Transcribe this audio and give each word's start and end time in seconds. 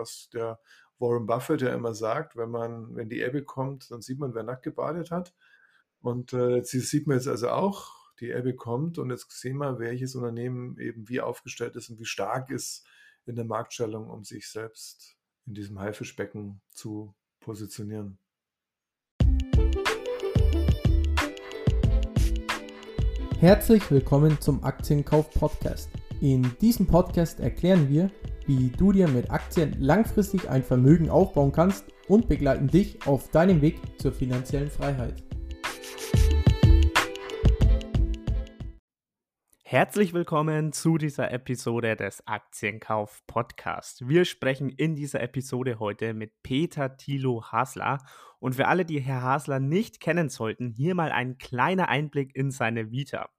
was 0.00 0.28
der 0.32 0.58
Warren 0.98 1.26
Buffett 1.26 1.62
ja 1.62 1.74
immer 1.74 1.94
sagt, 1.94 2.36
wenn 2.36 2.50
man, 2.50 2.94
wenn 2.94 3.08
die 3.08 3.20
Ebbe 3.20 3.42
kommt, 3.44 3.90
dann 3.90 4.02
sieht 4.02 4.18
man, 4.18 4.34
wer 4.34 4.42
nackt 4.42 4.64
gebadet 4.64 5.10
hat. 5.10 5.34
Und 6.00 6.32
äh, 6.32 6.56
jetzt 6.56 6.70
sieht 6.70 7.06
man 7.06 7.16
jetzt 7.16 7.28
also 7.28 7.50
auch, 7.50 7.94
die 8.20 8.30
Ebbe 8.30 8.54
kommt 8.54 8.98
und 8.98 9.10
jetzt 9.10 9.30
sehen 9.30 9.56
wir, 9.58 9.78
welches 9.78 10.14
Unternehmen 10.14 10.78
eben 10.78 11.08
wie 11.08 11.20
aufgestellt 11.20 11.76
ist 11.76 11.88
und 11.90 11.98
wie 11.98 12.04
stark 12.04 12.50
ist 12.50 12.86
in 13.26 13.36
der 13.36 13.44
Marktstellung, 13.44 14.10
um 14.10 14.24
sich 14.24 14.48
selbst 14.48 15.16
in 15.46 15.54
diesem 15.54 15.78
Haifischbecken 15.78 16.60
zu 16.70 17.14
positionieren. 17.40 18.18
Herzlich 23.38 23.90
willkommen 23.90 24.38
zum 24.40 24.64
Aktienkauf 24.64 25.30
Podcast. 25.30 25.90
In 26.22 26.54
diesem 26.60 26.86
Podcast 26.86 27.40
erklären 27.40 27.88
wir, 27.88 28.10
wie 28.44 28.68
du 28.68 28.92
dir 28.92 29.08
mit 29.08 29.30
Aktien 29.30 29.74
langfristig 29.80 30.50
ein 30.50 30.62
Vermögen 30.62 31.08
aufbauen 31.08 31.50
kannst 31.50 31.86
und 32.08 32.28
begleiten 32.28 32.68
dich 32.68 33.06
auf 33.06 33.30
deinem 33.30 33.62
Weg 33.62 33.80
zur 33.98 34.12
finanziellen 34.12 34.70
Freiheit. 34.70 35.22
Herzlich 39.62 40.12
willkommen 40.12 40.74
zu 40.74 40.98
dieser 40.98 41.30
Episode 41.30 41.96
des 41.96 42.26
Aktienkauf 42.26 43.22
Podcast. 43.26 44.06
Wir 44.06 44.26
sprechen 44.26 44.68
in 44.68 44.96
dieser 44.96 45.22
Episode 45.22 45.78
heute 45.78 46.12
mit 46.12 46.42
Peter 46.42 46.98
Thilo 46.98 47.44
Hasler. 47.50 47.96
Und 48.40 48.56
für 48.56 48.68
alle, 48.68 48.84
die 48.84 49.00
Herr 49.00 49.22
Hasler 49.22 49.58
nicht 49.58 50.00
kennen 50.00 50.28
sollten, 50.28 50.68
hier 50.68 50.94
mal 50.94 51.12
ein 51.12 51.38
kleiner 51.38 51.88
Einblick 51.88 52.36
in 52.36 52.50
seine 52.50 52.90
Vita. 52.90 53.30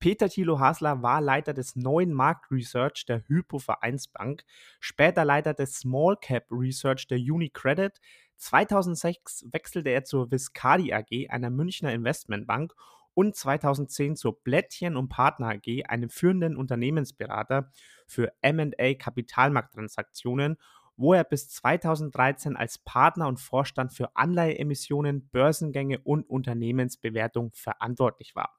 Peter 0.00 0.28
Thilo 0.28 0.60
Hasler 0.60 1.02
war 1.02 1.20
Leiter 1.20 1.52
des 1.52 1.74
neuen 1.74 2.12
Markt 2.12 2.52
Research 2.52 3.04
der 3.06 3.26
Hypo 3.26 3.58
Vereinsbank, 3.58 4.44
später 4.78 5.24
Leiter 5.24 5.54
des 5.54 5.80
Small 5.80 6.16
Cap 6.20 6.46
Research 6.52 7.08
der 7.08 7.18
UniCredit. 7.18 8.00
2006 8.36 9.46
wechselte 9.50 9.90
er 9.90 10.04
zur 10.04 10.30
Viscardi 10.30 10.92
AG, 10.92 11.30
einer 11.30 11.50
Münchner 11.50 11.92
Investmentbank 11.92 12.74
und 13.14 13.34
2010 13.34 14.14
zur 14.14 14.40
Blättchen 14.40 14.96
und 14.96 15.08
Partner 15.08 15.48
AG, 15.48 15.86
einem 15.88 16.10
führenden 16.10 16.56
Unternehmensberater 16.56 17.72
für 18.06 18.32
M&A 18.40 18.94
Kapitalmarkttransaktionen, 18.94 20.58
wo 20.96 21.12
er 21.12 21.24
bis 21.24 21.48
2013 21.48 22.56
als 22.56 22.78
Partner 22.78 23.26
und 23.26 23.40
Vorstand 23.40 23.92
für 23.92 24.14
Anleiheemissionen, 24.14 25.28
Börsengänge 25.28 25.98
und 25.98 26.30
Unternehmensbewertung 26.30 27.50
verantwortlich 27.52 28.36
war. 28.36 28.54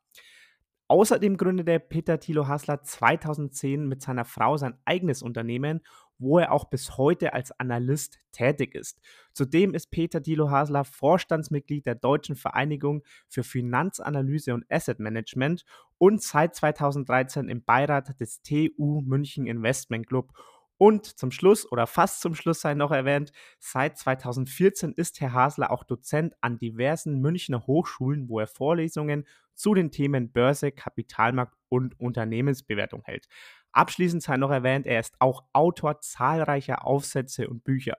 Außerdem 0.91 1.37
gründete 1.37 1.79
Peter 1.79 2.19
Thilo 2.19 2.47
Hassler 2.47 2.81
2010 2.81 3.87
mit 3.87 4.01
seiner 4.01 4.25
Frau 4.25 4.57
sein 4.57 4.73
eigenes 4.85 5.21
Unternehmen, 5.21 5.81
wo 6.17 6.39
er 6.39 6.51
auch 6.51 6.65
bis 6.65 6.97
heute 6.97 7.33
als 7.33 7.51
Analyst 7.59 8.19
tätig 8.31 8.73
ist. 8.73 8.99
Zudem 9.31 9.75
ist 9.75 9.91
Peter 9.91 10.23
Thilo 10.23 10.49
Hasler 10.49 10.83
Vorstandsmitglied 10.85 11.85
der 11.85 11.93
Deutschen 11.93 12.35
Vereinigung 12.35 13.03
für 13.27 13.43
Finanzanalyse 13.43 14.51
und 14.55 14.65
Asset 14.67 14.99
Management 14.99 15.63
und 15.99 16.23
seit 16.23 16.55
2013 16.55 17.49
im 17.49 17.63
Beirat 17.63 18.19
des 18.19 18.41
TU 18.41 19.01
München 19.01 19.45
Investment 19.45 20.07
Club 20.07 20.33
und 20.79 21.05
zum 21.05 21.29
Schluss 21.29 21.69
oder 21.71 21.85
fast 21.85 22.21
zum 22.21 22.33
Schluss 22.33 22.61
sei 22.61 22.73
noch 22.73 22.91
erwähnt, 22.91 23.33
seit 23.59 23.97
2014 23.97 24.93
ist 24.93 25.19
Herr 25.19 25.33
Hasler 25.33 25.71
auch 25.71 25.83
Dozent 25.83 26.35
an 26.39 26.57
diversen 26.57 27.19
Münchner 27.19 27.67
Hochschulen, 27.67 28.29
wo 28.29 28.39
er 28.39 28.47
Vorlesungen 28.47 29.25
zu 29.53 29.73
den 29.73 29.91
Themen 29.91 30.31
Börse, 30.31 30.71
Kapitalmarkt 30.71 31.53
und 31.67 31.99
Unternehmensbewertung 31.99 33.03
hält. 33.03 33.27
Abschließend 33.73 34.23
sei 34.23 34.37
noch 34.37 34.51
erwähnt, 34.51 34.87
er 34.87 35.01
ist 35.01 35.15
auch 35.19 35.43
Autor 35.51 35.99
zahlreicher 35.99 36.87
Aufsätze 36.87 37.49
und 37.49 37.65
Bücher. 37.65 37.97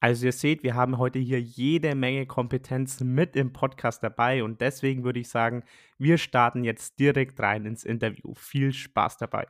Also 0.00 0.26
ihr 0.26 0.32
seht, 0.32 0.64
wir 0.64 0.74
haben 0.74 0.98
heute 0.98 1.20
hier 1.20 1.40
jede 1.40 1.94
Menge 1.94 2.26
Kompetenz 2.26 3.00
mit 3.00 3.36
im 3.36 3.52
Podcast 3.52 4.02
dabei 4.02 4.42
und 4.42 4.60
deswegen 4.60 5.04
würde 5.04 5.20
ich 5.20 5.28
sagen, 5.28 5.62
wir 5.96 6.18
starten 6.18 6.64
jetzt 6.64 6.98
direkt 6.98 7.38
rein 7.38 7.64
ins 7.66 7.84
Interview. 7.84 8.34
Viel 8.34 8.72
Spaß 8.72 9.16
dabei. 9.16 9.46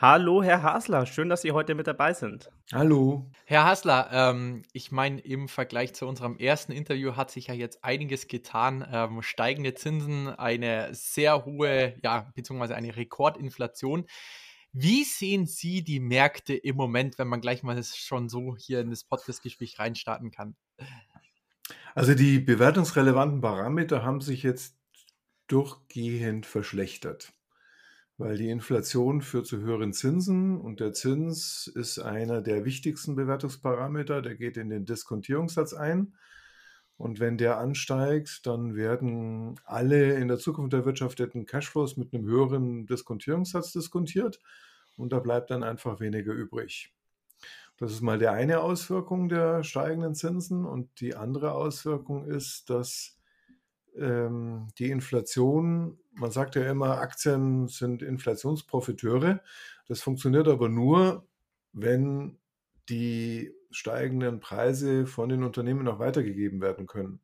Hallo, 0.00 0.44
Herr 0.44 0.62
Hasler, 0.62 1.06
schön, 1.06 1.28
dass 1.28 1.42
Sie 1.42 1.50
heute 1.50 1.74
mit 1.74 1.88
dabei 1.88 2.12
sind. 2.12 2.52
Hallo. 2.72 3.28
Herr 3.46 3.64
Hasler, 3.64 4.08
ähm, 4.12 4.62
ich 4.72 4.92
meine, 4.92 5.20
im 5.20 5.48
Vergleich 5.48 5.92
zu 5.92 6.06
unserem 6.06 6.36
ersten 6.36 6.70
Interview 6.70 7.16
hat 7.16 7.32
sich 7.32 7.48
ja 7.48 7.54
jetzt 7.54 7.82
einiges 7.82 8.28
getan. 8.28 8.86
Ähm, 8.92 9.22
steigende 9.22 9.74
Zinsen, 9.74 10.28
eine 10.28 10.94
sehr 10.94 11.44
hohe, 11.44 11.96
ja, 12.04 12.30
beziehungsweise 12.36 12.76
eine 12.76 12.94
Rekordinflation. 12.94 14.06
Wie 14.72 15.02
sehen 15.02 15.46
Sie 15.46 15.82
die 15.82 15.98
Märkte 15.98 16.54
im 16.54 16.76
Moment, 16.76 17.18
wenn 17.18 17.26
man 17.26 17.40
gleich 17.40 17.64
mal 17.64 17.82
schon 17.82 18.28
so 18.28 18.54
hier 18.56 18.78
in 18.78 18.90
das 18.90 19.02
Podcast-Gespräch 19.02 19.80
reinstarten 19.80 20.30
kann? 20.30 20.54
Also 21.96 22.14
die 22.14 22.38
bewertungsrelevanten 22.38 23.40
Parameter 23.40 24.04
haben 24.04 24.20
sich 24.20 24.44
jetzt 24.44 24.76
durchgehend 25.48 26.46
verschlechtert 26.46 27.32
weil 28.18 28.36
die 28.36 28.50
Inflation 28.50 29.22
führt 29.22 29.46
zu 29.46 29.58
höheren 29.58 29.92
Zinsen 29.92 30.60
und 30.60 30.80
der 30.80 30.92
Zins 30.92 31.68
ist 31.72 32.00
einer 32.00 32.42
der 32.42 32.64
wichtigsten 32.64 33.14
Bewertungsparameter, 33.14 34.22
der 34.22 34.34
geht 34.34 34.56
in 34.56 34.70
den 34.70 34.84
Diskontierungssatz 34.84 35.72
ein. 35.72 36.14
Und 36.96 37.20
wenn 37.20 37.38
der 37.38 37.58
ansteigt, 37.58 38.44
dann 38.44 38.74
werden 38.74 39.54
alle 39.64 40.14
in 40.14 40.26
der 40.26 40.38
Zukunft 40.38 40.72
erwirtschafteten 40.72 41.46
Cashflows 41.46 41.96
mit 41.96 42.12
einem 42.12 42.26
höheren 42.26 42.86
Diskontierungssatz 42.86 43.72
diskontiert 43.72 44.40
und 44.96 45.12
da 45.12 45.20
bleibt 45.20 45.50
dann 45.50 45.62
einfach 45.62 46.00
weniger 46.00 46.32
übrig. 46.32 46.92
Das 47.76 47.92
ist 47.92 48.00
mal 48.00 48.18
die 48.18 48.26
eine 48.26 48.60
Auswirkung 48.62 49.28
der 49.28 49.62
steigenden 49.62 50.16
Zinsen 50.16 50.66
und 50.66 51.00
die 51.00 51.14
andere 51.14 51.52
Auswirkung 51.52 52.24
ist, 52.24 52.68
dass 52.68 53.17
ähm, 54.00 54.68
die 54.78 54.90
Inflation, 54.90 55.98
man 56.12 56.30
sagt 56.30 56.54
ja 56.56 56.70
immer, 56.70 56.98
Aktien 56.98 57.68
sind 57.68 58.02
Inflationsprofiteure. 58.02 59.42
Das 59.86 60.02
funktioniert 60.02 60.48
aber 60.48 60.68
nur, 60.68 61.26
wenn 61.72 62.38
die 62.88 63.52
steigenden 63.70 64.40
Preise 64.40 65.06
von 65.06 65.28
den 65.28 65.42
Unternehmen 65.44 65.86
auch 65.88 65.98
weitergegeben 65.98 66.60
werden 66.60 66.86
können. 66.86 67.20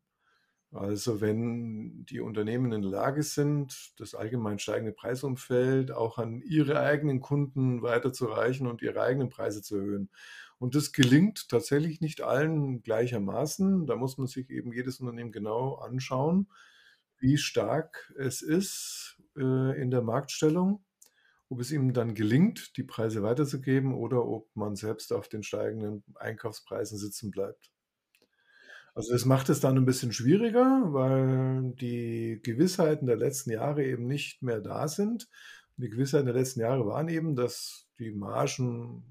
Also 0.74 1.20
wenn 1.20 2.04
die 2.06 2.20
Unternehmen 2.20 2.72
in 2.72 2.82
der 2.82 2.90
Lage 2.90 3.22
sind, 3.22 3.92
das 4.00 4.14
allgemein 4.16 4.58
steigende 4.58 4.92
Preisumfeld 4.92 5.92
auch 5.92 6.18
an 6.18 6.42
ihre 6.42 6.80
eigenen 6.80 7.20
Kunden 7.20 7.82
weiterzureichen 7.82 8.66
und 8.66 8.82
ihre 8.82 9.00
eigenen 9.00 9.28
Preise 9.28 9.62
zu 9.62 9.76
erhöhen. 9.76 10.10
Und 10.58 10.74
das 10.74 10.92
gelingt 10.92 11.48
tatsächlich 11.48 12.00
nicht 12.00 12.22
allen 12.22 12.82
gleichermaßen. 12.82 13.86
Da 13.86 13.96
muss 13.96 14.18
man 14.18 14.26
sich 14.26 14.50
eben 14.50 14.72
jedes 14.72 15.00
Unternehmen 15.00 15.32
genau 15.32 15.74
anschauen, 15.74 16.48
wie 17.18 17.38
stark 17.38 18.12
es 18.18 18.42
ist 18.42 19.20
äh, 19.36 19.80
in 19.80 19.90
der 19.90 20.02
Marktstellung, 20.02 20.84
ob 21.48 21.60
es 21.60 21.70
ihm 21.70 21.92
dann 21.92 22.14
gelingt, 22.14 22.76
die 22.76 22.82
Preise 22.82 23.22
weiterzugeben 23.22 23.94
oder 23.94 24.26
ob 24.26 24.54
man 24.54 24.76
selbst 24.76 25.12
auf 25.12 25.28
den 25.28 25.42
steigenden 25.42 26.04
Einkaufspreisen 26.16 26.98
sitzen 26.98 27.30
bleibt. 27.30 27.70
Also 28.94 29.12
das 29.12 29.24
macht 29.24 29.48
es 29.48 29.60
dann 29.60 29.76
ein 29.76 29.86
bisschen 29.86 30.12
schwieriger, 30.12 30.82
weil 30.92 31.72
die 31.80 32.40
Gewissheiten 32.44 33.06
der 33.06 33.16
letzten 33.16 33.50
Jahre 33.50 33.84
eben 33.84 34.06
nicht 34.06 34.42
mehr 34.42 34.60
da 34.60 34.86
sind. 34.86 35.28
die 35.76 35.88
Gewissheiten 35.88 36.26
der 36.26 36.34
letzten 36.34 36.60
Jahre 36.60 36.86
waren 36.86 37.08
eben, 37.08 37.34
dass 37.34 37.88
die 37.98 38.12
Margen 38.12 39.02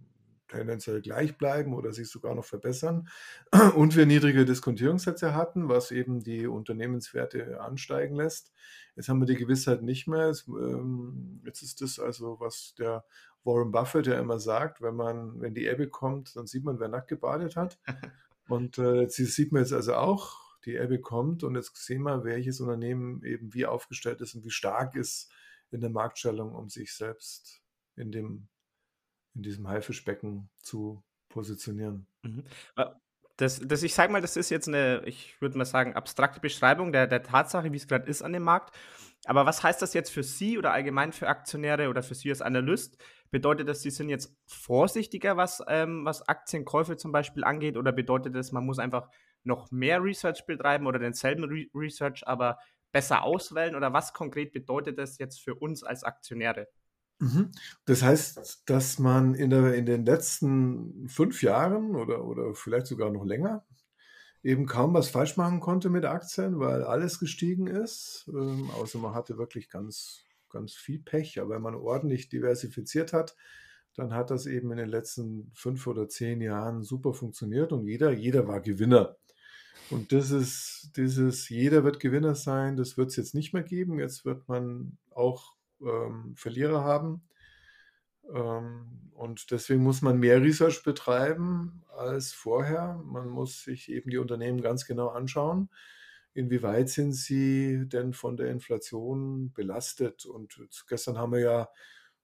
tendenziell 0.54 1.02
gleich 1.02 1.38
bleiben 1.38 1.74
oder 1.74 1.94
sich 1.94 2.10
sogar 2.10 2.36
noch 2.36 2.46
verbessern. 2.46 3.10
Und 3.76 3.96
wir 3.96 4.06
niedrige 4.06 4.46
Diskontierungssätze 4.46 5.34
hatten, 5.34 5.70
was 5.70 5.92
eben 5.92 6.24
die 6.24 6.48
Unternehmenswerte 6.48 7.60
ansteigen 7.62 8.16
lässt. 8.16 8.54
Jetzt 8.96 9.10
haben 9.10 9.20
wir 9.20 9.26
die 9.26 9.36
Gewissheit 9.36 9.82
nicht 9.82 10.08
mehr. 10.08 10.34
Ähm, 10.48 11.42
jetzt 11.46 11.62
ist 11.62 11.82
das 11.82 12.00
also, 12.00 12.40
was 12.40 12.76
der 12.78 13.04
Warren 13.44 13.72
Buffett 13.72 14.08
ja 14.08 14.20
immer 14.20 14.40
sagt, 14.40 14.82
wenn 14.82 14.96
man, 14.96 15.42
wenn 15.42 15.54
die 15.54 15.68
Ebbe 15.68 15.88
kommt, 15.88 16.36
dann 16.36 16.48
sieht 16.48 16.64
man, 16.64 16.80
wer 16.80 16.88
nackt 16.88 17.10
gebadet 17.10 17.56
hat. 17.56 17.80
Und 18.48 18.78
äh, 18.78 19.02
jetzt 19.02 19.16
sieht 19.16 19.52
man 19.52 19.62
jetzt 19.62 19.74
also 19.74 19.96
auch, 19.96 20.44
die 20.66 20.76
Ebbe 20.76 21.00
kommt 21.00 21.44
und 21.44 21.56
jetzt 21.56 21.76
sehen 21.76 22.04
wir, 22.04 22.24
welches 22.24 22.62
Unternehmen 22.62 23.24
eben 23.24 23.54
wie 23.54 23.66
aufgestellt 23.66 24.22
ist 24.22 24.36
und 24.36 24.46
wie 24.46 24.52
stark 24.52 24.96
ist 24.96 25.32
in 25.72 25.82
der 25.82 25.90
Marktstellung, 25.90 26.54
um 26.54 26.70
sich 26.70 26.94
selbst 26.94 27.62
in 27.96 28.12
dem 28.12 28.48
in 29.36 29.44
diesem 29.44 29.68
Haifischbecken 29.68 30.50
zu 30.60 31.04
positionieren. 31.30 32.08
Mhm. 32.22 32.44
Das, 33.38 33.60
das, 33.60 33.82
ich 33.82 33.96
sage 33.96 34.12
mal, 34.12 34.22
das 34.22 34.38
ist 34.38 34.52
jetzt 34.52 34.68
eine, 34.68 35.02
ich 35.06 35.42
würde 35.42 35.58
mal 35.58 35.66
sagen, 35.66 35.96
abstrakte 35.96 36.40
Beschreibung 36.40 36.92
der, 36.92 37.08
der 37.08 37.24
Tatsache, 37.24 37.72
wie 37.72 37.78
es 37.78 37.88
gerade 37.88 38.08
ist 38.08 38.22
an 38.22 38.34
dem 38.34 38.44
Markt. 38.44 38.76
Aber 39.26 39.46
was 39.46 39.64
heißt 39.64 39.82
das 39.82 39.94
jetzt 39.94 40.12
für 40.12 40.22
Sie 40.22 40.58
oder 40.58 40.72
allgemein 40.72 41.14
für 41.14 41.28
Aktionäre 41.28 41.90
oder 41.90 42.04
für 42.04 42.14
Sie 42.14 42.30
als 42.30 42.42
Analyst? 42.42 43.02
Bedeutet 43.32 43.68
das, 43.68 43.82
Sie 43.82 43.90
sind 43.90 44.10
jetzt 44.10 44.36
vorsichtiger, 44.46 45.38
was, 45.38 45.64
ähm, 45.68 46.06
was 46.06 46.28
Aktienkäufe 46.28 46.98
zum 46.98 47.12
Beispiel 47.12 47.44
angeht? 47.44 47.78
Oder 47.78 47.92
bedeutet 47.92 48.36
das, 48.36 48.52
man 48.52 48.66
muss 48.66 48.80
einfach 48.80 49.10
noch 49.44 49.72
mehr 49.72 50.04
Research 50.04 50.46
betreiben 50.46 50.86
oder 50.86 51.00
denselben 51.00 51.46
Re 51.46 51.66
Research, 51.74 52.28
aber 52.28 52.60
besser 52.92 53.24
auswählen? 53.24 53.76
Oder 53.76 53.94
was 53.94 54.14
konkret 54.14 54.54
bedeutet 54.54 55.00
das 55.00 55.18
jetzt 55.18 55.42
für 55.42 55.56
uns 55.56 55.84
als 55.84 56.04
Aktionäre? 56.04 56.68
Mhm. 57.24 57.52
Das 57.86 58.04
heißt, 58.04 58.64
dass 58.66 59.00
man 59.00 59.34
in, 59.34 59.50
der, 59.50 59.74
in 59.76 59.86
den 59.86 60.06
letzten 60.06 61.08
fünf 61.08 61.42
Jahren 61.42 61.96
oder, 61.96 62.26
oder 62.26 62.54
vielleicht 62.54 62.88
sogar 62.88 63.12
noch 63.12 63.24
länger 63.24 63.66
eben 64.44 64.66
kaum 64.66 64.94
was 64.94 65.10
falsch 65.10 65.38
machen 65.38 65.62
konnte 65.62 65.90
mit 65.90 66.04
Aktien, 66.04 66.60
weil 66.60 66.84
alles 66.84 67.20
gestiegen 67.20 67.68
ist. 67.68 68.26
Ähm, 68.28 68.70
außer 68.72 69.00
man 69.00 69.14
hatte 69.14 69.38
wirklich 69.38 69.70
ganz, 69.70 70.26
ganz 70.50 70.74
viel 70.74 71.00
Pech. 71.00 71.40
Aber 71.40 71.56
wenn 71.56 71.62
man 71.62 71.76
ordentlich 71.76 72.28
diversifiziert 72.28 73.14
hat, 73.14 73.36
dann 73.96 74.14
hat 74.14 74.32
das 74.32 74.46
eben 74.46 74.72
in 74.72 74.78
den 74.78 74.90
letzten 74.90 75.50
fünf 75.54 75.88
oder 75.88 76.10
zehn 76.10 76.42
Jahren 76.42 76.84
super 76.84 77.14
funktioniert 77.14 77.72
und 77.72 77.86
jeder, 77.86 78.12
jeder 78.12 78.48
war 78.48 78.60
Gewinner. 78.60 79.16
Und 79.90 80.12
das 80.12 80.32
ist 80.32 80.92
dieses, 80.98 81.48
jeder 81.50 81.84
wird 81.84 82.00
Gewinner 82.00 82.36
sein, 82.36 82.76
das 82.76 82.98
wird 82.98 83.10
es 83.10 83.16
jetzt 83.16 83.36
nicht 83.36 83.54
mehr 83.54 83.64
geben. 83.64 84.00
Jetzt 84.00 84.26
wird 84.26 84.48
man 84.50 84.98
auch 85.12 85.54
ähm, 85.86 86.36
Verlierer 86.36 86.84
haben. 86.84 87.24
Ähm, 88.34 89.12
und 89.14 89.52
deswegen 89.52 89.84
muss 89.84 90.02
man 90.02 90.20
mehr 90.20 90.42
Research 90.42 90.84
betreiben 90.84 91.84
als 91.96 92.34
vorher. 92.34 93.02
Man 93.06 93.30
muss 93.30 93.64
sich 93.64 93.90
eben 93.90 94.10
die 94.10 94.18
Unternehmen 94.18 94.62
ganz 94.62 94.86
genau 94.86 95.10
anschauen. 95.10 95.70
Inwieweit 96.34 96.90
sind 96.90 97.14
sie 97.14 97.88
denn 97.88 98.14
von 98.14 98.38
der 98.38 98.48
Inflation 98.50 99.54
belastet? 99.54 100.26
Und 100.26 100.60
gestern 100.88 101.18
haben 101.18 101.34
wir 101.34 101.40
ja 101.40 101.70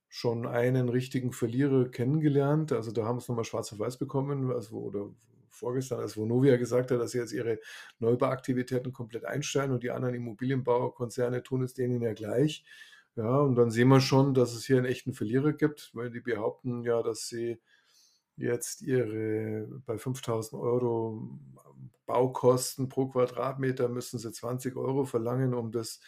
schon 0.07 0.47
einen 0.47 0.89
richtigen 0.89 1.31
Verlierer 1.31 1.89
kennengelernt. 1.89 2.71
Also 2.71 2.91
da 2.91 3.05
haben 3.05 3.17
wir 3.17 3.21
es 3.21 3.27
nochmal 3.27 3.45
schwarz 3.45 3.71
auf 3.71 3.79
weiß 3.79 3.97
bekommen, 3.97 4.51
also, 4.51 4.77
oder 4.77 5.11
vorgestern, 5.49 5.99
als 5.99 6.17
Vonovia 6.17 6.57
gesagt 6.57 6.89
hat, 6.89 6.99
dass 6.99 7.11
sie 7.11 7.19
jetzt 7.19 7.33
ihre 7.33 7.59
Neubauaktivitäten 7.99 8.91
komplett 8.91 9.25
einstellen 9.25 9.71
und 9.71 9.83
die 9.83 9.91
anderen 9.91 10.15
Immobilienbaukonzerne 10.15 11.43
tun 11.43 11.61
es 11.61 11.73
denen 11.73 12.01
ja 12.01 12.13
gleich. 12.13 12.63
Ja, 13.15 13.39
und 13.39 13.55
dann 13.55 13.71
sehen 13.71 13.89
wir 13.89 13.99
schon, 14.01 14.33
dass 14.33 14.53
es 14.53 14.65
hier 14.65 14.77
einen 14.77 14.85
echten 14.85 15.13
Verlierer 15.13 15.53
gibt, 15.53 15.91
weil 15.93 16.09
die 16.09 16.21
behaupten 16.21 16.83
ja, 16.83 17.03
dass 17.03 17.27
sie 17.27 17.59
jetzt 18.37 18.81
ihre 18.81 19.67
bei 19.85 19.97
5000 19.97 20.61
Euro 20.61 21.39
Baukosten 22.05 22.89
pro 22.89 23.07
Quadratmeter 23.09 23.89
müssen 23.89 24.19
sie 24.19 24.31
20 24.31 24.75
Euro 24.77 25.05
verlangen, 25.05 25.53
um 25.53 25.71
das, 25.71 25.99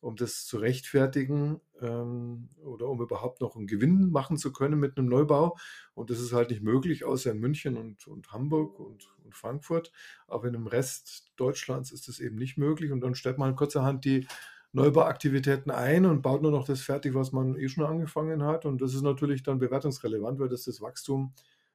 um 0.00 0.16
das 0.16 0.46
zu 0.46 0.58
rechtfertigen 0.58 1.60
ähm, 1.80 2.50
oder 2.64 2.88
um 2.88 3.02
überhaupt 3.02 3.40
noch 3.40 3.56
einen 3.56 3.66
Gewinn 3.66 4.10
machen 4.10 4.36
zu 4.38 4.52
können 4.52 4.78
mit 4.80 4.96
einem 4.98 5.08
Neubau. 5.08 5.56
Und 5.94 6.10
das 6.10 6.20
ist 6.20 6.32
halt 6.32 6.50
nicht 6.50 6.62
möglich, 6.62 7.04
außer 7.04 7.32
in 7.32 7.40
München 7.40 7.76
und, 7.76 8.06
und 8.06 8.32
Hamburg 8.32 8.78
und, 8.80 9.08
und 9.24 9.34
Frankfurt. 9.36 9.92
Aber 10.28 10.46
in 10.46 10.54
dem 10.54 10.66
Rest 10.68 11.32
Deutschlands 11.36 11.92
ist 11.92 12.08
das 12.08 12.20
eben 12.20 12.36
nicht 12.36 12.56
möglich. 12.58 12.92
Und 12.92 13.00
dann 13.00 13.14
stellt 13.14 13.38
man 13.38 13.48
halt 13.48 13.56
kurzerhand 13.58 14.04
die 14.04 14.26
Neubauaktivitäten 14.72 15.70
ein 15.70 16.06
und 16.06 16.22
baut 16.22 16.42
nur 16.42 16.50
noch 16.50 16.66
das 16.66 16.80
fertig, 16.80 17.14
was 17.14 17.32
man 17.32 17.56
eh 17.56 17.68
schon 17.68 17.84
angefangen 17.84 18.42
hat. 18.42 18.64
Und 18.64 18.80
das 18.80 18.94
ist 18.94 19.02
natürlich 19.02 19.42
dann 19.42 19.58
bewertungsrelevant, 19.58 20.38
weil 20.40 20.48
das 20.48 20.64
das 20.64 20.80
Wachstum 20.80 21.34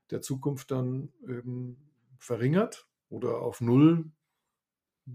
der 0.10 0.22
Zukunft 0.22 0.72
dann 0.72 1.14
eben 1.28 1.78
verringert 2.18 2.88
oder 3.10 3.40
auf 3.42 3.62
Null 3.62 4.12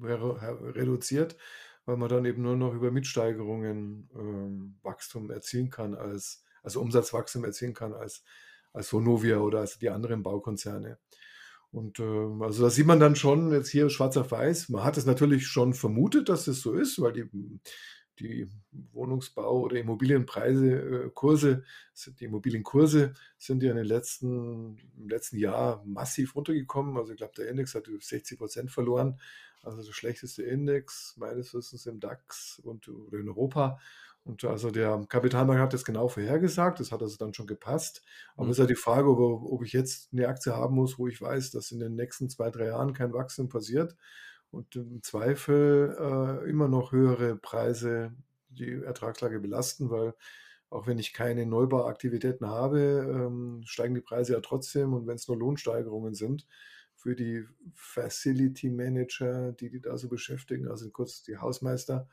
reduziert, 0.00 1.36
weil 1.84 1.96
man 1.96 2.08
dann 2.08 2.24
eben 2.24 2.42
nur 2.42 2.56
noch 2.56 2.72
über 2.72 2.90
Mitsteigerungen 2.90 4.08
ähm, 4.14 4.78
Wachstum 4.82 5.30
erzielen 5.30 5.70
kann, 5.70 5.94
als, 5.94 6.44
also 6.62 6.80
Umsatzwachstum 6.80 7.44
erzielen 7.44 7.74
kann 7.74 7.92
als, 7.92 8.22
als 8.72 8.92
Vonovia 8.92 9.38
oder 9.38 9.60
als 9.60 9.78
die 9.78 9.90
anderen 9.90 10.22
Baukonzerne. 10.22 10.98
Und 11.72 11.98
äh, 12.00 12.44
also 12.44 12.64
da 12.64 12.70
sieht 12.70 12.86
man 12.86 13.00
dann 13.00 13.16
schon 13.16 13.50
jetzt 13.52 13.70
hier 13.70 13.88
schwarz 13.88 14.16
auf 14.16 14.30
weiß. 14.30 14.68
Man 14.68 14.84
hat 14.84 14.98
es 14.98 15.06
natürlich 15.06 15.46
schon 15.46 15.72
vermutet, 15.72 16.28
dass 16.28 16.46
es 16.46 16.60
so 16.60 16.74
ist, 16.74 17.00
weil 17.00 17.12
die, 17.14 17.24
die 18.20 18.46
Wohnungsbau- 18.92 19.62
oder 19.62 19.76
Immobilienpreise, 19.76 21.06
äh, 21.06 21.10
Kurse, 21.14 21.64
die 22.20 22.26
Immobilienkurse 22.26 23.14
sind 23.38 23.62
ja 23.62 23.70
in 23.70 23.78
den 23.78 23.86
letzten, 23.86 24.76
im 24.98 25.08
letzten 25.08 25.38
Jahr 25.38 25.82
massiv 25.86 26.36
runtergekommen. 26.36 26.98
Also 26.98 27.12
ich 27.12 27.18
glaube, 27.18 27.34
der 27.38 27.48
Index 27.48 27.74
hat 27.74 27.88
60 27.88 28.38
Prozent 28.38 28.70
verloren. 28.70 29.18
Also 29.62 29.82
der 29.82 29.92
schlechteste 29.92 30.42
Index 30.42 31.16
meines 31.16 31.54
Wissens 31.54 31.86
im 31.86 32.00
DAX 32.00 32.60
und 32.62 32.88
oder 32.88 33.18
in 33.18 33.28
Europa. 33.28 33.78
Und 34.24 34.44
also 34.44 34.70
der 34.70 35.04
Kapitalmarkt 35.08 35.60
hat 35.60 35.74
das 35.74 35.84
genau 35.84 36.06
vorhergesagt, 36.08 36.78
das 36.78 36.92
hat 36.92 37.02
also 37.02 37.16
dann 37.16 37.34
schon 37.34 37.48
gepasst. 37.48 38.02
Aber 38.36 38.42
es 38.42 38.46
mhm. 38.46 38.52
ist 38.52 38.58
ja 38.58 38.66
die 38.66 38.74
Frage, 38.76 39.08
ob, 39.08 39.42
ob, 39.50 39.64
ich 39.64 39.72
jetzt 39.72 40.12
eine 40.12 40.28
Aktie 40.28 40.54
haben 40.54 40.76
muss, 40.76 40.98
wo 40.98 41.08
ich 41.08 41.20
weiß, 41.20 41.50
dass 41.50 41.72
in 41.72 41.80
den 41.80 41.96
nächsten 41.96 42.30
zwei, 42.30 42.50
drei 42.50 42.66
Jahren 42.66 42.92
kein 42.92 43.12
Wachstum 43.12 43.48
passiert 43.48 43.96
und 44.52 44.76
im 44.76 45.02
Zweifel 45.02 45.96
äh, 45.98 46.48
immer 46.48 46.68
noch 46.68 46.92
höhere 46.92 47.36
Preise 47.36 48.12
die 48.50 48.82
Ertragslage 48.82 49.40
belasten, 49.40 49.90
weil 49.90 50.14
auch 50.70 50.86
wenn 50.86 50.98
ich 50.98 51.12
keine 51.12 51.44
Neubauaktivitäten 51.44 52.46
habe, 52.46 52.80
ähm, 52.80 53.62
steigen 53.64 53.94
die 53.94 54.00
Preise 54.00 54.34
ja 54.34 54.40
trotzdem 54.40 54.94
und 54.94 55.06
wenn 55.06 55.16
es 55.16 55.26
nur 55.26 55.36
Lohnsteigerungen 55.36 56.14
sind 56.14 56.46
für 56.94 57.16
die 57.16 57.44
Facility 57.74 58.70
Manager, 58.70 59.52
die 59.52 59.70
die 59.70 59.80
da 59.80 59.96
so 59.98 60.08
beschäftigen, 60.08 60.68
also 60.68 60.88
kurz 60.90 61.22
die 61.22 61.36
Hausmeister, 61.36 62.08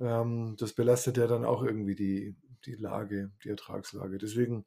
ähm, 0.00 0.56
das 0.58 0.72
belastet 0.72 1.16
ja 1.16 1.26
dann 1.26 1.44
auch 1.44 1.62
irgendwie 1.62 1.94
die, 1.94 2.36
die 2.66 2.74
Lage, 2.74 3.30
die 3.44 3.50
Ertragslage. 3.50 4.18
Deswegen 4.18 4.64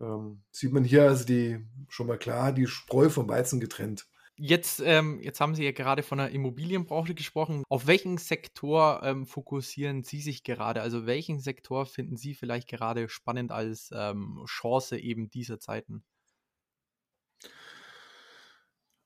ähm, 0.00 0.42
sieht 0.50 0.72
man 0.72 0.84
hier 0.84 1.04
also 1.04 1.24
die 1.24 1.58
schon 1.88 2.06
mal 2.06 2.18
klar 2.18 2.52
die 2.52 2.66
Spreu 2.66 3.08
vom 3.08 3.28
Weizen 3.28 3.60
getrennt. 3.60 4.06
Jetzt, 4.40 4.80
ähm, 4.84 5.20
jetzt 5.20 5.40
haben 5.40 5.56
Sie 5.56 5.64
ja 5.64 5.72
gerade 5.72 6.04
von 6.04 6.18
der 6.18 6.30
Immobilienbranche 6.30 7.14
gesprochen. 7.14 7.64
Auf 7.68 7.88
welchen 7.88 8.18
Sektor 8.18 9.02
ähm, 9.02 9.26
fokussieren 9.26 10.04
Sie 10.04 10.20
sich 10.20 10.44
gerade? 10.44 10.80
Also 10.80 11.06
welchen 11.06 11.40
Sektor 11.40 11.86
finden 11.86 12.16
Sie 12.16 12.34
vielleicht 12.34 12.68
gerade 12.68 13.08
spannend 13.08 13.50
als 13.50 13.90
ähm, 13.92 14.44
Chance 14.46 14.96
eben 14.96 15.28
dieser 15.28 15.58
Zeiten? 15.58 16.04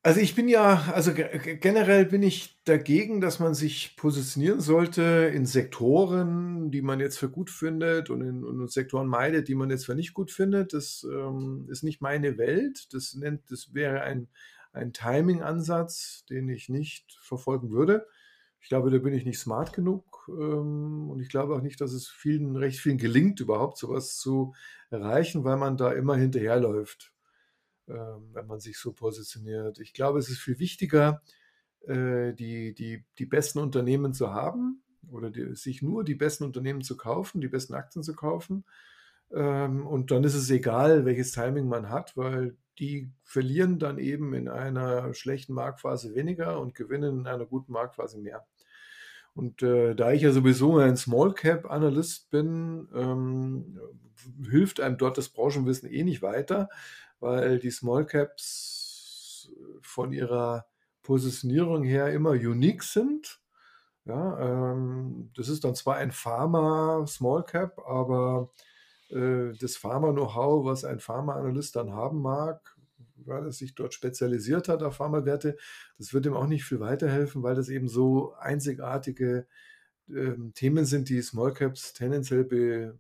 Also 0.04 0.18
ich 0.20 0.34
bin 0.34 0.48
ja, 0.48 0.90
also 0.92 1.12
generell 1.14 2.06
bin 2.06 2.24
ich 2.24 2.60
dagegen, 2.64 3.20
dass 3.20 3.38
man 3.38 3.54
sich 3.54 3.94
positionieren 3.96 4.60
sollte 4.60 5.02
in 5.32 5.46
Sektoren, 5.46 6.72
die 6.72 6.82
man 6.82 6.98
jetzt 6.98 7.18
für 7.18 7.30
gut 7.30 7.50
findet 7.50 8.10
und 8.10 8.20
in, 8.20 8.42
in 8.44 8.66
Sektoren 8.66 9.06
meidet, 9.06 9.46
die 9.46 9.54
man 9.54 9.70
jetzt 9.70 9.86
für 9.86 9.94
nicht 9.94 10.12
gut 10.12 10.32
findet. 10.32 10.72
Das 10.72 11.06
ähm, 11.08 11.68
ist 11.70 11.84
nicht 11.84 12.00
meine 12.00 12.36
Welt. 12.36 12.92
Das 12.92 13.14
nennt, 13.14 13.48
das 13.52 13.74
wäre 13.74 14.00
ein, 14.02 14.28
ein 14.72 14.92
Timing-Ansatz, 14.92 16.24
den 16.28 16.48
ich 16.48 16.68
nicht 16.68 17.16
verfolgen 17.22 17.70
würde. 17.70 18.08
Ich 18.60 18.68
glaube, 18.68 18.90
da 18.90 18.98
bin 18.98 19.14
ich 19.14 19.24
nicht 19.24 19.38
smart 19.38 19.72
genug 19.72 20.28
ähm, 20.28 21.10
und 21.10 21.20
ich 21.20 21.28
glaube 21.28 21.54
auch 21.54 21.62
nicht, 21.62 21.80
dass 21.80 21.92
es 21.92 22.08
vielen, 22.08 22.56
recht 22.56 22.80
vielen 22.80 22.98
gelingt, 22.98 23.38
überhaupt 23.38 23.78
sowas 23.78 24.16
zu 24.16 24.52
erreichen, 24.90 25.44
weil 25.44 25.58
man 25.58 25.76
da 25.76 25.92
immer 25.92 26.16
hinterherläuft. 26.16 27.11
Ähm, 27.88 28.30
wenn 28.32 28.46
man 28.46 28.60
sich 28.60 28.78
so 28.78 28.92
positioniert. 28.92 29.80
Ich 29.80 29.92
glaube, 29.92 30.20
es 30.20 30.28
ist 30.28 30.38
viel 30.38 30.58
wichtiger, 30.60 31.20
äh, 31.86 32.32
die, 32.32 32.74
die, 32.74 33.04
die 33.18 33.26
besten 33.26 33.58
Unternehmen 33.58 34.12
zu 34.12 34.32
haben 34.32 34.82
oder 35.10 35.30
die, 35.30 35.54
sich 35.56 35.82
nur 35.82 36.04
die 36.04 36.14
besten 36.14 36.44
Unternehmen 36.44 36.82
zu 36.82 36.96
kaufen, 36.96 37.40
die 37.40 37.48
besten 37.48 37.74
Aktien 37.74 38.04
zu 38.04 38.14
kaufen. 38.14 38.64
Ähm, 39.32 39.84
und 39.86 40.12
dann 40.12 40.22
ist 40.22 40.34
es 40.34 40.48
egal, 40.50 41.04
welches 41.04 41.32
Timing 41.32 41.66
man 41.66 41.88
hat, 41.88 42.16
weil 42.16 42.56
die 42.78 43.10
verlieren 43.24 43.80
dann 43.80 43.98
eben 43.98 44.32
in 44.32 44.48
einer 44.48 45.12
schlechten 45.12 45.52
Marktphase 45.52 46.14
weniger 46.14 46.60
und 46.60 46.74
gewinnen 46.74 47.20
in 47.20 47.26
einer 47.26 47.46
guten 47.46 47.72
Marktphase 47.72 48.18
mehr. 48.18 48.46
Und 49.34 49.62
äh, 49.62 49.94
da 49.94 50.12
ich 50.12 50.22
ja 50.22 50.30
sowieso 50.30 50.78
ein 50.78 50.96
Small 50.96 51.34
Cap 51.34 51.70
Analyst 51.70 52.30
bin, 52.30 52.88
ähm, 52.94 53.80
hilft 54.48 54.80
einem 54.80 54.98
dort 54.98 55.18
das 55.18 55.30
Branchenwissen 55.30 55.90
eh 55.90 56.04
nicht 56.04 56.22
weiter, 56.22 56.68
weil 57.22 57.58
die 57.58 57.70
Small 57.70 58.04
Caps 58.04 59.50
von 59.80 60.12
ihrer 60.12 60.66
Positionierung 61.02 61.84
her 61.84 62.12
immer 62.12 62.30
unique 62.30 62.82
sind. 62.82 63.40
Ja, 64.04 64.72
ähm, 64.72 65.30
das 65.36 65.48
ist 65.48 65.64
dann 65.64 65.74
zwar 65.76 65.96
ein 65.96 66.10
Pharma 66.10 67.04
Small 67.06 67.44
Cap, 67.44 67.78
aber 67.86 68.50
äh, 69.10 69.52
das 69.58 69.76
Pharma-Know-how, 69.76 70.64
was 70.64 70.84
ein 70.84 70.98
Pharma-Analyst 70.98 71.76
dann 71.76 71.92
haben 71.92 72.20
mag, 72.20 72.76
weil 73.16 73.44
er 73.44 73.52
sich 73.52 73.76
dort 73.76 73.94
spezialisiert 73.94 74.68
hat 74.68 74.82
auf 74.82 74.96
Pharmawerte, 74.96 75.56
das 75.98 76.12
wird 76.12 76.26
ihm 76.26 76.34
auch 76.34 76.48
nicht 76.48 76.64
viel 76.64 76.80
weiterhelfen, 76.80 77.44
weil 77.44 77.54
das 77.54 77.68
eben 77.68 77.88
so 77.88 78.34
einzigartige 78.34 79.46
äh, 80.08 80.32
Themen 80.54 80.84
sind, 80.84 81.08
die 81.08 81.22
Small 81.22 81.52
Caps 81.52 81.92
tendenziell 81.92 82.44
be, 82.44 82.98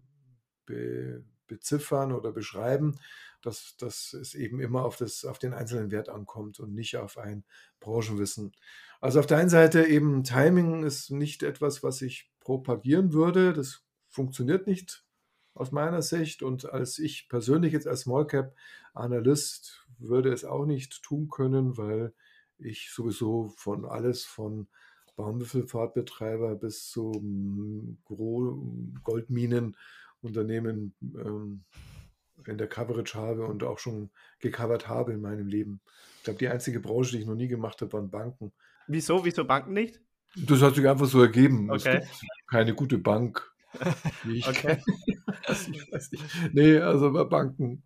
be, 0.66 1.24
beziffern 1.48 2.12
oder 2.12 2.30
beschreiben 2.30 2.96
dass, 3.42 3.76
dass 3.76 4.12
es 4.12 4.34
eben 4.34 4.60
immer 4.60 4.84
auf, 4.84 4.96
das, 4.96 5.24
auf 5.24 5.38
den 5.38 5.52
einzelnen 5.52 5.90
Wert 5.90 6.08
ankommt 6.08 6.60
und 6.60 6.74
nicht 6.74 6.96
auf 6.96 7.18
ein 7.18 7.44
Branchenwissen. 7.80 8.52
Also 9.00 9.20
auf 9.20 9.26
der 9.26 9.38
einen 9.38 9.50
Seite 9.50 9.84
eben 9.84 10.24
Timing 10.24 10.84
ist 10.84 11.10
nicht 11.10 11.42
etwas, 11.42 11.82
was 11.82 12.02
ich 12.02 12.30
propagieren 12.40 13.12
würde. 13.12 13.52
Das 13.52 13.84
funktioniert 14.08 14.66
nicht 14.66 15.04
aus 15.54 15.72
meiner 15.72 16.02
Sicht. 16.02 16.42
Und 16.42 16.70
als 16.70 16.98
ich 16.98 17.28
persönlich 17.28 17.72
jetzt 17.72 17.86
als 17.86 18.02
Small 18.02 18.26
Cap 18.26 18.54
Analyst 18.94 19.86
würde 19.98 20.32
es 20.32 20.44
auch 20.44 20.66
nicht 20.66 21.02
tun 21.02 21.28
können, 21.28 21.76
weil 21.76 22.14
ich 22.58 22.90
sowieso 22.90 23.48
von 23.56 23.84
alles 23.84 24.24
von 24.24 24.68
Baumwipfelfahrtbetreiber 25.16 26.54
bis 26.56 26.88
zu 26.88 27.12
Goldminen 29.02 29.76
Unternehmen 30.22 30.94
ähm, 31.02 31.64
in 32.48 32.58
der 32.58 32.68
Coverage 32.68 33.14
habe 33.14 33.46
und 33.46 33.62
auch 33.64 33.78
schon 33.78 34.10
gecovert 34.40 34.88
habe 34.88 35.12
in 35.12 35.20
meinem 35.20 35.46
Leben. 35.46 35.80
Ich 36.18 36.24
glaube, 36.24 36.38
die 36.38 36.48
einzige 36.48 36.80
Branche, 36.80 37.12
die 37.12 37.22
ich 37.22 37.26
noch 37.26 37.34
nie 37.34 37.48
gemacht 37.48 37.80
habe, 37.80 37.92
waren 37.92 38.10
Banken. 38.10 38.52
Wieso? 38.86 39.24
Wieso 39.24 39.44
Banken 39.44 39.72
nicht? 39.72 40.00
Das 40.36 40.62
hat 40.62 40.74
sich 40.74 40.88
einfach 40.88 41.06
so 41.06 41.20
ergeben. 41.20 41.70
Okay. 41.70 42.00
Es 42.02 42.20
gibt 42.20 42.48
keine 42.48 42.74
gute 42.74 42.98
Bank. 42.98 43.50
Ich 44.28 44.46
Okay. 44.46 44.82
Also, 45.44 45.72
ich 45.72 45.90
weiß 45.90 46.12
nicht. 46.12 46.24
Nee, 46.52 46.78
also 46.78 47.12
bei 47.12 47.24
Banken 47.24 47.82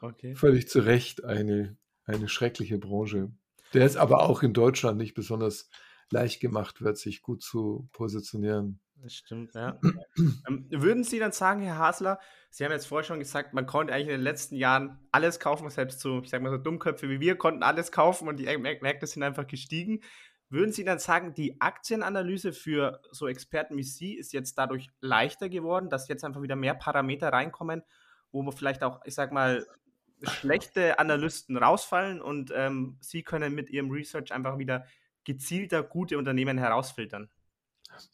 Okay. 0.00 0.34
völlig 0.34 0.68
zu 0.68 0.80
Recht 0.80 1.24
eine, 1.24 1.76
eine 2.04 2.28
schreckliche 2.28 2.78
Branche. 2.78 3.30
Der 3.74 3.84
es 3.84 3.96
aber 3.96 4.22
auch 4.22 4.42
in 4.42 4.52
Deutschland 4.52 4.98
nicht 4.98 5.14
besonders 5.14 5.68
leicht 6.10 6.40
gemacht 6.40 6.80
wird, 6.80 6.98
sich 6.98 7.22
gut 7.22 7.42
zu 7.42 7.88
positionieren. 7.92 8.80
Das 9.02 9.14
stimmt, 9.14 9.54
ja. 9.54 9.78
ähm, 10.48 10.66
würden 10.70 11.04
Sie 11.04 11.18
dann 11.18 11.32
sagen, 11.32 11.60
Herr 11.60 11.78
Hasler, 11.78 12.18
Sie 12.50 12.64
haben 12.64 12.72
jetzt 12.72 12.86
vorher 12.86 13.04
schon 13.04 13.18
gesagt, 13.18 13.52
man 13.52 13.66
konnte 13.66 13.92
eigentlich 13.92 14.08
in 14.08 14.14
den 14.14 14.22
letzten 14.22 14.56
Jahren 14.56 14.98
alles 15.12 15.38
kaufen, 15.38 15.68
selbst 15.68 16.00
so, 16.00 16.22
ich 16.22 16.30
sag 16.30 16.42
mal 16.42 16.50
so 16.50 16.56
Dummköpfe 16.56 17.08
wie 17.08 17.20
wir 17.20 17.36
konnten 17.36 17.62
alles 17.62 17.92
kaufen 17.92 18.28
und 18.28 18.38
die 18.38 18.56
Märkte 18.56 19.06
sind 19.06 19.22
einfach 19.22 19.46
gestiegen. 19.46 20.00
Würden 20.48 20.72
Sie 20.72 20.84
dann 20.84 20.98
sagen, 20.98 21.34
die 21.34 21.60
Aktienanalyse 21.60 22.52
für 22.52 23.02
so 23.10 23.26
Experten 23.26 23.76
wie 23.76 23.82
Sie 23.82 24.14
ist 24.14 24.32
jetzt 24.32 24.56
dadurch 24.56 24.88
leichter 25.00 25.48
geworden, 25.48 25.90
dass 25.90 26.08
jetzt 26.08 26.24
einfach 26.24 26.40
wieder 26.40 26.56
mehr 26.56 26.74
Parameter 26.74 27.28
reinkommen, 27.28 27.82
wo 28.30 28.42
man 28.42 28.54
vielleicht 28.54 28.82
auch, 28.82 29.00
ich 29.04 29.14
sag 29.14 29.32
mal, 29.32 29.66
schlechte 30.22 30.98
Analysten 30.98 31.56
rausfallen 31.56 32.22
und 32.22 32.52
ähm, 32.54 32.96
Sie 33.00 33.22
können 33.22 33.54
mit 33.54 33.70
Ihrem 33.70 33.90
Research 33.90 34.32
einfach 34.32 34.56
wieder 34.56 34.86
gezielter 35.24 35.82
gute 35.82 36.16
Unternehmen 36.16 36.56
herausfiltern? 36.56 37.28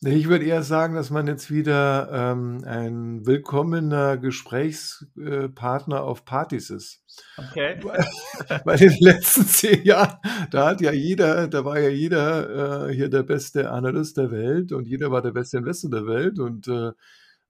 Ich 0.01 0.29
würde 0.29 0.45
eher 0.45 0.63
sagen, 0.63 0.95
dass 0.95 1.11
man 1.11 1.27
jetzt 1.27 1.51
wieder 1.51 2.11
ähm, 2.13 2.63
ein 2.65 3.27
willkommener 3.27 4.17
Gesprächspartner 4.17 6.03
auf 6.03 6.25
Partys 6.25 6.71
ist. 6.71 7.05
Okay. 7.37 7.79
Weil 8.65 8.83
in 8.83 8.91
den 8.91 8.99
letzten 9.01 9.47
zehn 9.47 9.85
Jahren, 9.85 10.17
da 10.51 10.69
hat 10.69 10.81
ja 10.81 10.93
jeder, 10.93 11.49
da 11.49 11.65
war 11.65 11.79
ja 11.79 11.89
jeder 11.89 12.89
äh, 12.89 12.95
hier 12.95 13.09
der 13.09 13.23
beste 13.23 13.71
Analyst 13.71 14.17
der 14.17 14.31
Welt 14.31 14.73
und 14.73 14.87
jeder 14.87 15.11
war 15.11 15.23
der 15.23 15.33
beste 15.33 15.59
Investor 15.59 15.91
der 15.91 16.07
Welt 16.07 16.39
und 16.39 16.69
äh, 16.69 16.93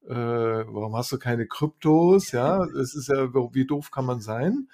äh, 0.08 0.64
warum 0.66 0.96
hast 0.96 1.12
du 1.12 1.18
keine 1.18 1.46
Kryptos? 1.46 2.32
Ja, 2.32 2.64
es 2.64 2.94
ist 2.94 3.08
ja, 3.08 3.32
wie 3.32 3.66
doof 3.66 3.90
kann 3.90 4.04
man 4.04 4.20
sein? 4.20 4.68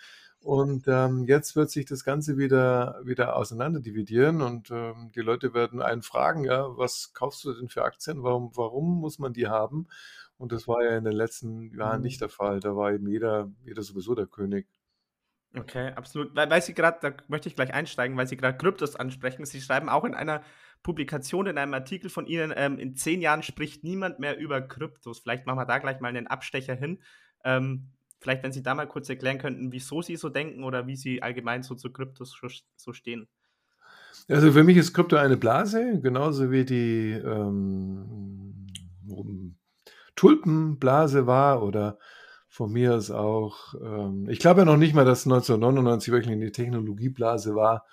Und 0.49 0.89
ähm, 0.89 1.27
jetzt 1.27 1.57
wird 1.57 1.71
sich 1.71 1.85
das 1.85 2.05
Ganze 2.05 2.39
wieder, 2.39 3.03
wieder 3.05 3.37
auseinanderdividieren 3.37 4.41
und 4.41 4.71
ähm, 4.71 5.13
die 5.15 5.21
Leute 5.21 5.53
werden 5.53 5.83
einen 5.83 6.01
fragen, 6.01 6.43
ja, 6.45 6.75
was 6.79 7.13
kaufst 7.13 7.45
du 7.45 7.53
denn 7.53 7.69
für 7.69 7.85
Aktien? 7.85 8.23
Warum, 8.23 8.57
warum 8.57 8.99
muss 8.99 9.19
man 9.19 9.35
die 9.35 9.49
haben? 9.49 9.89
Und 10.39 10.53
das 10.53 10.67
war 10.67 10.83
ja 10.83 10.97
in 10.97 11.05
den 11.05 11.13
letzten 11.13 11.75
Jahren 11.77 12.01
Mhm. 12.01 12.03
nicht 12.03 12.23
der 12.23 12.31
Fall. 12.31 12.61
Da 12.61 12.75
war 12.75 12.93
eben 12.95 13.09
jeder, 13.09 13.53
jeder 13.63 13.83
sowieso 13.83 14.15
der 14.15 14.27
König. 14.27 14.67
Okay, 15.57 15.93
absolut. 15.93 16.37
Weil, 16.37 16.51
weil 16.51 16.61
Sie 16.63 16.75
gerade, 16.75 16.99
da 17.01 17.17
möchte 17.29 17.49
ich 17.49 17.57
gleich 17.57 17.73
einsteigen, 17.73 18.17
weil 18.17 18.27
Sie 18.27 18.37
gerade 18.37 18.59
Kryptos 18.59 18.97
ansprechen. 18.97 19.47
Sie 19.47 19.61
schreiben 19.63 19.89
auch 19.89 20.05
in 20.05 20.15
einer 20.15 20.43
Publikation, 20.83 21.47
in 21.47 21.57
einem 21.57 21.73
Artikel 21.73 22.11
von 22.11 22.27
Ihnen, 22.27 22.53
ähm, 22.55 22.79
in 22.79 22.95
zehn 22.95 23.23
Jahren 23.23 23.43
spricht 23.43 23.83
niemand 23.83 24.19
mehr 24.19 24.39
über 24.39 24.61
Kryptos. 24.61 25.21
Vielleicht 25.21 25.47
machen 25.47 25.59
wir 25.59 25.65
da 25.65 25.79
gleich 25.79 26.01
mal 26.01 26.09
einen 26.09 26.27
Abstecher 26.27 26.75
hin. 26.75 27.03
Ähm, 27.45 27.93
vielleicht, 28.21 28.43
wenn 28.43 28.53
Sie 28.53 28.63
da 28.63 28.75
mal 28.75 28.87
kurz 28.87 29.09
erklären 29.09 29.39
könnten, 29.39 29.73
wieso 29.73 30.03
Sie 30.03 30.17
so 30.17 30.29
denken 30.29 30.65
oder 30.65 30.87
wie 30.87 30.97
Sie 30.97 31.23
allgemein 31.23 31.63
so 31.63 31.75
zu 31.75 31.91
Kryptos 31.91 32.39
so, 32.77 32.93
stehen. 32.93 33.29
Also 34.29 34.53
für 34.53 34.65
mich 34.65 34.77
ist 34.77 34.93
Krypto 34.93 35.17
eine 35.17 35.37
Blase, 35.37 36.01
genauso 36.01 36.51
wie 36.51 36.65
die 36.65 37.13
ähm, 37.13 38.67
Tulpenblase 40.17 41.27
war 41.27 41.63
oder 41.63 41.99
von 42.49 42.73
mir 42.73 42.97
ist 42.97 43.11
auch, 43.11 43.75
ähm, 43.75 44.29
ich 44.29 44.39
glaube 44.39 44.61
ja 44.61 44.65
noch 44.65 44.77
nicht 44.77 44.95
mal, 44.95 45.05
dass 45.05 45.27
1999 45.27 46.13
wirklich 46.13 46.33
eine 46.33 46.51
Technologieblase 46.51 47.55
war, 47.55 47.85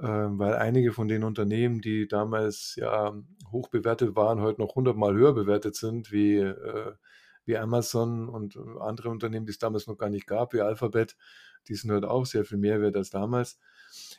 ähm, 0.00 0.38
weil 0.38 0.54
einige 0.54 0.92
von 0.92 1.06
den 1.06 1.22
Unternehmen, 1.22 1.80
die 1.80 2.08
damals 2.08 2.74
ja 2.76 3.14
hoch 3.52 3.68
bewertet 3.68 4.16
waren, 4.16 4.40
heute 4.40 4.60
noch 4.60 4.74
hundertmal 4.74 5.14
höher 5.14 5.34
bewertet 5.34 5.76
sind, 5.76 6.10
wie, 6.10 6.38
äh, 6.38 6.92
wie 7.46 7.56
Amazon 7.56 8.28
und 8.28 8.56
andere 8.80 9.10
Unternehmen, 9.10 9.46
die 9.46 9.52
es 9.52 9.58
damals 9.58 9.86
noch 9.86 9.96
gar 9.96 10.10
nicht 10.10 10.26
gab, 10.26 10.52
wie 10.52 10.60
Alphabet, 10.60 11.16
die 11.68 11.74
sind 11.74 11.90
heute 11.90 12.10
auch 12.10 12.26
sehr 12.26 12.44
viel 12.44 12.58
mehr 12.58 12.80
wert 12.80 12.96
als 12.96 13.10
damals. 13.10 13.58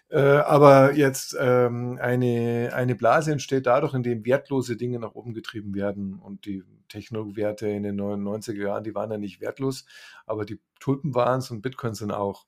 Äh, 0.10 0.20
aber 0.20 0.94
jetzt 0.94 1.36
ähm, 1.39 1.98
eine, 2.01 2.72
eine 2.74 2.96
Blase 2.96 3.32
entsteht 3.32 3.65
dadurch, 3.65 3.94
indem 3.94 4.25
wertlose 4.25 4.77
Dinge 4.77 5.00
nach 5.00 5.15
oben 5.15 5.34
getrieben 5.34 5.74
werden. 5.75 6.20
Und 6.20 6.46
die 6.46 6.63
Technowerte 6.89 7.67
in 7.67 7.84
den 7.84 8.00
90er 8.00 8.63
Jahren, 8.63 8.84
die 8.84 8.96
waren 8.96 9.12
ja 9.12 9.17
nicht 9.17 9.41
wertlos, 9.41 9.86
aber 10.25 10.46
die 10.46 10.60
Tulpen 10.79 11.15
waren 11.15 11.39
es 11.39 11.51
und 11.51 11.62
Bitcoins 11.62 12.00
sind 12.00 12.12
auch. 12.12 12.46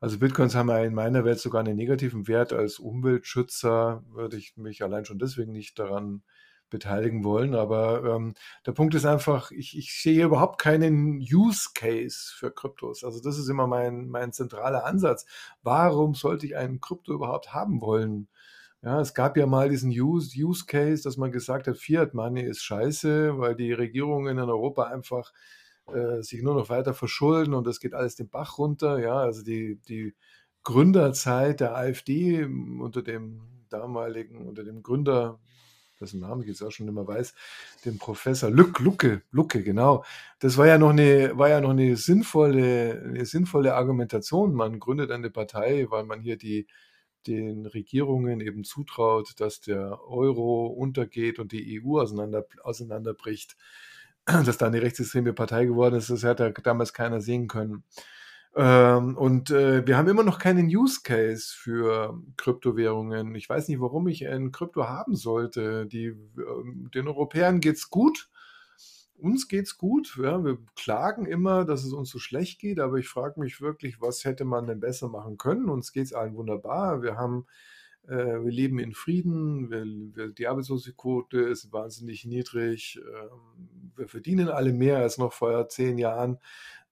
Also 0.00 0.18
Bitcoins 0.18 0.54
haben 0.54 0.68
ja 0.68 0.82
in 0.82 0.94
meiner 0.94 1.24
Welt 1.24 1.38
sogar 1.38 1.60
einen 1.60 1.76
negativen 1.76 2.28
Wert. 2.28 2.52
Als 2.52 2.78
Umweltschützer 2.78 4.04
würde 4.10 4.36
ich 4.36 4.56
mich 4.56 4.82
allein 4.82 5.04
schon 5.04 5.18
deswegen 5.18 5.52
nicht 5.52 5.78
daran 5.78 6.22
beteiligen 6.74 7.24
wollen. 7.24 7.54
Aber 7.54 8.04
ähm, 8.04 8.34
der 8.66 8.72
Punkt 8.72 8.94
ist 8.94 9.06
einfach, 9.06 9.52
ich, 9.52 9.78
ich 9.78 9.94
sehe 9.94 10.24
überhaupt 10.24 10.60
keinen 10.60 11.18
Use 11.20 11.70
Case 11.74 12.32
für 12.36 12.50
Kryptos. 12.50 13.04
Also 13.04 13.20
das 13.22 13.38
ist 13.38 13.48
immer 13.48 13.66
mein, 13.66 14.08
mein 14.08 14.32
zentraler 14.32 14.84
Ansatz. 14.84 15.24
Warum 15.62 16.14
sollte 16.14 16.46
ich 16.46 16.56
einen 16.56 16.80
Krypto 16.80 17.12
überhaupt 17.14 17.54
haben 17.54 17.80
wollen? 17.80 18.28
Ja, 18.82 19.00
es 19.00 19.14
gab 19.14 19.36
ja 19.36 19.46
mal 19.46 19.70
diesen 19.70 19.90
Use, 19.90 20.36
Use 20.38 20.66
Case, 20.66 21.04
dass 21.04 21.16
man 21.16 21.32
gesagt 21.32 21.68
hat, 21.68 21.78
Fiat 21.78 22.12
Money 22.12 22.42
ist 22.42 22.62
scheiße, 22.62 23.38
weil 23.38 23.54
die 23.54 23.72
Regierungen 23.72 24.36
in 24.36 24.50
Europa 24.50 24.84
einfach 24.84 25.32
äh, 25.86 26.22
sich 26.22 26.42
nur 26.42 26.54
noch 26.54 26.68
weiter 26.68 26.92
verschulden 26.92 27.54
und 27.54 27.66
das 27.66 27.80
geht 27.80 27.94
alles 27.94 28.16
den 28.16 28.28
Bach 28.28 28.58
runter. 28.58 28.98
Ja, 28.98 29.16
also 29.16 29.42
die, 29.42 29.80
die 29.88 30.14
Gründerzeit 30.64 31.60
der 31.60 31.76
AfD 31.76 32.44
unter 32.44 33.02
dem 33.02 33.42
damaligen, 33.70 34.46
unter 34.46 34.64
dem 34.64 34.82
Gründer, 34.82 35.40
dessen 36.04 36.20
Namen 36.20 36.42
ich 36.42 36.48
jetzt 36.48 36.62
auch 36.62 36.70
schon 36.70 36.88
immer 36.88 37.06
weiß, 37.06 37.34
dem 37.84 37.98
Professor 37.98 38.50
Lück, 38.50 38.78
Lucke, 38.80 39.22
Lucke, 39.30 39.62
genau. 39.62 40.04
Das 40.38 40.56
war 40.56 40.66
ja 40.66 40.78
noch 40.78 40.90
eine, 40.90 41.36
war 41.36 41.48
ja 41.48 41.60
noch 41.60 41.70
eine 41.70 41.96
sinnvolle, 41.96 43.02
eine 43.04 43.26
sinnvolle 43.26 43.74
Argumentation. 43.74 44.54
Man 44.54 44.78
gründet 44.78 45.10
eine 45.10 45.30
Partei, 45.30 45.86
weil 45.90 46.04
man 46.04 46.20
hier 46.20 46.36
die, 46.36 46.66
den 47.26 47.66
Regierungen 47.66 48.40
eben 48.40 48.64
zutraut, 48.64 49.40
dass 49.40 49.60
der 49.60 50.00
Euro 50.06 50.66
untergeht 50.66 51.38
und 51.38 51.52
die 51.52 51.82
EU 51.82 52.00
auseinander, 52.00 52.46
auseinanderbricht. 52.62 53.56
Dass 54.26 54.56
da 54.56 54.66
eine 54.68 54.80
rechtsextreme 54.80 55.34
Partei 55.34 55.66
geworden 55.66 55.96
ist, 55.96 56.08
das 56.08 56.24
hat 56.24 56.40
ja 56.40 56.48
damals 56.50 56.94
keiner 56.94 57.20
sehen 57.20 57.46
können. 57.46 57.84
Ähm, 58.56 59.16
und 59.16 59.50
äh, 59.50 59.86
wir 59.86 59.96
haben 59.96 60.08
immer 60.08 60.22
noch 60.22 60.38
keinen 60.38 60.66
Use 60.66 61.00
Case 61.02 61.52
für 61.56 62.22
Kryptowährungen. 62.36 63.34
Ich 63.34 63.48
weiß 63.48 63.68
nicht, 63.68 63.80
warum 63.80 64.06
ich 64.06 64.28
ein 64.28 64.52
Krypto 64.52 64.84
haben 64.88 65.16
sollte. 65.16 65.86
Die, 65.86 66.06
äh, 66.06 66.16
den 66.94 67.08
Europäern 67.08 67.60
geht's 67.60 67.90
gut. 67.90 68.30
Uns 69.16 69.48
geht's 69.48 69.76
gut. 69.76 70.16
Ja, 70.22 70.44
wir 70.44 70.58
klagen 70.76 71.26
immer, 71.26 71.64
dass 71.64 71.84
es 71.84 71.92
uns 71.92 72.10
so 72.10 72.18
schlecht 72.18 72.60
geht, 72.60 72.78
aber 72.78 72.98
ich 72.98 73.08
frage 73.08 73.40
mich 73.40 73.60
wirklich, 73.60 74.00
was 74.00 74.24
hätte 74.24 74.44
man 74.44 74.66
denn 74.66 74.80
besser 74.80 75.08
machen 75.08 75.36
können? 75.38 75.68
Uns 75.68 75.92
geht's 75.92 76.12
allen 76.12 76.36
wunderbar. 76.36 77.02
Wir 77.02 77.16
haben 77.16 77.46
äh, 78.06 78.44
wir 78.44 78.50
leben 78.50 78.78
in 78.78 78.92
Frieden, 78.92 79.70
wir, 79.70 79.84
wir, 80.14 80.28
die 80.28 80.46
Arbeitslosenquote 80.46 81.40
ist 81.40 81.72
wahnsinnig 81.72 82.26
niedrig, 82.26 83.00
ähm, 83.00 83.90
wir 83.96 84.08
verdienen 84.08 84.48
alle 84.48 84.72
mehr 84.72 84.98
als 84.98 85.16
noch 85.16 85.32
vor 85.32 85.68
zehn 85.68 85.96
Jahren. 85.98 86.38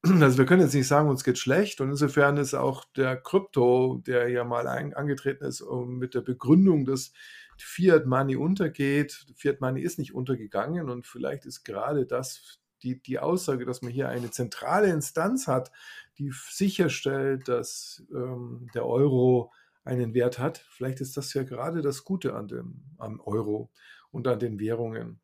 Also 0.05 0.39
wir 0.39 0.47
können 0.47 0.63
jetzt 0.63 0.75
nicht 0.75 0.89
sagen, 0.89 1.09
uns 1.09 1.23
geht 1.23 1.39
schlecht 1.39 1.81
und 1.81 1.91
insofern 1.91 2.37
ist 2.37 2.55
auch 2.55 2.85
der 2.97 3.17
Krypto, 3.17 4.03
der 4.05 4.29
ja 4.29 4.43
mal 4.43 4.67
ein, 4.67 4.95
angetreten 4.95 5.45
ist 5.45 5.61
um, 5.61 5.99
mit 5.99 6.15
der 6.15 6.23
Begründung, 6.23 6.85
dass 6.85 7.13
Fiat 7.57 8.07
Money 8.07 8.35
untergeht. 8.35 9.27
Fiat 9.37 9.61
Money 9.61 9.81
ist 9.81 10.01
nicht 10.01 10.13
untergegangen 10.13 10.91
und 10.91 11.07
vielleicht 11.07 11.47
ist 11.47 11.63
gerade 11.65 12.05
das 12.07 12.59
die, 12.83 13.01
die 13.01 13.21
Aussage, 13.21 13.65
dass 13.65 13.83
man 13.83 13.93
hier 13.93 14.09
eine 14.09 14.31
zentrale 14.31 14.89
Instanz 14.89 15.47
hat, 15.47 15.71
die 16.19 16.33
sicherstellt, 16.51 17.49
dass 17.49 18.05
ähm, 18.13 18.69
der 18.75 18.87
Euro 18.87 19.53
einen 19.85 20.15
Wert 20.15 20.39
hat. 20.39 20.59
Vielleicht 20.71 21.01
ist 21.01 21.17
das 21.17 21.33
ja 21.35 21.45
gerade 21.45 21.81
das 21.83 22.05
Gute 22.05 22.35
an 22.35 22.49
dem, 22.49 22.83
am 22.99 23.21
Euro 23.21 23.71
und 24.11 24.27
an 24.27 24.39
den 24.39 24.59
Währungen. 24.59 25.22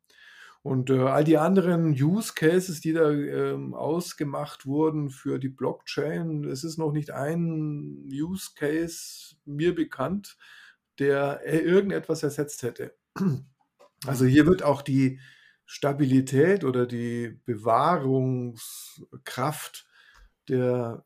Und 0.61 0.89
äh, 0.89 0.99
all 0.99 1.23
die 1.23 1.37
anderen 1.37 1.91
Use 1.91 2.33
Cases, 2.35 2.81
die 2.81 2.93
da 2.93 3.09
ähm, 3.09 3.73
ausgemacht 3.73 4.65
wurden 4.65 5.09
für 5.09 5.39
die 5.39 5.49
Blockchain, 5.49 6.43
es 6.43 6.65
ist 6.65 6.77
noch 6.77 6.91
nicht 6.91 7.11
ein 7.11 8.09
Use 8.11 8.51
Case 8.55 9.35
mir 9.45 9.73
bekannt, 9.73 10.37
der 10.99 11.45
irgendetwas 11.45 12.23
ersetzt 12.23 12.63
hätte. 12.63 12.95
Also 14.05 14.25
hier 14.25 14.45
wird 14.45 14.63
auch 14.63 14.81
die 14.81 15.19
Stabilität 15.65 16.63
oder 16.63 16.85
die 16.85 17.37
Bewahrungskraft 17.45 19.89
der 20.47 21.03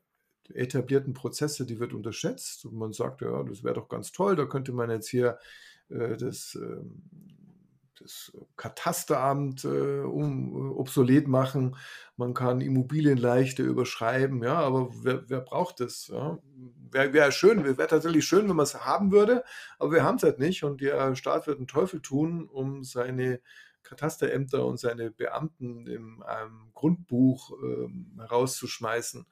etablierten 0.52 1.12
Prozesse, 1.12 1.66
die 1.66 1.80
wird 1.80 1.92
unterschätzt. 1.92 2.64
Und 2.64 2.74
man 2.74 2.92
sagt, 2.92 3.22
ja, 3.22 3.42
das 3.42 3.64
wäre 3.64 3.74
doch 3.74 3.88
ganz 3.88 4.12
toll, 4.12 4.36
da 4.36 4.46
könnte 4.46 4.70
man 4.72 4.90
jetzt 4.90 5.08
hier 5.08 5.38
äh, 5.88 6.16
das, 6.16 6.54
äh, 6.54 6.84
das 8.04 8.32
Katasteramt 8.56 9.64
äh, 9.64 10.00
um, 10.02 10.72
obsolet 10.76 11.26
machen, 11.26 11.76
man 12.16 12.34
kann 12.34 12.60
Immobilien 12.60 13.16
leichter 13.16 13.64
überschreiben, 13.64 14.42
ja, 14.42 14.58
aber 14.58 14.90
wer, 15.02 15.28
wer 15.28 15.40
braucht 15.40 15.80
das? 15.80 16.08
Ja? 16.08 16.38
Wäre 16.90 17.12
wär 17.14 17.32
schön, 17.32 17.64
wäre 17.64 17.88
tatsächlich 17.88 18.26
schön, 18.26 18.48
wenn 18.48 18.56
man 18.56 18.64
es 18.64 18.84
haben 18.84 19.10
würde, 19.10 19.42
aber 19.78 19.92
wir 19.92 20.04
haben 20.04 20.16
es 20.16 20.22
halt 20.22 20.38
nicht 20.38 20.64
und 20.64 20.80
der 20.80 21.16
Staat 21.16 21.46
wird 21.46 21.58
einen 21.58 21.66
Teufel 21.66 22.00
tun, 22.00 22.46
um 22.46 22.84
seine 22.84 23.40
Katasterämter 23.82 24.66
und 24.66 24.78
seine 24.78 25.10
Beamten 25.10 25.86
im 25.86 26.24
ähm, 26.28 26.70
Grundbuch 26.72 27.52
ähm, 27.62 28.16
herauszuschmeißen. 28.18 29.26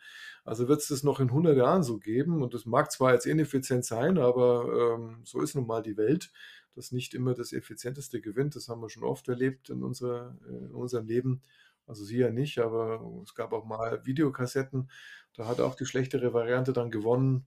Also 0.44 0.68
wird 0.68 0.80
es 0.80 0.88
das 0.88 1.02
noch 1.02 1.20
in 1.20 1.28
100 1.28 1.56
Jahren 1.56 1.82
so 1.82 1.98
geben 1.98 2.42
und 2.42 2.54
das 2.54 2.66
mag 2.66 2.90
zwar 2.92 3.12
jetzt 3.12 3.26
ineffizient 3.26 3.84
sein, 3.84 4.18
aber 4.18 4.96
ähm, 4.96 5.20
so 5.24 5.40
ist 5.40 5.54
nun 5.54 5.66
mal 5.66 5.82
die 5.82 5.96
Welt 5.96 6.30
dass 6.74 6.92
nicht 6.92 7.14
immer 7.14 7.34
das 7.34 7.52
Effizienteste 7.52 8.20
gewinnt. 8.20 8.56
Das 8.56 8.68
haben 8.68 8.80
wir 8.80 8.90
schon 8.90 9.04
oft 9.04 9.28
erlebt 9.28 9.70
in, 9.70 9.82
unserer, 9.82 10.36
in 10.48 10.70
unserem 10.72 11.06
Leben. 11.06 11.42
Also 11.86 12.04
sie 12.04 12.18
ja 12.18 12.30
nicht, 12.30 12.58
aber 12.58 13.04
es 13.24 13.34
gab 13.34 13.52
auch 13.52 13.64
mal 13.64 14.04
Videokassetten. 14.04 14.90
Da 15.34 15.46
hat 15.46 15.60
auch 15.60 15.74
die 15.74 15.86
schlechtere 15.86 16.32
Variante 16.32 16.72
dann 16.72 16.90
gewonnen, 16.90 17.46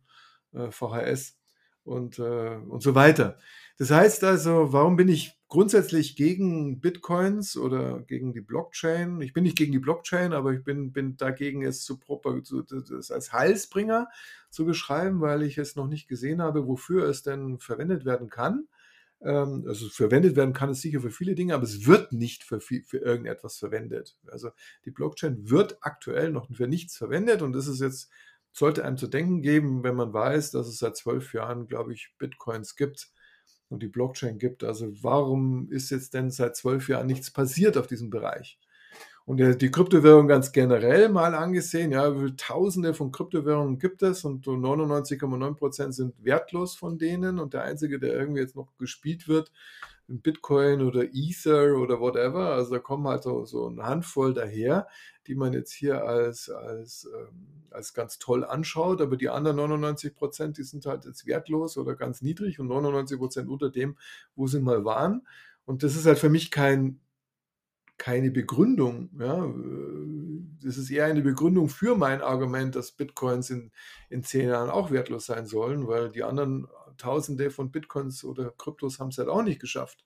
äh, 0.53 0.71
VHS 0.71 1.37
und, 1.83 2.19
äh, 2.19 2.55
und 2.55 2.81
so 2.81 2.95
weiter. 2.95 3.37
Das 3.77 3.91
heißt 3.91 4.23
also, 4.23 4.73
warum 4.73 4.95
bin 4.95 5.07
ich 5.09 5.37
grundsätzlich 5.47 6.15
gegen 6.15 6.79
Bitcoins 6.79 7.57
oder 7.57 8.01
gegen 8.01 8.33
die 8.33 8.41
Blockchain? 8.41 9.21
Ich 9.21 9.33
bin 9.33 9.43
nicht 9.43 9.57
gegen 9.57 9.71
die 9.71 9.79
Blockchain, 9.79 10.33
aber 10.33 10.53
ich 10.53 10.63
bin, 10.63 10.91
bin 10.91 11.17
dagegen, 11.17 11.63
es 11.63 11.83
zu, 11.83 11.99
zu, 12.43 12.61
das 12.61 13.11
als 13.11 13.33
Heilsbringer 13.33 14.09
zu 14.49 14.65
beschreiben, 14.65 15.21
weil 15.21 15.43
ich 15.43 15.57
es 15.57 15.75
noch 15.75 15.87
nicht 15.87 16.07
gesehen 16.07 16.41
habe, 16.41 16.67
wofür 16.67 17.07
es 17.07 17.21
denn 17.23 17.59
verwendet 17.59 18.05
werden 18.05 18.29
kann. 18.29 18.67
Ähm, 19.21 19.65
also 19.67 19.89
verwendet 19.89 20.35
werden 20.35 20.53
kann 20.53 20.69
es 20.69 20.81
sicher 20.81 21.01
für 21.01 21.11
viele 21.11 21.35
Dinge, 21.35 21.55
aber 21.55 21.63
es 21.63 21.85
wird 21.85 22.11
nicht 22.11 22.43
für, 22.43 22.59
viel, 22.59 22.83
für 22.83 22.97
irgendetwas 22.97 23.57
verwendet. 23.57 24.17
Also 24.27 24.51
die 24.85 24.91
Blockchain 24.91 25.49
wird 25.49 25.77
aktuell 25.81 26.31
noch 26.31 26.49
für 26.53 26.67
nichts 26.67 26.97
verwendet 26.97 27.41
und 27.41 27.53
das 27.53 27.67
ist 27.67 27.81
jetzt, 27.81 28.09
sollte 28.51 28.85
einem 28.85 28.97
zu 28.97 29.07
denken 29.07 29.41
geben, 29.41 29.83
wenn 29.83 29.95
man 29.95 30.13
weiß, 30.13 30.51
dass 30.51 30.67
es 30.67 30.77
seit 30.77 30.95
zwölf 30.97 31.33
Jahren, 31.33 31.67
glaube 31.67 31.93
ich, 31.93 32.13
Bitcoins 32.17 32.75
gibt 32.75 33.09
und 33.69 33.83
die 33.83 33.87
Blockchain 33.87 34.37
gibt. 34.37 34.63
Also 34.63 34.91
warum 35.03 35.69
ist 35.71 35.89
jetzt 35.89 36.13
denn 36.13 36.31
seit 36.31 36.55
zwölf 36.55 36.87
Jahren 36.87 37.07
nichts 37.07 37.31
passiert 37.31 37.77
auf 37.77 37.87
diesem 37.87 38.09
Bereich? 38.09 38.59
Und 39.27 39.37
die 39.39 39.71
Kryptowährung 39.71 40.27
ganz 40.27 40.51
generell 40.51 41.09
mal 41.09 41.33
angesehen, 41.33 41.91
ja, 41.91 42.13
tausende 42.37 42.93
von 42.93 43.11
Kryptowährungen 43.11 43.79
gibt 43.79 44.03
es? 44.03 44.23
Und 44.23 44.45
99,9 44.45 45.55
Prozent 45.55 45.95
sind 45.95 46.13
wertlos 46.23 46.75
von 46.75 46.99
denen. 46.99 47.39
Und 47.39 47.55
der 47.55 47.63
einzige, 47.63 47.97
der 47.97 48.13
irgendwie 48.13 48.41
jetzt 48.41 48.55
noch 48.55 48.77
gespielt 48.77 49.27
wird, 49.27 49.51
Bitcoin 50.07 50.83
oder 50.83 51.05
Ether 51.11 51.77
oder 51.77 51.99
whatever, 51.99 52.51
also 52.51 52.75
da 52.75 52.79
kommen 52.79 53.07
halt 53.07 53.23
so, 53.23 53.45
so 53.45 53.67
eine 53.67 53.83
Handvoll 53.83 54.35
daher, 54.35 54.87
die 55.25 55.33
man 55.33 55.53
jetzt 55.53 55.73
hier 55.73 56.03
als, 56.03 56.51
als, 56.51 57.09
ähm, 57.11 57.63
als 57.71 57.95
ganz 57.95 58.19
toll 58.19 58.43
anschaut, 58.45 59.01
aber 59.01 59.17
die 59.17 59.29
anderen 59.29 59.57
99 59.57 60.13
Prozent, 60.13 60.59
die 60.59 60.63
sind 60.63 60.85
halt 60.85 61.05
jetzt 61.05 61.25
wertlos 61.25 61.77
oder 61.77 61.95
ganz 61.95 62.21
niedrig. 62.21 62.59
Und 62.59 62.67
99 62.67 63.17
Prozent 63.17 63.49
unter 63.49 63.71
dem, 63.71 63.97
wo 64.35 64.45
sie 64.45 64.59
mal 64.59 64.85
waren. 64.85 65.25
Und 65.65 65.81
das 65.81 65.95
ist 65.95 66.05
halt 66.05 66.19
für 66.19 66.29
mich 66.29 66.51
kein 66.51 66.99
keine 67.97 68.31
Begründung. 68.31 69.09
Ja. 69.19 69.53
Das 70.63 70.77
ist 70.77 70.89
eher 70.89 71.05
eine 71.05 71.21
Begründung 71.21 71.69
für 71.69 71.95
mein 71.95 72.21
Argument, 72.21 72.75
dass 72.75 72.91
Bitcoins 72.91 73.49
in, 73.49 73.71
in 74.09 74.23
zehn 74.23 74.49
Jahren 74.49 74.69
auch 74.69 74.91
wertlos 74.91 75.25
sein 75.25 75.45
sollen, 75.45 75.87
weil 75.87 76.11
die 76.11 76.23
anderen 76.23 76.67
Tausende 76.97 77.51
von 77.51 77.71
Bitcoins 77.71 78.23
oder 78.23 78.53
Kryptos 78.57 78.99
haben 78.99 79.09
es 79.09 79.17
halt 79.17 79.29
auch 79.29 79.43
nicht 79.43 79.59
geschafft. 79.59 80.05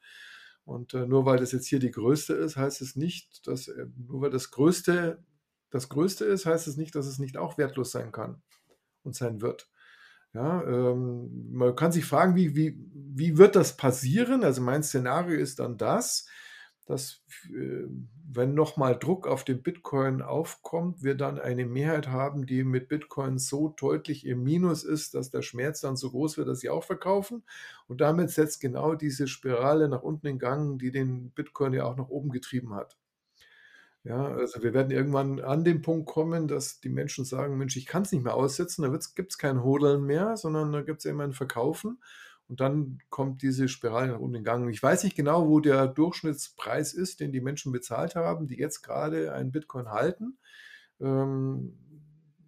Und 0.65 0.93
äh, 0.93 1.05
nur 1.05 1.25
weil 1.25 1.37
das 1.39 1.51
jetzt 1.51 1.67
hier 1.67 1.79
die 1.79 1.91
größte 1.91 2.33
ist, 2.33 2.57
heißt 2.57 2.81
es 2.81 2.95
nicht, 2.95 3.47
dass 3.47 3.67
äh, 3.67 3.85
nur 3.97 4.21
weil 4.21 4.29
das 4.29 4.51
größte 4.51 5.23
das 5.69 5.89
größte 5.89 6.25
ist, 6.25 6.45
heißt 6.45 6.67
es 6.67 6.77
nicht, 6.77 6.95
dass 6.95 7.05
es 7.05 7.19
nicht 7.19 7.37
auch 7.37 7.57
wertlos 7.57 7.91
sein 7.91 8.11
kann 8.11 8.41
und 9.03 9.15
sein 9.15 9.41
wird. 9.41 9.69
Ja, 10.33 10.63
ähm, 10.63 11.51
man 11.51 11.75
kann 11.75 11.91
sich 11.91 12.05
fragen, 12.05 12.35
wie, 12.35 12.55
wie, 12.55 12.77
wie 12.93 13.37
wird 13.37 13.55
das 13.55 13.77
passieren? 13.77 14.43
Also 14.43 14.61
mein 14.61 14.83
Szenario 14.83 15.39
ist 15.39 15.59
dann 15.59 15.77
das, 15.77 16.27
dass 16.89 17.21
äh, 17.45 17.85
wenn 18.31 18.55
nochmal 18.55 18.97
Druck 18.97 19.27
auf 19.27 19.43
den 19.43 19.61
Bitcoin 19.61 20.23
aufkommt, 20.23 21.03
wir 21.03 21.13
dann 21.13 21.39
eine 21.39 21.67
Mehrheit 21.67 22.07
haben, 22.07 22.47
die 22.47 22.63
mit 22.63 22.87
Bitcoin 22.87 23.37
so 23.37 23.75
deutlich 23.77 24.25
im 24.25 24.43
Minus 24.43 24.83
ist, 24.83 25.13
dass 25.13 25.29
der 25.29 25.43
Schmerz 25.43 25.81
dann 25.81 25.97
so 25.97 26.09
groß 26.09 26.39
wird, 26.39 26.47
dass 26.47 26.61
sie 26.61 26.71
auch 26.71 26.83
verkaufen. 26.83 27.43
Und 27.87 28.01
damit 28.01 28.31
setzt 28.31 28.59
genau 28.59 28.95
diese 28.95 29.27
Spirale 29.27 29.87
nach 29.87 30.01
unten 30.01 30.25
in 30.25 30.39
Gang, 30.39 30.79
die 30.79 30.89
den 30.91 31.29
Bitcoin 31.29 31.73
ja 31.73 31.85
auch 31.85 31.95
nach 31.95 32.09
oben 32.09 32.31
getrieben 32.31 32.73
hat. 32.73 32.97
Ja, 34.03 34.29
also 34.29 34.63
wir 34.63 34.73
werden 34.73 34.91
irgendwann 34.91 35.39
an 35.41 35.63
den 35.63 35.83
Punkt 35.83 36.07
kommen, 36.07 36.47
dass 36.47 36.79
die 36.79 36.89
Menschen 36.89 37.23
sagen, 37.23 37.57
Mensch, 37.57 37.77
ich 37.77 37.85
kann 37.85 38.01
es 38.01 38.11
nicht 38.11 38.23
mehr 38.23 38.33
aussetzen, 38.33 38.81
da 38.81 38.97
gibt 39.13 39.31
es 39.31 39.37
kein 39.37 39.61
Hodeln 39.61 40.03
mehr, 40.05 40.37
sondern 40.37 40.71
da 40.71 40.81
gibt 40.81 40.99
es 40.99 41.05
immer 41.05 41.23
ein 41.23 41.33
Verkaufen. 41.33 41.99
Und 42.49 42.59
dann 42.61 42.97
kommt 43.09 43.43
diese 43.43 43.69
Spirale 43.69 44.07
nach 44.07 44.19
unten 44.19 44.37
in 44.37 44.43
Gang. 44.43 44.67
Ich 44.69 44.81
weiß 44.81 45.03
nicht 45.03 45.15
genau, 45.15 45.47
wo 45.47 45.59
der 45.59 45.87
Durchschnittspreis 45.87 46.93
ist, 46.93 47.19
den 47.19 47.31
die 47.31 47.41
Menschen 47.41 47.71
bezahlt 47.71 48.15
haben, 48.15 48.47
die 48.47 48.57
jetzt 48.57 48.81
gerade 48.81 49.33
einen 49.33 49.51
Bitcoin 49.51 49.91
halten. 49.91 50.39
Ähm, 50.99 51.77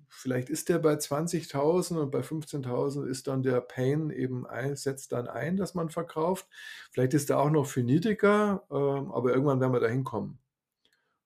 vielleicht 0.10 0.50
ist 0.50 0.70
der 0.70 0.80
bei 0.80 0.96
20.000 0.96 2.00
und 2.00 2.10
bei 2.10 2.22
15.000 2.22 3.06
ist 3.06 3.28
dann 3.28 3.44
der 3.44 3.62
Pain 3.62 4.10
eben 4.10 4.48
ein, 4.48 4.76
setzt 4.76 5.12
dann 5.12 5.28
ein, 5.28 5.56
dass 5.56 5.76
man 5.76 5.90
verkauft. 5.90 6.48
Vielleicht 6.92 7.14
ist 7.14 7.30
er 7.30 7.40
auch 7.40 7.52
noch 7.52 7.68
viel 7.68 7.84
niedriger, 7.84 8.64
ähm, 8.72 9.12
aber 9.12 9.34
irgendwann 9.34 9.62
werden 9.62 9.74
wir 9.74 9.80
da 9.80 9.88
hinkommen. 9.88 10.40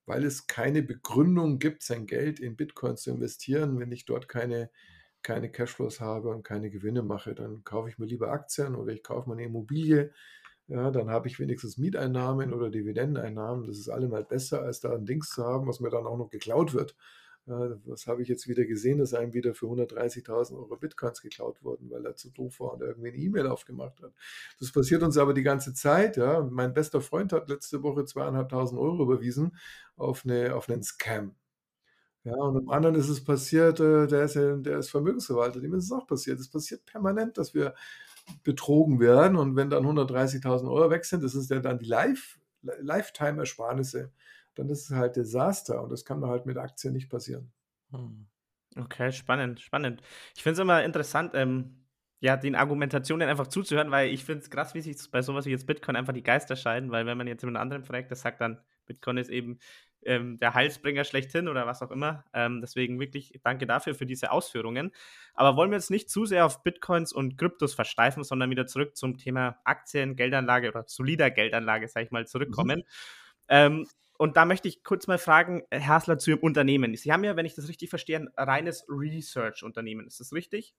Weil 0.05 0.25
es 0.25 0.47
keine 0.47 0.83
Begründung 0.83 1.59
gibt, 1.59 1.81
sein 1.81 2.07
Geld 2.07 2.41
in 2.41 2.57
Bitcoin 2.57 2.97
zu 2.97 3.09
investieren, 3.11 3.79
wenn 3.79 3.93
ich 3.93 4.03
dort 4.03 4.27
keine 4.27 4.69
keine 5.25 5.49
Cashflows 5.51 5.99
habe 5.99 6.29
und 6.29 6.43
keine 6.43 6.69
Gewinne 6.69 7.01
mache, 7.01 7.33
dann 7.33 7.63
kaufe 7.63 7.89
ich 7.89 7.97
mir 7.97 8.05
lieber 8.05 8.29
Aktien 8.31 8.75
oder 8.75 8.93
ich 8.93 9.01
kaufe 9.01 9.27
mir 9.27 9.33
eine 9.35 9.45
Immobilie. 9.45 10.11
Ja, 10.67 10.91
dann 10.91 11.09
habe 11.09 11.27
ich 11.27 11.39
wenigstens 11.39 11.77
Mieteinnahmen 11.77 12.53
oder 12.53 12.69
Dividendeneinnahmen. 12.69 13.65
Das 13.65 13.77
ist 13.77 13.89
allemal 13.89 14.23
besser, 14.23 14.61
als 14.61 14.81
da 14.81 14.93
ein 14.93 15.05
Dings 15.05 15.29
zu 15.29 15.43
haben, 15.43 15.67
was 15.67 15.79
mir 15.79 15.89
dann 15.89 16.05
auch 16.05 16.17
noch 16.17 16.29
geklaut 16.29 16.73
wird. 16.75 16.95
Ja, 17.47 17.75
was 17.85 18.05
habe 18.07 18.21
ich 18.21 18.27
jetzt 18.27 18.47
wieder 18.47 18.65
gesehen, 18.65 18.99
dass 18.99 19.13
einem 19.15 19.33
wieder 19.33 19.55
für 19.55 19.65
130.000 19.65 20.57
Euro 20.57 20.77
Bitcoins 20.77 21.21
geklaut 21.21 21.63
wurden, 21.63 21.89
weil 21.91 22.05
er 22.05 22.15
zu 22.15 22.29
doof 22.29 22.59
war 22.59 22.73
und 22.73 22.81
irgendwie 22.81 23.09
eine 23.09 23.17
E-Mail 23.17 23.47
aufgemacht 23.47 24.01
hat. 24.01 24.13
Das 24.59 24.71
passiert 24.71 25.01
uns 25.03 25.17
aber 25.17 25.33
die 25.33 25.43
ganze 25.43 25.73
Zeit. 25.73 26.17
Ja. 26.17 26.41
Mein 26.41 26.73
bester 26.73 27.01
Freund 27.01 27.33
hat 27.33 27.49
letzte 27.49 27.81
Woche 27.83 28.05
zweieinhalbtausend 28.05 28.79
Euro 28.79 29.03
überwiesen 29.03 29.57
auf, 29.95 30.23
eine, 30.25 30.55
auf 30.55 30.69
einen 30.69 30.83
Scam. 30.83 31.35
Ja, 32.25 32.33
und 32.33 32.57
im 32.57 32.69
anderen 32.69 32.95
ist 32.95 33.07
es 33.07 33.23
passiert, 33.23 33.79
äh, 33.79 34.07
der 34.07 34.23
ist 34.23 34.35
ja 34.35 34.55
der 34.55 34.79
ist 34.79 34.89
Vermögensverwalter, 34.89 35.61
dem 35.61 35.75
ist 35.75 35.85
es 35.85 35.91
auch 35.91 36.07
passiert. 36.07 36.39
Es 36.39 36.49
passiert 36.49 36.83
permanent, 36.85 37.38
dass 37.38 37.53
wir 37.53 37.75
betrogen 38.43 38.99
werden 38.99 39.38
und 39.38 39.55
wenn 39.55 39.69
dann 39.69 39.85
130.000 39.85 40.67
Euro 40.71 40.89
weg 40.89 41.05
sind, 41.05 41.23
das 41.23 41.35
ist 41.35 41.51
ja 41.51 41.59
dann 41.59 41.77
die 41.77 41.85
Life, 41.85 42.39
Lifetime-Ersparnisse, 42.63 44.11
dann 44.55 44.69
ist 44.69 44.89
es 44.89 44.95
halt 44.95 45.15
Desaster 45.15 45.83
und 45.83 45.91
das 45.91 46.03
kann 46.03 46.19
man 46.19 46.31
halt 46.31 46.47
mit 46.47 46.57
Aktien 46.57 46.93
nicht 46.93 47.09
passieren. 47.09 47.51
Hm. 47.91 48.25
Okay, 48.75 49.11
spannend, 49.11 49.61
spannend. 49.61 50.01
Ich 50.35 50.41
finde 50.41 50.53
es 50.53 50.59
immer 50.59 50.83
interessant, 50.83 51.31
ähm, 51.35 51.85
ja, 52.19 52.38
den 52.38 52.55
Argumentationen 52.55 53.29
einfach 53.29 53.47
zuzuhören, 53.47 53.91
weil 53.91 54.09
ich 54.09 54.25
finde 54.25 54.41
es 54.41 54.49
krass, 54.49 54.73
wie 54.73 54.81
sich 54.81 54.97
bei 55.11 55.21
sowas 55.21 55.45
wie 55.45 55.51
jetzt 55.51 55.67
Bitcoin 55.67 55.95
einfach 55.95 56.13
die 56.13 56.23
Geister 56.23 56.55
scheiden, 56.55 56.89
weil 56.89 57.05
wenn 57.05 57.17
man 57.17 57.27
jetzt 57.27 57.43
einem 57.43 57.55
anderen 57.55 57.83
fragt, 57.83 58.09
der 58.09 58.17
sagt 58.17 58.41
dann, 58.41 58.59
Bitcoin 58.88 59.17
ist 59.17 59.29
eben 59.29 59.59
ähm, 60.05 60.39
der 60.39 60.53
Heilsbringer 60.53 61.03
schlechthin 61.03 61.47
oder 61.47 61.67
was 61.67 61.81
auch 61.81 61.91
immer. 61.91 62.23
Ähm, 62.33 62.61
deswegen 62.61 62.99
wirklich 62.99 63.39
danke 63.43 63.65
dafür 63.65 63.95
für 63.95 64.05
diese 64.05 64.31
Ausführungen. 64.31 64.91
Aber 65.33 65.55
wollen 65.55 65.71
wir 65.71 65.77
jetzt 65.77 65.91
nicht 65.91 66.09
zu 66.09 66.25
sehr 66.25 66.45
auf 66.45 66.63
Bitcoins 66.63 67.11
und 67.13 67.37
Kryptos 67.37 67.73
versteifen, 67.73 68.23
sondern 68.23 68.49
wieder 68.49 68.67
zurück 68.67 68.95
zum 68.95 69.17
Thema 69.17 69.59
Aktien, 69.63 70.15
Geldanlage 70.15 70.69
oder 70.69 70.83
solider 70.87 71.31
Geldanlage, 71.31 71.87
sage 71.87 72.05
ich 72.05 72.11
mal, 72.11 72.27
zurückkommen. 72.27 72.79
Mhm. 72.79 72.83
Ähm, 73.47 73.87
und 74.17 74.37
da 74.37 74.45
möchte 74.45 74.67
ich 74.67 74.83
kurz 74.83 75.07
mal 75.07 75.17
fragen, 75.17 75.63
Herr 75.71 75.87
Hasler, 75.87 76.17
zu 76.17 76.31
Ihrem 76.31 76.39
Unternehmen. 76.39 76.95
Sie 76.95 77.11
haben 77.11 77.23
ja, 77.23 77.35
wenn 77.35 77.45
ich 77.45 77.55
das 77.55 77.67
richtig 77.67 77.89
verstehe, 77.89 78.17
ein 78.17 78.29
reines 78.37 78.85
Research-Unternehmen. 78.87 80.07
Ist 80.07 80.19
das 80.21 80.31
richtig? 80.31 80.73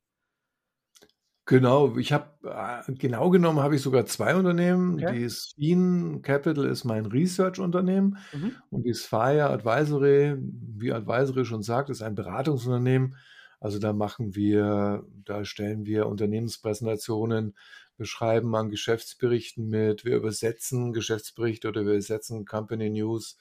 Genau, 1.49 1.97
ich 1.97 2.13
habe 2.13 2.33
äh, 2.43 2.93
genau 2.95 3.31
genommen 3.31 3.61
habe 3.61 3.77
ich 3.77 3.83
sogar 3.83 4.05
zwei 4.07 4.35
Unternehmen. 4.35 5.05
Okay. 5.05 5.07
Die 5.07 5.31
Sphin 5.31 6.21
Capital 6.23 6.65
ist 6.67 6.83
mein 6.85 7.07
Research-Unternehmen 7.07 8.19
Mhm. 8.33 8.63
und 8.71 8.83
die 8.85 8.95
Sphere 8.95 9.51
Advisory, 9.51 10.37
wie 10.41 10.93
Advisory 10.93 11.45
schon 11.45 11.63
sagt, 11.63 11.89
ist 11.89 12.03
ein 12.03 12.17
Beratungsunternehmen. 12.17 13.17
Also 13.61 13.79
da 13.79 13.93
machen 13.93 14.35
wir, 14.35 15.05
da 15.25 15.45
stellen 15.45 15.87
wir 15.87 16.09
Unternehmenspräsentationen, 16.09 17.57
wir 17.97 18.07
schreiben 18.07 18.55
an 18.57 18.69
Geschäftsberichten 18.69 19.69
mit, 19.69 20.05
wir 20.05 20.17
übersetzen 20.17 20.93
Geschäftsberichte 20.93 21.69
oder 21.69 21.83
wir 21.85 21.93
übersetzen 21.93 22.45
Company 22.45 22.91
News 22.91 23.39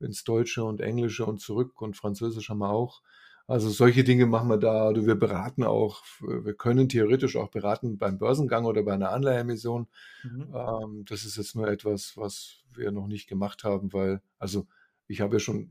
ins 0.00 0.24
Deutsche 0.24 0.64
und 0.64 0.80
Englische 0.80 1.24
und 1.24 1.38
zurück 1.40 1.80
und 1.80 1.96
Französisch 1.96 2.48
haben 2.50 2.58
wir 2.58 2.70
auch. 2.70 3.00
Also 3.46 3.68
solche 3.68 4.04
Dinge 4.04 4.26
machen 4.26 4.48
wir 4.48 4.56
da. 4.56 4.88
Oder 4.88 5.06
wir 5.06 5.16
beraten 5.16 5.64
auch, 5.64 6.02
wir 6.20 6.54
können 6.54 6.88
theoretisch 6.88 7.36
auch 7.36 7.48
beraten 7.48 7.98
beim 7.98 8.18
Börsengang 8.18 8.64
oder 8.64 8.82
bei 8.82 8.94
einer 8.94 9.10
Anleiheemission. 9.10 9.86
Mhm. 10.22 10.54
Ähm, 10.54 11.04
das 11.08 11.24
ist 11.24 11.36
jetzt 11.36 11.54
nur 11.54 11.68
etwas, 11.68 12.16
was 12.16 12.64
wir 12.72 12.90
noch 12.90 13.06
nicht 13.06 13.28
gemacht 13.28 13.64
haben, 13.64 13.92
weil, 13.92 14.20
also 14.38 14.66
ich 15.06 15.20
habe 15.20 15.36
ja 15.36 15.40
schon 15.40 15.68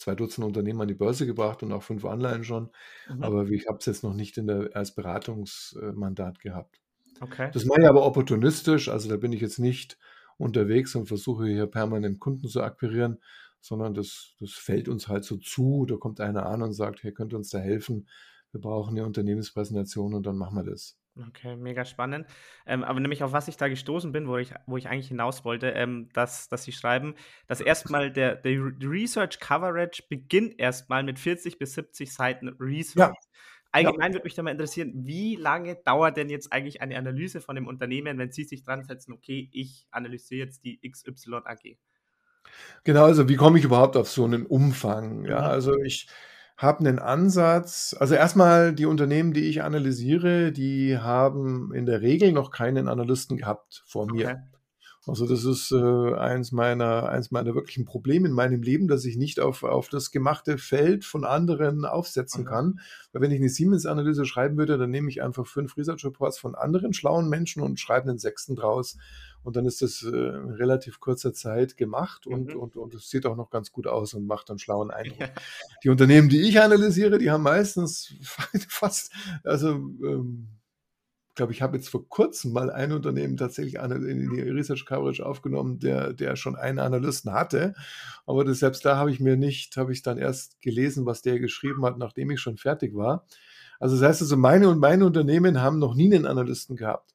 zwei 0.00 0.14
Dutzend 0.14 0.46
Unternehmen 0.46 0.80
an 0.80 0.88
die 0.88 0.94
Börse 0.94 1.26
gebracht 1.26 1.62
und 1.62 1.72
auch 1.72 1.82
fünf 1.82 2.04
Anleihen 2.04 2.44
schon, 2.44 2.70
mhm. 3.08 3.22
aber 3.22 3.48
ich 3.48 3.66
habe 3.68 3.78
es 3.78 3.86
jetzt 3.86 4.02
noch 4.02 4.14
nicht 4.14 4.38
in 4.38 4.46
der, 4.46 4.70
als 4.74 4.94
Beratungsmandat 4.94 6.40
gehabt. 6.40 6.80
Okay. 7.20 7.50
Das 7.52 7.66
mache 7.66 7.82
ich 7.82 7.88
aber 7.88 8.06
opportunistisch, 8.06 8.88
also 8.88 9.10
da 9.10 9.16
bin 9.16 9.32
ich 9.32 9.42
jetzt 9.42 9.58
nicht 9.58 9.98
unterwegs 10.38 10.94
und 10.94 11.06
versuche 11.06 11.46
hier 11.46 11.66
permanent 11.66 12.18
Kunden 12.18 12.48
zu 12.48 12.62
akquirieren, 12.62 13.18
sondern 13.60 13.94
das, 13.94 14.34
das 14.40 14.52
fällt 14.52 14.88
uns 14.88 15.08
halt 15.08 15.24
so 15.24 15.36
zu. 15.36 15.86
Da 15.86 15.96
kommt 15.96 16.20
einer 16.20 16.46
an 16.46 16.62
und 16.62 16.72
sagt, 16.72 17.02
hey, 17.02 17.12
könnt 17.12 17.32
ihr 17.32 17.38
uns 17.38 17.50
da 17.50 17.58
helfen? 17.58 18.08
Wir 18.52 18.60
brauchen 18.60 18.96
eine 18.96 19.06
Unternehmenspräsentation 19.06 20.14
und 20.14 20.26
dann 20.26 20.36
machen 20.36 20.56
wir 20.56 20.64
das. 20.64 20.98
Okay, 21.28 21.56
mega 21.56 21.84
spannend. 21.84 22.26
Ähm, 22.66 22.84
aber 22.84 23.00
nämlich 23.00 23.22
auf 23.22 23.32
was 23.32 23.48
ich 23.48 23.56
da 23.56 23.68
gestoßen 23.68 24.12
bin, 24.12 24.28
wo 24.28 24.36
ich, 24.38 24.54
wo 24.66 24.76
ich 24.76 24.88
eigentlich 24.88 25.08
hinaus 25.08 25.44
wollte, 25.44 25.70
ähm, 25.70 26.08
dass, 26.12 26.48
dass 26.48 26.62
Sie 26.62 26.72
schreiben, 26.72 27.14
dass 27.46 27.60
erstmal 27.60 28.12
der, 28.12 28.36
der 28.36 28.58
Research 28.80 29.40
Coverage 29.40 30.04
beginnt 30.08 30.58
erstmal 30.58 31.02
mit 31.02 31.18
40 31.18 31.58
bis 31.58 31.74
70 31.74 32.12
Seiten 32.12 32.48
Research. 32.60 33.14
Ja. 33.14 33.30
Allgemein 33.72 34.12
ja. 34.12 34.14
würde 34.14 34.24
mich 34.24 34.34
da 34.34 34.42
mal 34.42 34.50
interessieren, 34.50 34.92
wie 34.94 35.36
lange 35.36 35.76
dauert 35.84 36.16
denn 36.16 36.28
jetzt 36.28 36.52
eigentlich 36.52 36.80
eine 36.80 36.96
Analyse 36.96 37.40
von 37.40 37.54
dem 37.54 37.68
Unternehmen, 37.68 38.18
wenn 38.18 38.32
Sie 38.32 38.44
sich 38.44 38.64
dran 38.64 38.84
setzen, 38.84 39.12
okay, 39.12 39.48
ich 39.52 39.86
analysiere 39.90 40.46
jetzt 40.46 40.64
die 40.64 40.80
XY 40.80 41.42
AG? 41.44 41.76
Genau, 42.84 43.04
also 43.04 43.28
wie 43.28 43.36
komme 43.36 43.58
ich 43.58 43.64
überhaupt 43.64 43.96
auf 43.96 44.08
so 44.08 44.24
einen 44.24 44.46
Umfang? 44.46 45.24
Ja, 45.24 45.40
mhm. 45.40 45.46
also 45.46 45.78
ich 45.78 46.08
habe 46.56 46.80
einen 46.80 46.98
Ansatz. 46.98 47.96
Also 47.98 48.14
erstmal 48.14 48.74
die 48.74 48.86
Unternehmen, 48.86 49.32
die 49.32 49.48
ich 49.48 49.62
analysiere, 49.62 50.52
die 50.52 50.98
haben 50.98 51.72
in 51.72 51.86
der 51.86 52.02
Regel 52.02 52.32
noch 52.32 52.50
keinen 52.50 52.88
Analysten 52.88 53.38
gehabt 53.38 53.82
vor 53.86 54.06
mir. 54.10 54.28
Okay. 54.28 54.36
Also 55.06 55.26
das 55.26 55.44
ist 55.46 55.72
äh, 55.72 56.14
eins 56.14 56.52
meiner, 56.52 57.08
eins 57.08 57.30
meiner 57.30 57.54
wirklichen 57.54 57.86
Probleme 57.86 58.28
in 58.28 58.34
meinem 58.34 58.62
Leben, 58.62 58.86
dass 58.86 59.06
ich 59.06 59.16
nicht 59.16 59.40
auf, 59.40 59.62
auf 59.62 59.88
das 59.88 60.10
gemachte 60.10 60.58
Feld 60.58 61.06
von 61.06 61.24
anderen 61.24 61.86
aufsetzen 61.86 62.42
okay. 62.42 62.50
kann. 62.50 62.80
Weil 63.12 63.22
wenn 63.22 63.30
ich 63.30 63.38
eine 63.38 63.48
Siemens-Analyse 63.48 64.26
schreiben 64.26 64.58
würde, 64.58 64.76
dann 64.76 64.90
nehme 64.90 65.08
ich 65.08 65.22
einfach 65.22 65.46
fünf 65.46 65.78
Research 65.78 66.04
Reports 66.04 66.38
von 66.38 66.54
anderen 66.54 66.92
schlauen 66.92 67.30
Menschen 67.30 67.62
und 67.62 67.80
schreibe 67.80 68.10
einen 68.10 68.18
sechsten 68.18 68.54
draus. 68.54 68.98
Und 69.42 69.56
dann 69.56 69.66
ist 69.66 69.82
das 69.82 70.02
äh, 70.02 70.08
in 70.08 70.50
relativ 70.50 71.00
kurzer 71.00 71.32
Zeit 71.32 71.76
gemacht 71.76 72.26
und, 72.26 72.54
mhm. 72.54 72.60
und, 72.60 72.76
und 72.76 72.94
es 72.94 73.08
sieht 73.08 73.26
auch 73.26 73.36
noch 73.36 73.50
ganz 73.50 73.72
gut 73.72 73.86
aus 73.86 74.14
und 74.14 74.26
macht 74.26 74.50
einen 74.50 74.58
schlauen 74.58 74.90
Eindruck. 74.90 75.20
Ja. 75.20 75.28
Die 75.82 75.88
Unternehmen, 75.88 76.28
die 76.28 76.42
ich 76.42 76.60
analysiere, 76.60 77.18
die 77.18 77.30
haben 77.30 77.42
meistens 77.42 78.14
fast, 78.68 79.12
also 79.44 79.70
ähm, 79.70 80.48
ich 81.30 81.36
glaube, 81.36 81.52
ich 81.52 81.62
habe 81.62 81.76
jetzt 81.76 81.88
vor 81.88 82.06
kurzem 82.08 82.52
mal 82.52 82.70
ein 82.70 82.92
Unternehmen 82.92 83.36
tatsächlich 83.36 83.76
in 83.76 84.30
die 84.34 84.40
Research 84.40 84.84
Coverage 84.84 85.24
aufgenommen, 85.24 85.78
der, 85.78 86.12
der 86.12 86.34
schon 86.34 86.56
einen 86.56 86.80
Analysten 86.80 87.32
hatte. 87.32 87.74
Aber 88.26 88.44
das, 88.44 88.58
selbst 88.58 88.84
da 88.84 88.96
habe 88.96 89.12
ich 89.12 89.20
mir 89.20 89.36
nicht, 89.36 89.76
habe 89.76 89.92
ich 89.92 90.02
dann 90.02 90.18
erst 90.18 90.60
gelesen, 90.60 91.06
was 91.06 91.22
der 91.22 91.38
geschrieben 91.38 91.84
hat, 91.86 91.98
nachdem 91.98 92.30
ich 92.30 92.40
schon 92.40 92.56
fertig 92.56 92.94
war. 92.96 93.26
Also 93.78 93.96
das 93.96 94.06
heißt 94.06 94.22
also, 94.22 94.36
meine 94.36 94.68
und 94.68 94.80
meine 94.80 95.06
Unternehmen 95.06 95.62
haben 95.62 95.78
noch 95.78 95.94
nie 95.94 96.12
einen 96.12 96.26
Analysten 96.26 96.76
gehabt. 96.76 97.14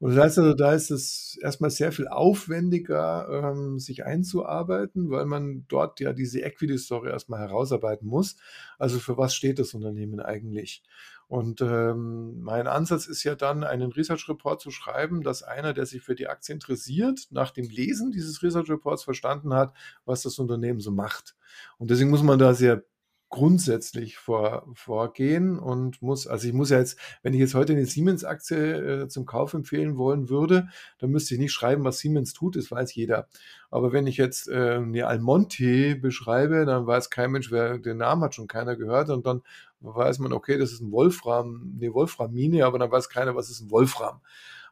Und 0.00 0.14
das 0.14 0.24
heißt 0.24 0.38
also, 0.38 0.54
da 0.54 0.72
ist 0.72 0.90
es 0.90 1.38
erstmal 1.40 1.70
sehr 1.70 1.92
viel 1.92 2.08
aufwendiger, 2.08 3.28
ähm, 3.30 3.78
sich 3.78 4.04
einzuarbeiten, 4.04 5.10
weil 5.10 5.24
man 5.24 5.64
dort 5.68 6.00
ja 6.00 6.12
diese 6.12 6.40
Equity-Story 6.40 7.08
erstmal 7.10 7.40
herausarbeiten 7.40 8.08
muss. 8.08 8.36
Also 8.78 8.98
für 8.98 9.16
was 9.16 9.34
steht 9.34 9.58
das 9.58 9.72
Unternehmen 9.74 10.20
eigentlich? 10.20 10.82
Und 11.26 11.62
ähm, 11.62 12.42
mein 12.42 12.66
Ansatz 12.66 13.06
ist 13.06 13.24
ja 13.24 13.34
dann, 13.34 13.64
einen 13.64 13.92
Research 13.92 14.28
Report 14.28 14.60
zu 14.60 14.70
schreiben, 14.70 15.22
dass 15.22 15.42
einer, 15.42 15.72
der 15.72 15.86
sich 15.86 16.02
für 16.02 16.14
die 16.14 16.28
Aktie 16.28 16.54
interessiert, 16.54 17.28
nach 17.30 17.50
dem 17.50 17.68
Lesen 17.68 18.12
dieses 18.12 18.42
Research 18.42 18.68
Reports 18.68 19.04
verstanden 19.04 19.54
hat, 19.54 19.72
was 20.04 20.22
das 20.22 20.38
Unternehmen 20.38 20.80
so 20.80 20.90
macht. 20.90 21.34
Und 21.78 21.90
deswegen 21.90 22.10
muss 22.10 22.22
man 22.22 22.38
da 22.38 22.52
sehr 22.52 22.84
grundsätzlich 23.34 24.16
vor, 24.16 24.64
vorgehen 24.74 25.58
und 25.58 26.00
muss, 26.02 26.28
also 26.28 26.46
ich 26.46 26.54
muss 26.54 26.70
ja 26.70 26.78
jetzt, 26.78 26.96
wenn 27.24 27.34
ich 27.34 27.40
jetzt 27.40 27.56
heute 27.56 27.72
eine 27.72 27.84
Siemens-Aktie 27.84 29.02
äh, 29.02 29.08
zum 29.08 29.26
Kauf 29.26 29.54
empfehlen 29.54 29.96
wollen 29.96 30.28
würde, 30.28 30.68
dann 30.98 31.10
müsste 31.10 31.34
ich 31.34 31.40
nicht 31.40 31.50
schreiben, 31.52 31.82
was 31.82 31.98
Siemens 31.98 32.32
tut, 32.32 32.54
das 32.54 32.70
weiß 32.70 32.94
jeder. 32.94 33.26
Aber 33.72 33.92
wenn 33.92 34.06
ich 34.06 34.18
jetzt 34.18 34.48
äh, 34.48 34.76
eine 34.76 35.08
Almonte 35.08 35.96
beschreibe, 35.96 36.64
dann 36.64 36.86
weiß 36.86 37.10
kein 37.10 37.32
Mensch, 37.32 37.50
wer 37.50 37.78
den 37.78 37.96
Namen 37.96 38.22
hat, 38.22 38.36
schon 38.36 38.46
keiner 38.46 38.76
gehört 38.76 39.10
und 39.10 39.26
dann 39.26 39.42
weiß 39.80 40.20
man, 40.20 40.32
okay, 40.32 40.56
das 40.56 40.70
ist 40.70 40.80
ein 40.80 40.92
Wolfram, 40.92 41.74
eine 41.76 41.92
Wolfram-Mine, 41.92 42.64
aber 42.64 42.78
dann 42.78 42.92
weiß 42.92 43.08
keiner, 43.08 43.34
was 43.34 43.50
ist 43.50 43.62
ein 43.62 43.70
Wolfram. 43.72 44.20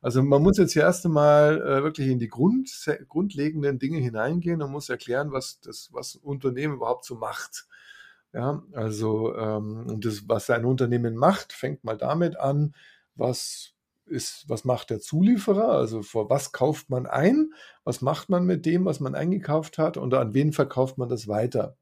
Also 0.03 0.22
man 0.22 0.40
muss 0.40 0.59
jetzt 0.59 0.77
erst 0.77 1.05
einmal 1.05 1.61
äh, 1.62 1.83
wirklich 1.83 2.07
in 2.07 2.20
die 2.20 2.29
Grund, 2.29 2.70
grundlegenden 3.09 3.81
Dinge 3.81 3.98
hineingehen 3.98 4.62
und 4.62 4.70
muss 4.70 4.88
erklären, 4.88 5.33
was 5.33 5.59
das 5.59 5.88
was 5.92 6.14
Unternehmen 6.14 6.75
überhaupt 6.75 7.05
so 7.05 7.16
macht. 7.16 7.66
Ja, 8.35 8.62
also 8.73 9.35
ähm, 9.37 10.01
das, 10.01 10.27
was 10.29 10.49
ein 10.49 10.64
Unternehmen 10.64 11.16
macht, 11.16 11.53
fängt 11.53 11.85
mal 11.85 11.99
damit 11.99 12.38
an, 12.38 12.75
was 13.14 13.75
ist, 14.07 14.45
was 14.49 14.64
macht 14.64 14.90
der 14.90 15.01
Zulieferer? 15.01 15.68
Also 15.68 16.03
vor 16.03 16.31
was 16.31 16.53
kauft 16.53 16.88
man 16.90 17.07
ein? 17.07 17.53
Was 17.85 18.01
macht 18.01 18.31
man 18.31 18.45
mit 18.47 18.64
dem, 18.66 18.85
was 18.87 19.01
man 19.01 19.14
eingekauft 19.14 19.77
hat? 19.79 19.97
Und 19.99 20.14
an 20.14 20.33
wen 20.35 20.53
verkauft 20.53 20.97
man 20.99 21.09
das 21.11 21.29
weiter? 21.29 21.77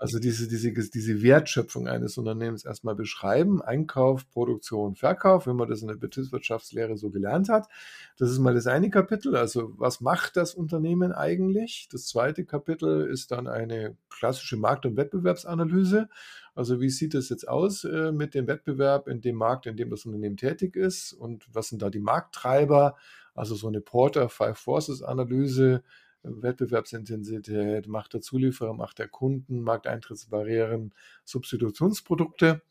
Also 0.00 0.18
diese, 0.18 0.48
diese, 0.48 0.72
diese 0.72 1.22
Wertschöpfung 1.22 1.86
eines 1.86 2.16
Unternehmens 2.16 2.64
erstmal 2.64 2.94
beschreiben, 2.94 3.60
Einkauf, 3.60 4.26
Produktion, 4.30 4.96
Verkauf, 4.96 5.46
wenn 5.46 5.56
man 5.56 5.68
das 5.68 5.82
in 5.82 5.88
der 5.88 5.96
Betriebswirtschaftslehre 5.96 6.96
so 6.96 7.10
gelernt 7.10 7.50
hat. 7.50 7.68
Das 8.16 8.30
ist 8.30 8.38
mal 8.38 8.54
das 8.54 8.66
eine 8.66 8.88
Kapitel, 8.88 9.36
also 9.36 9.74
was 9.76 10.00
macht 10.00 10.38
das 10.38 10.54
Unternehmen 10.54 11.12
eigentlich? 11.12 11.86
Das 11.92 12.06
zweite 12.06 12.46
Kapitel 12.46 13.10
ist 13.10 13.30
dann 13.30 13.46
eine 13.46 13.94
klassische 14.08 14.56
Markt- 14.56 14.86
und 14.86 14.96
Wettbewerbsanalyse. 14.96 16.08
Also 16.54 16.80
wie 16.80 16.88
sieht 16.88 17.14
es 17.14 17.28
jetzt 17.28 17.46
aus 17.46 17.84
äh, 17.84 18.10
mit 18.10 18.32
dem 18.32 18.46
Wettbewerb 18.46 19.06
in 19.06 19.20
dem 19.20 19.36
Markt, 19.36 19.66
in 19.66 19.76
dem 19.76 19.90
das 19.90 20.06
Unternehmen 20.06 20.38
tätig 20.38 20.76
ist 20.76 21.12
und 21.12 21.46
was 21.52 21.68
sind 21.68 21.82
da 21.82 21.90
die 21.90 22.00
Markttreiber? 22.00 22.96
Also 23.34 23.54
so 23.54 23.68
eine 23.68 23.82
Porter 23.82 24.30
Five 24.30 24.56
Forces 24.56 25.02
Analyse, 25.02 25.82
Wettbewerbsintensität, 26.22 27.86
Macht 27.86 28.14
der 28.14 28.20
Zulieferer, 28.20 28.74
Macht 28.74 28.98
der 28.98 29.08
Kunden, 29.08 29.62
Markteintrittsbarrieren, 29.62 30.94
Substitutionsprodukte. 31.24 32.62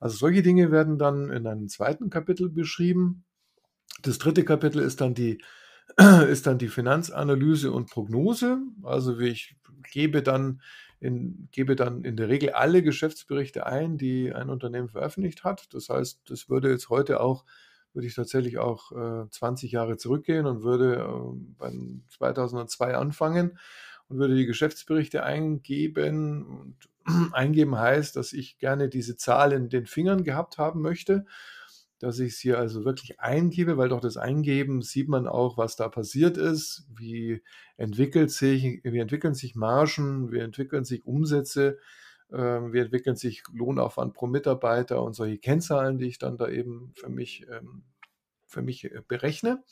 Also 0.00 0.16
solche 0.16 0.42
Dinge 0.42 0.70
werden 0.70 0.98
dann 0.98 1.30
in 1.30 1.46
einem 1.46 1.68
zweiten 1.68 2.10
Kapitel 2.10 2.48
beschrieben. 2.48 3.24
Das 4.02 4.18
dritte 4.18 4.44
Kapitel 4.44 4.80
ist 4.80 5.00
dann 5.00 5.14
die, 5.14 5.42
ist 6.28 6.46
dann 6.46 6.58
die 6.58 6.68
Finanzanalyse 6.68 7.72
und 7.72 7.90
Prognose. 7.90 8.58
Also 8.82 9.18
ich 9.18 9.56
gebe 9.90 10.22
dann 10.22 10.60
in, 11.00 11.48
gebe 11.52 11.76
dann 11.76 12.04
in 12.04 12.16
der 12.16 12.28
Regel 12.28 12.50
alle 12.50 12.82
Geschäftsberichte 12.82 13.66
ein, 13.66 13.98
die 13.98 14.32
ein 14.32 14.50
Unternehmen 14.50 14.88
veröffentlicht 14.88 15.44
hat. 15.44 15.72
Das 15.72 15.88
heißt, 15.88 16.22
das 16.28 16.48
würde 16.48 16.70
jetzt 16.70 16.88
heute 16.88 17.20
auch 17.20 17.44
würde 17.96 18.06
ich 18.06 18.14
tatsächlich 18.14 18.58
auch 18.58 18.92
äh, 18.92 19.28
20 19.30 19.72
Jahre 19.72 19.96
zurückgehen 19.96 20.44
und 20.44 20.62
würde 20.62 20.96
äh, 20.96 21.38
bei 21.58 21.72
2002 22.10 22.94
anfangen 22.94 23.58
und 24.08 24.18
würde 24.18 24.36
die 24.36 24.44
Geschäftsberichte 24.44 25.22
eingeben. 25.22 26.44
Und 26.46 26.76
eingeben 27.32 27.78
heißt, 27.78 28.14
dass 28.14 28.34
ich 28.34 28.58
gerne 28.58 28.90
diese 28.90 29.16
Zahl 29.16 29.52
in 29.52 29.70
den 29.70 29.86
Fingern 29.86 30.24
gehabt 30.24 30.58
haben 30.58 30.82
möchte, 30.82 31.24
dass 31.98 32.18
ich 32.18 32.36
sie 32.36 32.54
also 32.54 32.84
wirklich 32.84 33.18
eingebe, 33.18 33.78
weil 33.78 33.88
durch 33.88 34.02
das 34.02 34.18
Eingeben 34.18 34.82
sieht 34.82 35.08
man 35.08 35.26
auch, 35.26 35.56
was 35.56 35.76
da 35.76 35.88
passiert 35.88 36.36
ist, 36.36 36.86
wie 36.94 37.42
entwickelt 37.78 38.30
sich, 38.30 38.82
wie 38.84 38.98
entwickeln 38.98 39.32
sich 39.32 39.54
Margen, 39.54 40.30
wie 40.30 40.40
entwickeln 40.40 40.84
sich 40.84 41.06
Umsätze, 41.06 41.78
wie 42.28 42.78
entwickeln 42.78 43.16
sich 43.16 43.42
Lohnaufwand 43.52 44.14
pro 44.14 44.26
Mitarbeiter 44.26 45.02
und 45.02 45.14
solche 45.14 45.38
Kennzahlen, 45.38 45.98
die 45.98 46.06
ich 46.06 46.18
dann 46.18 46.36
da 46.36 46.48
eben 46.48 46.92
für 46.96 47.08
mich, 47.08 47.46
ähm, 47.50 47.84
für 48.46 48.62
mich 48.62 48.84
äh, 48.84 49.02
berechne. 49.06 49.62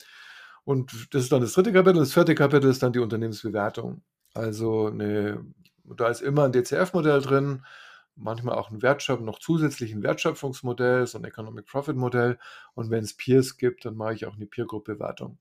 Und 0.63 1.13
das 1.13 1.23
ist 1.23 1.31
dann 1.31 1.41
das 1.41 1.53
dritte 1.53 1.73
Kapitel. 1.73 1.99
Das 1.99 2.13
vierte 2.13 2.35
Kapitel 2.35 2.69
ist 2.69 2.81
dann 2.81 2.93
die 2.93 2.99
Unternehmensbewertung. 2.99 4.03
Also 4.33 4.87
eine, 4.87 5.45
da 5.83 6.09
ist 6.09 6.21
immer 6.21 6.45
ein 6.45 6.51
DCF-Modell 6.51 7.21
drin, 7.21 7.65
manchmal 8.15 8.55
auch 8.55 8.71
ein 8.71 8.81
Wertschöpfung, 8.81 9.25
noch 9.25 9.39
zusätzlich 9.39 9.93
ein 9.93 10.03
Wertschöpfungsmodell, 10.03 11.07
so 11.07 11.17
ein 11.17 11.23
Economic 11.23 11.65
Profit 11.67 11.95
Modell. 11.95 12.39
Und 12.73 12.89
wenn 12.89 13.03
es 13.03 13.15
Peers 13.15 13.57
gibt, 13.57 13.85
dann 13.85 13.95
mache 13.95 14.13
ich 14.15 14.25
auch 14.25 14.35
eine 14.35 14.47
Peer-Group-Bewertung. 14.47 15.37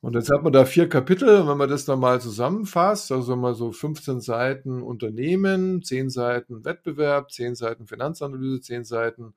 Und 0.00 0.14
jetzt 0.14 0.30
hat 0.30 0.42
man 0.42 0.52
da 0.52 0.64
vier 0.64 0.88
Kapitel, 0.88 1.48
wenn 1.48 1.56
man 1.56 1.68
das 1.68 1.84
dann 1.84 2.00
mal 2.00 2.20
zusammenfasst, 2.20 3.10
also 3.10 3.34
mal 3.36 3.54
so 3.54 3.72
15 3.72 4.20
Seiten 4.20 4.82
Unternehmen, 4.82 5.82
10 5.82 6.10
Seiten 6.10 6.64
Wettbewerb, 6.64 7.32
10 7.32 7.54
Seiten 7.54 7.86
Finanzanalyse, 7.86 8.60
10 8.60 8.84
Seiten 8.84 9.34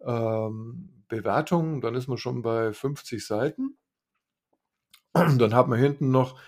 ähm, 0.00 1.04
Bewertung, 1.08 1.80
dann 1.80 1.94
ist 1.94 2.08
man 2.08 2.18
schon 2.18 2.42
bei 2.42 2.72
50 2.72 3.26
Seiten. 3.26 3.76
Und 5.12 5.38
dann 5.40 5.54
hat 5.54 5.68
man 5.68 5.78
hinten 5.78 6.10
noch 6.10 6.38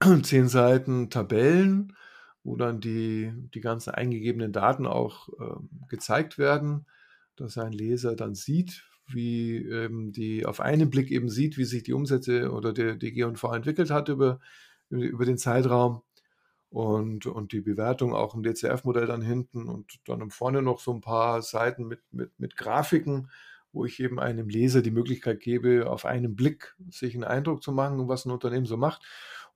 10 0.22 0.48
Seiten 0.48 1.10
Tabellen, 1.10 1.96
wo 2.44 2.56
dann 2.56 2.80
die, 2.80 3.32
die 3.54 3.60
ganzen 3.60 3.90
eingegebenen 3.90 4.52
Daten 4.52 4.86
auch 4.86 5.28
ähm, 5.40 5.70
gezeigt 5.88 6.38
werden, 6.38 6.86
dass 7.36 7.58
ein 7.58 7.72
Leser 7.72 8.16
dann 8.16 8.34
sieht, 8.34 8.84
wie 9.14 9.56
ähm, 9.56 10.12
die 10.12 10.46
auf 10.46 10.60
einen 10.60 10.90
Blick 10.90 11.10
eben 11.10 11.28
sieht, 11.28 11.58
wie 11.58 11.64
sich 11.64 11.82
die 11.82 11.92
Umsätze 11.92 12.52
oder 12.52 12.72
der, 12.72 12.96
die 12.96 13.12
G&V 13.12 13.52
entwickelt 13.54 13.90
hat 13.90 14.08
über, 14.08 14.40
über 14.90 15.24
den 15.24 15.38
Zeitraum 15.38 16.02
und, 16.70 17.26
und 17.26 17.52
die 17.52 17.60
Bewertung 17.60 18.14
auch 18.14 18.34
im 18.34 18.42
DCF-Modell 18.42 19.06
dann 19.06 19.22
hinten 19.22 19.68
und 19.68 20.00
dann 20.06 20.30
vorne 20.30 20.62
noch 20.62 20.80
so 20.80 20.92
ein 20.92 21.00
paar 21.00 21.42
Seiten 21.42 21.86
mit, 21.86 22.00
mit, 22.10 22.38
mit 22.38 22.56
Grafiken, 22.56 23.30
wo 23.72 23.84
ich 23.84 24.00
eben 24.00 24.18
einem 24.18 24.48
Leser 24.48 24.82
die 24.82 24.90
Möglichkeit 24.90 25.40
gebe, 25.40 25.90
auf 25.90 26.04
einen 26.04 26.36
Blick 26.36 26.74
sich 26.90 27.14
einen 27.14 27.24
Eindruck 27.24 27.62
zu 27.62 27.72
machen, 27.72 28.08
was 28.08 28.26
ein 28.26 28.30
Unternehmen 28.30 28.66
so 28.66 28.76
macht. 28.76 29.02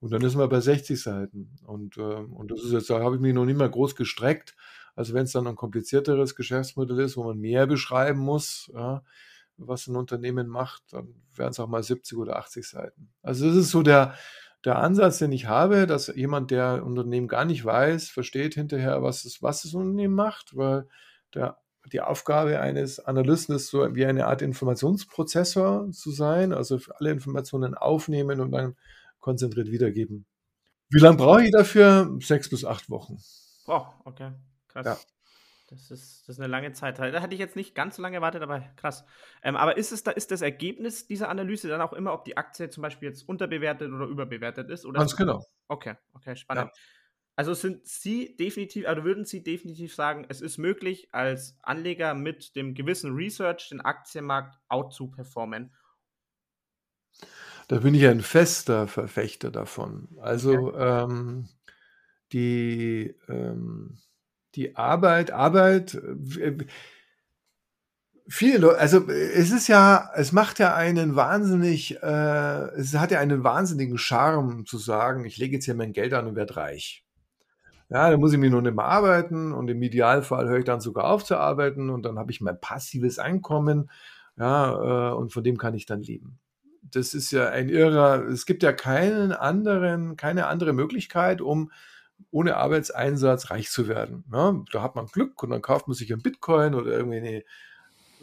Und 0.01 0.13
dann 0.13 0.23
ist 0.23 0.35
man 0.35 0.49
bei 0.49 0.61
60 0.61 1.01
Seiten. 1.01 1.55
Und, 1.65 1.97
äh, 1.97 2.01
und 2.01 2.51
das 2.51 2.65
ist 2.65 2.73
jetzt, 2.73 2.91
da 2.91 3.01
habe 3.01 3.17
ich 3.17 3.21
mich 3.21 3.35
noch 3.35 3.45
nicht 3.45 3.59
mehr 3.59 3.69
groß 3.69 3.95
gestreckt. 3.95 4.57
Also 4.95 5.15
wenn 5.15 5.25
es 5.25 5.33
dann 5.33 5.47
ein 5.47 5.57
komplizierteres 5.57 6.35
Geschäftsmodell 6.35 7.01
ist, 7.01 7.17
wo 7.17 7.25
man 7.25 7.39
mehr 7.39 7.67
beschreiben 7.67 8.19
muss, 8.19 8.71
ja, 8.75 9.03
was 9.57 9.87
ein 9.87 9.97
Unternehmen 9.97 10.49
macht, 10.49 10.83
dann 10.93 11.15
wären 11.35 11.51
es 11.51 11.61
auch 11.61 11.69
mal 11.69 11.83
70 11.83 12.19
oder 12.19 12.37
80 12.37 12.69
Seiten. 12.69 13.13
Also 13.23 13.47
das 13.49 13.57
ist 13.57 13.71
so 13.71 13.83
der, 13.83 14.15
der 14.65 14.79
Ansatz, 14.79 15.19
den 15.19 15.33
ich 15.33 15.47
habe, 15.47 15.87
dass 15.87 16.09
jemand, 16.09 16.51
der 16.51 16.75
ein 16.75 16.83
Unternehmen 16.83 17.29
gar 17.29 17.45
nicht 17.45 17.65
weiß, 17.65 18.09
versteht 18.09 18.55
hinterher, 18.55 19.03
was, 19.03 19.25
es, 19.25 19.43
was 19.43 19.63
das 19.63 19.75
Unternehmen 19.75 20.15
macht, 20.15 20.57
weil 20.57 20.87
der, 21.35 21.59
die 21.93 22.01
Aufgabe 22.01 22.61
eines 22.61 23.01
Analysten 23.01 23.57
ist 23.57 23.69
so 23.69 23.95
wie 23.95 24.07
eine 24.07 24.27
Art 24.27 24.43
Informationsprozessor 24.43 25.91
zu 25.91 26.11
sein, 26.13 26.53
also 26.53 26.79
alle 26.99 27.11
Informationen 27.11 27.75
aufnehmen 27.75 28.41
und 28.41 28.53
dann 28.53 28.77
konzentriert 29.19 29.71
wiedergeben. 29.71 30.27
Wie 30.91 31.01
lange 31.01 31.17
brauche 31.17 31.45
ich 31.45 31.51
dafür? 31.51 32.19
Sechs 32.21 32.51
bis 32.51 32.65
acht 32.65 32.91
Wochen. 32.91 33.17
Oh, 33.67 33.87
okay. 34.05 34.33
Krass. 34.69 34.87
Ja. 34.87 34.97
Das 35.73 35.91
ist, 35.91 36.29
das 36.29 36.37
ist 36.37 36.39
eine 36.39 36.51
lange 36.51 36.73
Zeit. 36.73 36.99
Da 36.99 37.23
hatte 37.23 37.33
ich 37.33 37.41
jetzt 37.41 37.57
nicht 37.57 37.75
ganz 37.75 37.97
so 37.97 38.03
lange 38.03 38.17
erwartet, 38.17 38.43
aber 38.43 38.61
krass. 38.77 39.07
Ähm, 39.43 39.57
aber 39.57 39.79
ist 39.79 39.91
es 39.91 40.03
da, 40.03 40.11
ist 40.11 40.31
das 40.31 40.43
Ergebnis 40.43 41.07
dieser 41.07 41.31
Analyse 41.31 41.67
dann 41.69 41.81
auch 41.81 41.95
immer, 41.95 42.13
ob 42.13 42.27
die 42.27 42.37
Aktie 42.37 42.69
zum 42.69 42.83
Beispiel 42.83 43.09
jetzt 43.09 43.27
unterbewertet 43.27 43.91
oder 43.91 44.05
überbewertet 44.05 44.69
ist? 44.69 44.85
Oder 44.85 44.99
Ganz 44.99 45.17
genau. 45.17 45.43
Okay, 45.69 45.95
okay, 46.13 46.37
spannend. 46.37 46.71
Ja. 46.75 46.83
Also 47.37 47.55
sind 47.55 47.87
Sie 47.87 48.37
definitiv, 48.37 48.87
also 48.87 49.05
würden 49.05 49.25
Sie 49.25 49.43
definitiv 49.43 49.95
sagen, 49.95 50.27
es 50.29 50.43
ist 50.43 50.59
möglich, 50.59 51.09
als 51.13 51.57
Anleger 51.63 52.13
mit 52.13 52.55
dem 52.55 52.75
gewissen 52.75 53.15
Research 53.15 53.71
den 53.71 53.81
Aktienmarkt 53.81 54.59
out 54.69 54.93
zu 54.93 55.11
performen? 55.11 55.73
Da 57.69 57.79
bin 57.79 57.95
ich 57.95 58.07
ein 58.07 58.21
fester 58.21 58.89
Verfechter 58.89 59.51
davon. 59.51 60.09
Also 60.21 60.53
okay. 60.53 61.05
ähm, 61.05 61.49
die 62.33 63.15
ähm, 63.29 63.99
die 64.55 64.77
Arbeit, 64.77 65.31
Arbeit, 65.31 65.95
äh, 65.95 66.59
viele 68.29 68.59
Leute, 68.59 68.79
also 68.79 69.09
es 69.09 69.51
ist 69.51 69.69
ja, 69.69 70.11
es 70.15 70.33
macht 70.33 70.59
ja 70.59 70.75
einen 70.75 71.17
wahnsinnig, 71.17 72.03
äh, 72.03 72.69
es 72.77 72.95
hat 72.95 73.11
ja 73.11 73.21
einen 73.21 73.45
wahnsinnigen 73.45 73.99
Charme 73.99 74.65
zu 74.65 74.79
sagen, 74.79 75.25
ich 75.25 75.39
lege 75.39 75.57
jetzt 75.57 75.65
hier 75.65 75.75
mein 75.75 75.93
Geld 75.93 76.15
an 76.15 76.27
und 76.27 76.37
werde 76.37 76.57
reich. 76.57 77.05
Ja, 77.89 78.11
dann 78.11 78.21
muss 78.21 78.33
ich 78.33 78.39
mir 78.39 78.51
nur 78.51 78.63
nicht 78.63 78.75
mehr 78.75 78.87
arbeiten 78.87 79.53
und 79.53 79.69
im 79.69 79.83
Idealfall 79.83 80.49
höre 80.49 80.61
ich 80.61 80.65
dann 80.65 80.81
sogar 80.81 81.05
auf 81.05 81.25
zu 81.25 81.37
arbeiten 81.37 81.91
und 81.91 82.05
dann 82.05 82.19
habe 82.19 82.31
ich 82.31 82.41
mein 82.41 82.59
passives 82.59 83.19
Einkommen, 83.19 83.91
ja, 84.39 85.11
äh, 85.11 85.15
und 85.15 85.33
von 85.33 85.45
dem 85.45 85.59
kann 85.59 85.75
ich 85.75 85.85
dann 85.85 86.01
leben. 86.01 86.39
Das 86.91 87.13
ist 87.15 87.31
ja 87.33 87.51
ein 87.51 87.69
irrer, 87.69 88.27
es 88.27 88.47
gibt 88.47 88.63
ja 88.63 88.73
keinen 88.73 89.33
anderen, 89.33 90.17
keine 90.17 90.47
andere 90.47 90.73
Möglichkeit, 90.73 91.41
um 91.41 91.71
ohne 92.31 92.57
Arbeitseinsatz 92.57 93.51
reich 93.51 93.71
zu 93.71 93.89
werden. 93.89 94.25
Ja, 94.33 94.63
da 94.73 94.83
hat 94.83 94.95
man 94.97 95.07
Glück 95.07 95.43
und 95.43 95.51
dann 95.51 95.63
kauft 95.63 95.89
man 95.89 95.95
sich 95.95 96.13
ein 96.13 96.23
Bitcoin 96.23 96.75
oder 96.75 96.93
irgendwie, 96.93 97.19
eine, 97.19 97.45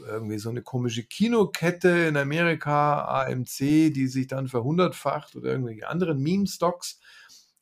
irgendwie 0.08 0.40
so 0.40 0.50
eine 0.50 0.62
komische 0.62 1.04
Kinokette 1.04 1.90
in 1.90 2.18
Amerika, 2.18 3.24
AMC, 3.24 3.58
die 3.94 4.08
sich 4.08 4.28
dann 4.28 4.48
verhundertfacht 4.48 5.36
oder 5.36 5.52
irgendwelche 5.52 5.88
anderen 5.88 6.22
Meme-Stocks 6.22 7.00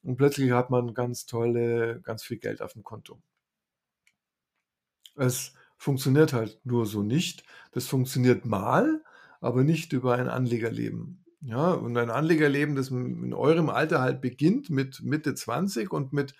und 0.03 0.15
plötzlich 0.15 0.51
hat 0.51 0.69
man 0.69 0.93
ganz 0.93 1.25
tolle, 1.25 1.99
ganz 2.01 2.23
viel 2.23 2.37
Geld 2.37 2.61
auf 2.61 2.73
dem 2.73 2.83
Konto. 2.83 3.21
Es 5.15 5.53
funktioniert 5.77 6.33
halt 6.33 6.59
nur 6.65 6.85
so 6.85 7.03
nicht. 7.03 7.43
Das 7.71 7.87
funktioniert 7.87 8.45
mal, 8.45 9.03
aber 9.41 9.63
nicht 9.63 9.93
über 9.93 10.15
ein 10.15 10.29
Anlegerleben. 10.29 11.25
Ja, 11.41 11.71
und 11.71 11.95
ein 11.97 12.09
Anlegerleben, 12.09 12.75
das 12.75 12.89
in 12.89 13.33
eurem 13.33 13.69
Alter 13.69 14.01
halt 14.01 14.21
beginnt 14.21 14.69
mit 14.69 15.01
Mitte 15.03 15.35
20 15.35 15.91
und 15.91 16.11
mit 16.11 16.33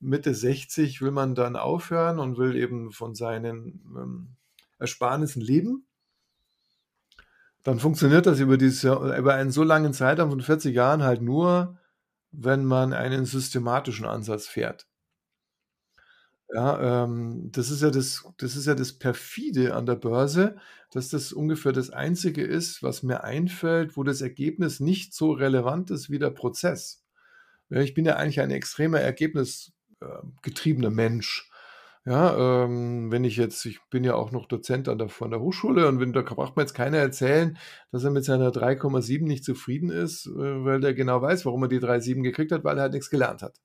Mitte 0.00 0.34
60 0.34 1.02
will 1.02 1.12
man 1.12 1.34
dann 1.34 1.56
aufhören 1.56 2.18
und 2.18 2.36
will 2.38 2.56
eben 2.56 2.90
von 2.90 3.14
seinen 3.14 3.80
ähm, 3.96 4.36
Ersparnissen 4.78 5.42
leben. 5.42 5.86
Dann 7.62 7.78
funktioniert 7.78 8.26
das 8.26 8.40
über, 8.40 8.56
diese, 8.56 8.92
über 9.18 9.34
einen 9.34 9.50
so 9.50 9.62
langen 9.62 9.92
Zeitraum 9.92 10.30
von 10.30 10.40
40 10.40 10.74
Jahren 10.74 11.02
halt 11.02 11.20
nur, 11.20 11.78
wenn 12.32 12.64
man 12.64 12.92
einen 12.94 13.26
systematischen 13.26 14.06
Ansatz 14.06 14.46
fährt. 14.46 14.86
Ja, 16.52 17.04
ähm, 17.04 17.50
das 17.52 17.70
ist 17.70 17.82
ja 17.82 17.90
das 17.90 18.24
das 18.38 18.56
ist 18.56 18.66
ja 18.66 18.74
das 18.74 18.92
perfide 18.92 19.74
an 19.74 19.86
der 19.86 19.94
Börse, 19.94 20.56
dass 20.90 21.08
das 21.08 21.32
ungefähr 21.32 21.72
das 21.72 21.90
Einzige 21.90 22.42
ist, 22.42 22.82
was 22.82 23.02
mir 23.02 23.24
einfällt, 23.24 23.96
wo 23.96 24.02
das 24.02 24.20
Ergebnis 24.20 24.80
nicht 24.80 25.14
so 25.14 25.32
relevant 25.32 25.90
ist 25.90 26.10
wie 26.10 26.18
der 26.18 26.30
Prozess. 26.30 27.04
Ich 27.70 27.94
bin 27.94 28.04
ja 28.04 28.16
eigentlich 28.16 28.40
ein 28.40 28.50
extremer 28.50 29.00
ergebnisgetriebener 29.00 30.88
ähm, 30.88 30.94
Mensch. 30.94 31.48
Ja, 32.06 32.64
ähm, 32.64 33.12
wenn 33.12 33.24
ich 33.24 33.36
jetzt 33.36 33.64
ich 33.66 33.78
bin 33.90 34.04
ja 34.04 34.14
auch 34.14 34.32
noch 34.32 34.46
Dozent 34.46 34.88
an 34.88 34.96
der 34.98 35.10
von 35.10 35.30
der 35.30 35.40
Hochschule 35.40 35.86
und 35.86 36.00
wenn 36.00 36.14
da 36.14 36.22
braucht 36.22 36.56
mir 36.56 36.62
jetzt 36.62 36.74
keiner 36.74 36.96
erzählen, 36.96 37.58
dass 37.92 38.04
er 38.04 38.10
mit 38.10 38.24
seiner 38.24 38.50
3,7 38.50 39.24
nicht 39.24 39.44
zufrieden 39.44 39.90
ist, 39.90 40.26
äh, 40.26 40.64
weil 40.64 40.80
der 40.80 40.94
genau 40.94 41.20
weiß, 41.20 41.44
warum 41.44 41.62
er 41.62 41.68
die 41.68 41.78
3,7 41.78 42.22
gekriegt 42.22 42.52
hat, 42.52 42.64
weil 42.64 42.78
er 42.78 42.82
halt 42.84 42.94
nichts 42.94 43.10
gelernt 43.10 43.42
hat. 43.42 43.60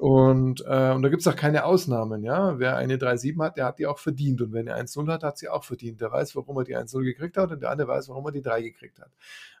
Und, 0.00 0.64
äh, 0.66 0.92
und 0.92 1.02
da 1.02 1.10
gibt 1.10 1.20
es 1.20 1.28
auch 1.28 1.36
keine 1.36 1.66
Ausnahmen, 1.66 2.24
ja. 2.24 2.58
Wer 2.58 2.78
eine 2.78 2.96
3,7 2.96 3.44
hat, 3.44 3.58
der 3.58 3.66
hat 3.66 3.78
die 3.78 3.86
auch 3.86 3.98
verdient. 3.98 4.40
Und 4.40 4.54
wenn 4.54 4.66
er 4.66 4.78
1,0 4.78 5.06
hat, 5.12 5.22
hat 5.22 5.36
sie 5.36 5.50
auch 5.50 5.62
verdient. 5.62 6.00
Der 6.00 6.10
weiß, 6.10 6.34
warum 6.36 6.56
er 6.56 6.64
die 6.64 6.74
1,0 6.74 7.04
gekriegt 7.04 7.36
hat 7.36 7.52
und 7.52 7.60
der 7.60 7.70
andere 7.70 7.88
weiß, 7.88 8.08
warum 8.08 8.24
er 8.24 8.32
die 8.32 8.40
3 8.40 8.62
gekriegt 8.62 8.98
hat. 8.98 9.10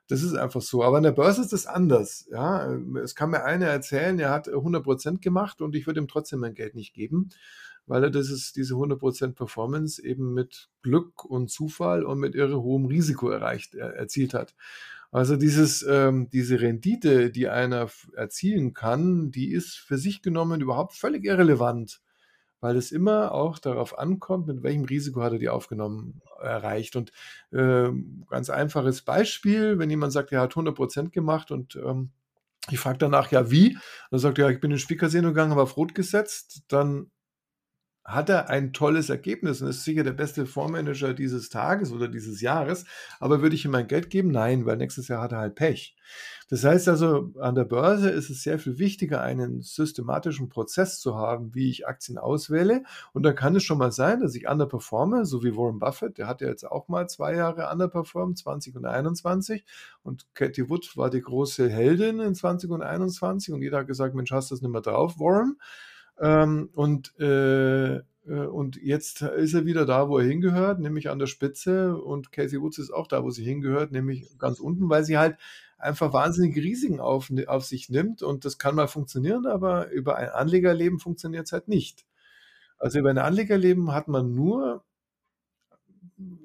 Das 0.08 0.22
ist 0.22 0.32
einfach 0.32 0.62
so. 0.62 0.82
Aber 0.82 0.96
an 0.96 1.02
der 1.02 1.12
Börse 1.12 1.42
ist 1.42 1.52
das 1.52 1.66
anders. 1.66 2.26
Ja. 2.32 2.72
Es 3.04 3.14
kann 3.14 3.28
mir 3.28 3.44
einer 3.44 3.66
erzählen, 3.66 4.18
er 4.18 4.30
hat 4.30 4.48
100% 4.48 5.20
gemacht 5.20 5.60
und 5.60 5.76
ich 5.76 5.86
würde 5.86 6.00
ihm 6.00 6.08
trotzdem 6.08 6.40
mein 6.40 6.54
Geld 6.54 6.74
nicht 6.74 6.94
geben, 6.94 7.28
weil 7.86 8.04
er 8.04 8.10
das 8.10 8.30
ist, 8.30 8.56
diese 8.56 8.76
100% 8.76 9.34
Performance 9.34 10.02
eben 10.02 10.32
mit 10.32 10.70
Glück 10.80 11.22
und 11.22 11.50
Zufall 11.50 12.02
und 12.02 12.18
mit 12.18 12.34
irre 12.34 12.62
hohem 12.62 12.86
Risiko 12.86 13.28
erreicht, 13.28 13.74
er, 13.74 13.94
erzielt 13.94 14.32
hat. 14.32 14.54
Also 15.12 15.36
dieses, 15.36 15.82
ähm, 15.82 16.28
diese 16.30 16.60
Rendite, 16.60 17.30
die 17.30 17.48
einer 17.48 17.88
erzielen 18.14 18.74
kann, 18.74 19.30
die 19.30 19.50
ist 19.50 19.76
für 19.76 19.98
sich 19.98 20.22
genommen 20.22 20.60
überhaupt 20.60 20.94
völlig 20.94 21.24
irrelevant, 21.24 22.00
weil 22.60 22.76
es 22.76 22.92
immer 22.92 23.32
auch 23.32 23.58
darauf 23.58 23.98
ankommt, 23.98 24.46
mit 24.46 24.62
welchem 24.62 24.84
Risiko 24.84 25.20
hat 25.22 25.32
er 25.32 25.38
die 25.38 25.48
aufgenommen 25.48 26.22
erreicht. 26.40 26.94
Und 26.94 27.10
äh, 27.50 27.90
ganz 28.28 28.50
einfaches 28.50 29.02
Beispiel, 29.02 29.78
wenn 29.78 29.90
jemand 29.90 30.12
sagt, 30.12 30.30
er 30.30 30.42
hat 30.42 30.52
100 30.52 30.76
Prozent 30.76 31.12
gemacht 31.12 31.50
und 31.50 31.74
ähm, 31.76 32.10
ich 32.70 32.78
frage 32.78 32.98
danach, 32.98 33.32
ja, 33.32 33.50
wie? 33.50 33.78
Dann 34.10 34.20
sagt 34.20 34.38
er, 34.38 34.46
ja, 34.46 34.50
ich 34.50 34.60
bin 34.60 34.70
in 34.70 34.76
den 34.76 34.80
Spielcasino 34.80 35.28
gegangen, 35.28 35.50
habe 35.50 35.62
auf 35.62 35.76
Rot 35.76 35.94
gesetzt, 35.94 36.62
dann 36.68 37.10
hat 38.12 38.28
er 38.28 38.50
ein 38.50 38.72
tolles 38.72 39.10
Ergebnis 39.10 39.62
und 39.62 39.68
ist 39.68 39.84
sicher 39.84 40.04
der 40.04 40.12
beste 40.12 40.46
Fondsmanager 40.46 41.14
dieses 41.14 41.48
Tages 41.48 41.92
oder 41.92 42.08
dieses 42.08 42.40
Jahres. 42.40 42.84
Aber 43.18 43.42
würde 43.42 43.54
ich 43.54 43.64
ihm 43.64 43.70
mein 43.70 43.86
Geld 43.86 44.10
geben? 44.10 44.30
Nein, 44.30 44.66
weil 44.66 44.76
nächstes 44.76 45.08
Jahr 45.08 45.22
hat 45.22 45.32
er 45.32 45.38
halt 45.38 45.54
Pech. 45.54 45.96
Das 46.48 46.64
heißt 46.64 46.88
also, 46.88 47.32
an 47.38 47.54
der 47.54 47.64
Börse 47.64 48.10
ist 48.10 48.28
es 48.28 48.42
sehr 48.42 48.58
viel 48.58 48.78
wichtiger, 48.78 49.22
einen 49.22 49.62
systematischen 49.62 50.48
Prozess 50.48 50.98
zu 50.98 51.14
haben, 51.14 51.54
wie 51.54 51.70
ich 51.70 51.86
Aktien 51.86 52.18
auswähle. 52.18 52.82
Und 53.12 53.22
dann 53.22 53.36
kann 53.36 53.54
es 53.54 53.62
schon 53.62 53.78
mal 53.78 53.92
sein, 53.92 54.18
dass 54.18 54.34
ich 54.34 54.48
underperforme, 54.48 55.24
so 55.26 55.44
wie 55.44 55.54
Warren 55.54 55.78
Buffett. 55.78 56.18
Der 56.18 56.26
hat 56.26 56.40
ja 56.40 56.48
jetzt 56.48 56.64
auch 56.64 56.88
mal 56.88 57.08
zwei 57.08 57.36
Jahre 57.36 57.70
underperformed, 57.70 58.36
20 58.36 58.74
und 58.74 58.84
21. 58.84 59.64
Und 60.02 60.26
Cathy 60.34 60.68
Wood 60.68 60.96
war 60.96 61.08
die 61.08 61.20
große 61.20 61.68
Heldin 61.68 62.18
in 62.18 62.34
20 62.34 62.70
und 62.70 62.82
21. 62.82 63.54
Und 63.54 63.62
jeder 63.62 63.78
hat 63.78 63.86
gesagt, 63.86 64.16
Mensch, 64.16 64.32
hast 64.32 64.50
du 64.50 64.56
das 64.56 64.62
nicht 64.62 64.72
mehr 64.72 64.80
drauf, 64.80 65.20
Warren? 65.20 65.56
Ähm, 66.18 66.70
und, 66.74 67.18
äh, 67.18 67.96
äh, 67.96 68.02
und 68.24 68.76
jetzt 68.76 69.22
ist 69.22 69.54
er 69.54 69.66
wieder 69.66 69.86
da, 69.86 70.08
wo 70.08 70.18
er 70.18 70.26
hingehört, 70.26 70.80
nämlich 70.80 71.10
an 71.10 71.18
der 71.18 71.26
Spitze. 71.26 71.96
Und 71.96 72.32
Casey 72.32 72.60
Woods 72.60 72.78
ist 72.78 72.90
auch 72.90 73.06
da, 73.06 73.22
wo 73.24 73.30
sie 73.30 73.44
hingehört, 73.44 73.92
nämlich 73.92 74.38
ganz 74.38 74.60
unten, 74.60 74.88
weil 74.88 75.04
sie 75.04 75.18
halt 75.18 75.36
einfach 75.78 76.12
wahnsinnige 76.12 76.62
Risiken 76.62 77.00
auf, 77.00 77.30
auf 77.46 77.64
sich 77.64 77.88
nimmt. 77.88 78.22
Und 78.22 78.44
das 78.44 78.58
kann 78.58 78.74
mal 78.74 78.88
funktionieren, 78.88 79.46
aber 79.46 79.90
über 79.90 80.16
ein 80.16 80.28
Anlegerleben 80.28 80.98
funktioniert 80.98 81.46
es 81.46 81.52
halt 81.52 81.68
nicht. 81.68 82.04
Also 82.78 82.98
über 82.98 83.10
ein 83.10 83.18
Anlegerleben 83.18 83.92
hat 83.92 84.08
man 84.08 84.34
nur 84.34 84.84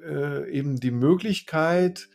äh, 0.03 0.49
eben 0.51 0.79
die 0.79 0.91
Möglichkeit, 0.91 2.09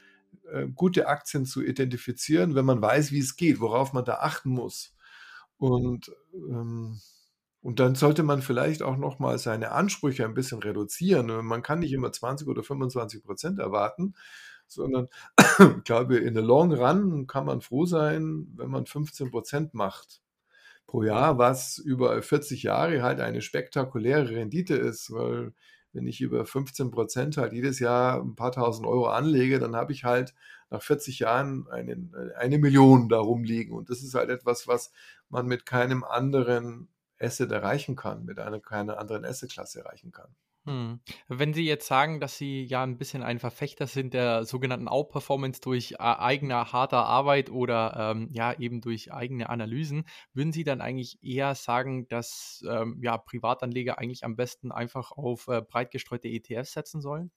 äh, 0.52 0.66
gute 0.68 1.08
Aktien 1.08 1.46
zu 1.46 1.62
identifizieren, 1.62 2.54
wenn 2.54 2.64
man 2.64 2.82
weiß, 2.82 3.12
wie 3.12 3.18
es 3.20 3.36
geht, 3.36 3.60
worauf 3.60 3.92
man 3.92 4.04
da 4.04 4.14
achten 4.16 4.50
muss. 4.50 4.94
Und 5.58 6.10
ähm, 6.34 7.00
Und 7.62 7.78
dann 7.78 7.94
sollte 7.94 8.22
man 8.22 8.40
vielleicht 8.40 8.82
auch 8.82 8.96
noch 8.96 9.18
mal 9.18 9.38
seine 9.38 9.72
Ansprüche 9.72 10.24
ein 10.24 10.34
bisschen 10.34 10.60
reduzieren. 10.60 11.44
Man 11.44 11.62
kann 11.62 11.80
nicht 11.80 11.92
immer 11.92 12.10
20 12.10 12.48
oder 12.48 12.62
25 12.62 13.22
Prozent 13.22 13.58
erwarten, 13.58 14.14
sondern 14.66 15.08
ich 15.78 15.84
glaube, 15.84 16.16
in 16.16 16.34
the 16.34 16.40
long 16.40 16.72
run 16.72 17.26
kann 17.26 17.44
man 17.44 17.60
froh 17.60 17.84
sein, 17.84 18.46
wenn 18.56 18.70
man 18.70 18.86
15 18.86 19.30
Prozent 19.30 19.74
macht 19.74 20.22
pro 20.86 21.02
Jahr, 21.02 21.38
was 21.38 21.78
über 21.78 22.20
40 22.22 22.62
Jahre 22.64 23.02
halt 23.02 23.20
eine 23.20 23.42
spektakuläre 23.42 24.30
Rendite 24.30 24.74
ist, 24.74 25.12
weil 25.12 25.52
wenn 25.92 26.06
ich 26.06 26.20
über 26.20 26.44
15 26.44 26.90
Prozent 26.90 27.36
halt 27.36 27.52
jedes 27.52 27.78
Jahr 27.78 28.20
ein 28.22 28.36
paar 28.36 28.52
tausend 28.52 28.86
Euro 28.86 29.08
anlege, 29.08 29.58
dann 29.58 29.76
habe 29.76 29.92
ich 29.92 30.04
halt 30.04 30.34
nach 30.70 30.82
40 30.82 31.18
Jahren 31.20 31.68
einen, 31.68 32.14
eine 32.36 32.58
Million 32.58 33.08
da 33.08 33.18
rumliegen. 33.18 33.76
Und 33.76 33.90
das 33.90 34.02
ist 34.02 34.14
halt 34.14 34.30
etwas, 34.30 34.68
was 34.68 34.92
man 35.28 35.46
mit 35.46 35.66
keinem 35.66 36.04
anderen 36.04 36.88
Asset 37.20 37.52
erreichen 37.52 37.96
kann, 37.96 38.24
mit 38.24 38.38
einer 38.38 38.60
keiner 38.60 38.98
anderen 38.98 39.24
Asset-Klasse 39.24 39.80
erreichen 39.80 40.12
kann. 40.12 40.34
Hm. 40.66 41.00
Wenn 41.28 41.54
Sie 41.54 41.64
jetzt 41.64 41.86
sagen, 41.86 42.20
dass 42.20 42.36
Sie 42.36 42.64
ja 42.64 42.82
ein 42.82 42.98
bisschen 42.98 43.22
ein 43.22 43.38
Verfechter 43.38 43.86
sind 43.86 44.12
der 44.12 44.44
sogenannten 44.44 44.88
Outperformance 44.88 45.62
durch 45.62 45.92
äh, 45.92 45.96
eigener 45.98 46.72
harter 46.72 47.06
Arbeit 47.06 47.50
oder 47.50 48.12
ähm, 48.14 48.28
ja 48.30 48.52
eben 48.58 48.82
durch 48.82 49.10
eigene 49.10 49.48
Analysen, 49.48 50.04
würden 50.34 50.52
Sie 50.52 50.64
dann 50.64 50.82
eigentlich 50.82 51.18
eher 51.22 51.54
sagen, 51.54 52.08
dass 52.08 52.62
ähm, 52.68 53.00
ja 53.02 53.16
Privatanleger 53.16 53.98
eigentlich 53.98 54.22
am 54.24 54.36
besten 54.36 54.70
einfach 54.70 55.12
auf 55.12 55.48
äh, 55.48 55.62
breit 55.62 55.90
gestreute 55.92 56.28
ETFs 56.28 56.72
setzen 56.72 57.00
sollen? 57.00 57.30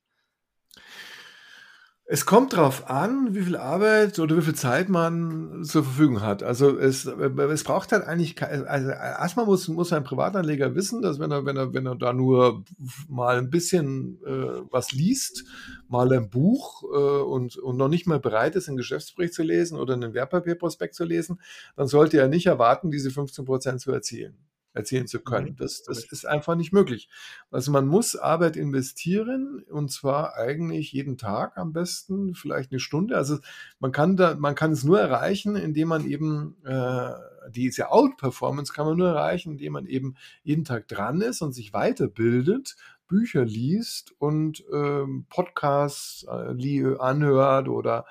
Es 2.06 2.26
kommt 2.26 2.52
darauf 2.52 2.90
an, 2.90 3.34
wie 3.34 3.44
viel 3.44 3.56
Arbeit 3.56 4.20
oder 4.20 4.36
wie 4.36 4.42
viel 4.42 4.56
Zeit 4.56 4.90
man 4.90 5.64
zur 5.64 5.86
Verfügung 5.86 6.22
hat. 6.22 6.44
Also 6.44 6.78
es, 6.78 7.06
es 7.06 7.64
braucht 7.64 7.94
halt 7.94 8.04
eigentlich, 8.04 8.42
also 8.44 8.90
erstmal 8.90 9.46
muss, 9.46 9.70
muss 9.70 9.94
ein 9.94 10.04
Privatanleger 10.04 10.76
wissen, 10.76 11.02
dass 11.02 11.20
wenn 11.20 11.32
er, 11.32 11.46
wenn 11.46 11.56
er, 11.56 11.74
wenn 11.74 11.86
er 11.86 11.96
da 11.96 12.12
nur 12.12 12.66
mal 13.08 13.38
ein 13.38 13.50
bisschen 13.50 14.20
äh, 14.26 14.62
was 14.70 14.92
liest, 14.92 15.46
mal 15.88 16.12
ein 16.12 16.30
Buch 16.30 16.84
äh, 16.84 17.22
und, 17.22 17.56
und 17.56 17.78
noch 17.78 17.88
nicht 17.88 18.06
mal 18.06 18.20
bereit 18.20 18.58
ist, 18.58 18.68
einen 18.68 18.78
Geschäftsbericht 18.78 19.34
zu 19.34 19.44
lesen 19.44 19.80
oder 19.80 19.94
einen 19.94 20.14
Wertpapierprospekt 20.14 20.96
zu 20.96 21.06
lesen, 21.06 21.40
dann 21.78 21.88
sollte 21.88 22.18
er 22.18 22.28
nicht 22.28 22.48
erwarten, 22.48 22.92
diese 22.92 23.12
15 23.12 23.46
Prozent 23.46 23.80
zu 23.80 23.94
erzielen 23.94 24.36
erzielen 24.74 25.08
zu 25.08 25.20
können. 25.20 25.52
Mhm. 25.52 25.56
Das, 25.58 25.84
das 25.84 26.04
ist 26.06 26.26
einfach 26.26 26.56
nicht 26.56 26.74
möglich. 26.74 27.10
Also 27.52 27.72
man 27.72 27.88
muss 27.88 28.16
Arbeit 28.16 28.56
investieren 28.56 29.64
und 29.70 29.92
zwar 29.92 30.36
eigentlich 30.36 30.92
jeden 30.92 31.18
Tag 31.18 31.58
am 31.58 31.74
besten, 31.74 32.34
vielleicht 32.34 32.72
eine 32.72 32.80
Stunde. 32.80 33.16
Also 33.16 33.40
man 33.80 33.92
kann 33.92 34.18
da, 34.18 34.36
man 34.36 34.56
kann 34.56 34.72
es 34.72 34.84
nur 34.84 35.00
erreichen, 35.00 35.56
indem 35.56 35.90
man 35.90 36.06
eben 36.06 36.58
äh, 36.64 37.12
diese 37.50 37.92
Outperformance 37.92 38.74
kann 38.74 38.86
man 38.86 38.98
nur 38.98 39.10
erreichen, 39.10 39.54
indem 39.54 39.74
man 39.74 39.86
eben 39.86 40.16
jeden 40.44 40.64
Tag 40.64 40.88
dran 40.88 41.22
ist 41.22 41.42
und 41.42 41.54
sich 41.54 41.74
weiterbildet, 41.74 42.76
Bücher 43.08 43.46
liest 43.46 44.14
und 44.18 44.64
ähm, 44.74 45.26
Podcasts 45.30 46.26
äh, 46.28 46.96
anhört 46.98 47.68
oder 47.68 48.06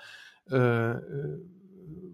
äh, 0.51 0.57
äh 0.57 1.41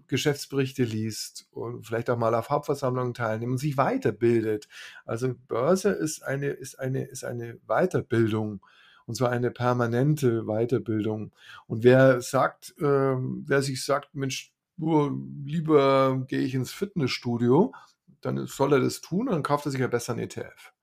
Geschäftsberichte 0.09 0.83
liest 0.83 1.47
und 1.51 1.85
vielleicht 1.87 2.09
auch 2.09 2.17
mal 2.17 2.35
auf 2.35 2.49
Hauptversammlungen 2.49 3.13
teilnimmt 3.13 3.51
und 3.53 3.57
sich 3.57 3.77
weiterbildet. 3.77 4.67
Also 5.05 5.33
Börse 5.47 5.89
ist 5.89 6.23
eine, 6.23 6.47
ist 6.47 6.79
eine, 6.79 7.03
ist 7.03 7.23
eine 7.23 7.59
Weiterbildung 7.67 8.61
und 9.05 9.15
zwar 9.15 9.31
eine 9.31 9.49
permanente 9.49 10.43
Weiterbildung. 10.43 11.31
Und 11.65 11.83
wer 11.83 12.21
sagt, 12.21 12.75
äh, 12.79 12.83
wer 13.15 13.61
sich 13.61 13.83
sagt, 13.83 14.13
Mensch, 14.13 14.53
lieber 14.77 16.25
gehe 16.27 16.41
ich 16.41 16.53
ins 16.53 16.71
Fitnessstudio, 16.71 17.73
dann 18.21 18.45
soll 18.45 18.73
er 18.73 18.79
das 18.79 19.01
tun 19.01 19.27
und 19.27 19.33
dann 19.33 19.43
kauft 19.43 19.65
er 19.65 19.71
sich 19.71 19.81
ja 19.81 19.87
besser 19.87 20.13
einen 20.13 20.23
ETF. 20.23 20.73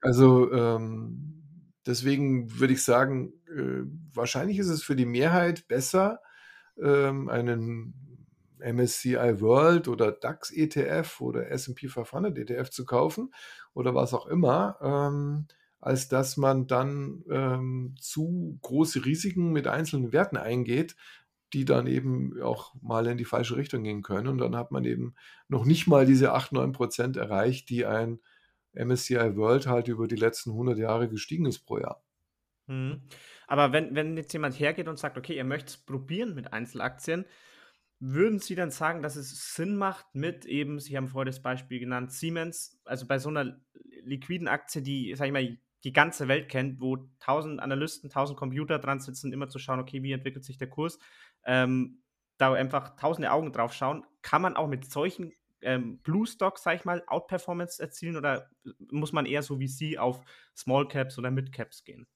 Also 0.00 0.52
ähm, 0.52 1.42
deswegen 1.86 2.58
würde 2.58 2.74
ich 2.74 2.82
sagen, 2.82 3.32
äh, 3.48 3.84
wahrscheinlich 4.12 4.58
ist 4.58 4.68
es 4.68 4.82
für 4.82 4.96
die 4.96 5.06
Mehrheit 5.06 5.68
besser, 5.68 6.20
ähm, 6.82 7.28
einen 7.28 8.13
MSCI 8.64 9.40
World 9.40 9.88
oder 9.88 10.12
DAX 10.12 10.50
ETF 10.50 11.20
oder 11.20 11.50
S&P 11.50 11.88
500 11.88 12.36
ETF 12.38 12.70
zu 12.70 12.84
kaufen 12.84 13.32
oder 13.74 13.94
was 13.94 14.14
auch 14.14 14.26
immer, 14.26 14.78
ähm, 14.82 15.46
als 15.80 16.08
dass 16.08 16.36
man 16.36 16.66
dann 16.66 17.24
ähm, 17.30 17.94
zu 18.00 18.58
große 18.62 19.04
Risiken 19.04 19.52
mit 19.52 19.66
einzelnen 19.66 20.12
Werten 20.12 20.36
eingeht, 20.36 20.96
die 21.52 21.64
dann 21.64 21.86
eben 21.86 22.40
auch 22.42 22.74
mal 22.80 23.06
in 23.06 23.18
die 23.18 23.24
falsche 23.24 23.56
Richtung 23.56 23.84
gehen 23.84 24.02
können. 24.02 24.28
Und 24.28 24.38
dann 24.38 24.56
hat 24.56 24.72
man 24.72 24.84
eben 24.84 25.14
noch 25.48 25.64
nicht 25.64 25.86
mal 25.86 26.06
diese 26.06 26.32
8, 26.32 26.52
9 26.52 26.72
Prozent 26.72 27.16
erreicht, 27.16 27.68
die 27.70 27.86
ein 27.86 28.18
MSCI 28.72 29.36
World 29.36 29.66
halt 29.66 29.88
über 29.88 30.08
die 30.08 30.16
letzten 30.16 30.50
100 30.50 30.78
Jahre 30.78 31.08
gestiegen 31.08 31.46
ist 31.46 31.60
pro 31.60 31.78
Jahr. 31.78 32.02
Mhm. 32.66 33.02
Aber 33.46 33.72
wenn, 33.72 33.94
wenn 33.94 34.16
jetzt 34.16 34.32
jemand 34.32 34.58
hergeht 34.58 34.88
und 34.88 34.98
sagt, 34.98 35.18
okay, 35.18 35.36
er 35.36 35.44
möchte 35.44 35.68
es 35.68 35.76
probieren 35.76 36.34
mit 36.34 36.52
Einzelaktien, 36.52 37.24
würden 38.12 38.38
Sie 38.38 38.54
dann 38.54 38.70
sagen, 38.70 39.02
dass 39.02 39.16
es 39.16 39.54
Sinn 39.54 39.76
macht 39.76 40.14
mit 40.14 40.44
eben, 40.44 40.78
Sie 40.78 40.96
haben 40.96 41.08
vorher 41.08 41.26
das 41.26 41.42
Beispiel 41.42 41.80
genannt, 41.80 42.12
Siemens, 42.12 42.80
also 42.84 43.06
bei 43.06 43.18
so 43.18 43.30
einer 43.30 43.60
liquiden 44.02 44.48
Aktie, 44.48 44.82
die, 44.82 45.14
sag 45.14 45.26
ich 45.26 45.32
mal, 45.32 45.58
die 45.84 45.92
ganze 45.92 46.28
Welt 46.28 46.48
kennt, 46.48 46.80
wo 46.80 47.08
tausend 47.20 47.60
Analysten, 47.60 48.10
tausend 48.10 48.38
Computer 48.38 48.78
dran 48.78 49.00
sitzen, 49.00 49.32
immer 49.32 49.48
zu 49.48 49.58
schauen, 49.58 49.80
okay, 49.80 50.02
wie 50.02 50.12
entwickelt 50.12 50.44
sich 50.44 50.58
der 50.58 50.68
Kurs, 50.68 50.98
ähm, 51.44 52.02
da 52.38 52.52
einfach 52.52 52.96
tausende 52.96 53.30
Augen 53.30 53.52
drauf 53.52 53.72
schauen, 53.72 54.04
kann 54.22 54.42
man 54.42 54.56
auch 54.56 54.66
mit 54.66 54.90
solchen 54.90 55.32
ähm, 55.62 55.98
Blue 56.02 56.26
Stocks, 56.26 56.62
sag 56.62 56.76
ich 56.76 56.84
mal, 56.84 57.02
Outperformance 57.06 57.80
erzielen 57.80 58.16
oder 58.16 58.50
muss 58.90 59.12
man 59.12 59.26
eher 59.26 59.42
so 59.42 59.60
wie 59.60 59.68
Sie 59.68 59.98
auf 59.98 60.24
Small 60.56 60.88
Caps 60.88 61.18
oder 61.18 61.30
Mid 61.30 61.52
Caps 61.52 61.84
gehen? 61.84 62.06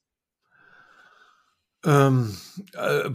Ähm, 1.85 2.37
äh, 2.75 3.11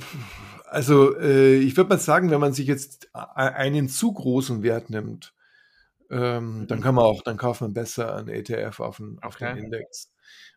also 0.65 1.17
äh, 1.17 1.57
ich 1.57 1.75
würde 1.77 1.89
mal 1.89 1.99
sagen, 1.99 2.31
wenn 2.31 2.39
man 2.39 2.53
sich 2.53 2.67
jetzt 2.67 3.09
einen 3.13 3.89
zu 3.89 4.13
großen 4.13 4.63
Wert 4.63 4.89
nimmt, 4.89 5.33
ähm, 6.09 6.65
dann 6.67 6.79
mhm. 6.79 6.83
kann 6.83 6.95
man 6.95 7.05
auch, 7.05 7.21
dann 7.23 7.37
kauft 7.37 7.61
man 7.61 7.73
besser 7.73 8.15
einen 8.15 8.29
ETF 8.29 8.79
auf 8.79 8.97
den, 8.97 9.19
auf 9.21 9.35
den 9.35 9.57
Index, 9.57 10.11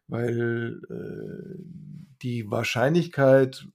weil 0.06 0.80
äh, 0.90 1.62
die 2.22 2.50
Wahrscheinlichkeit, 2.50 3.66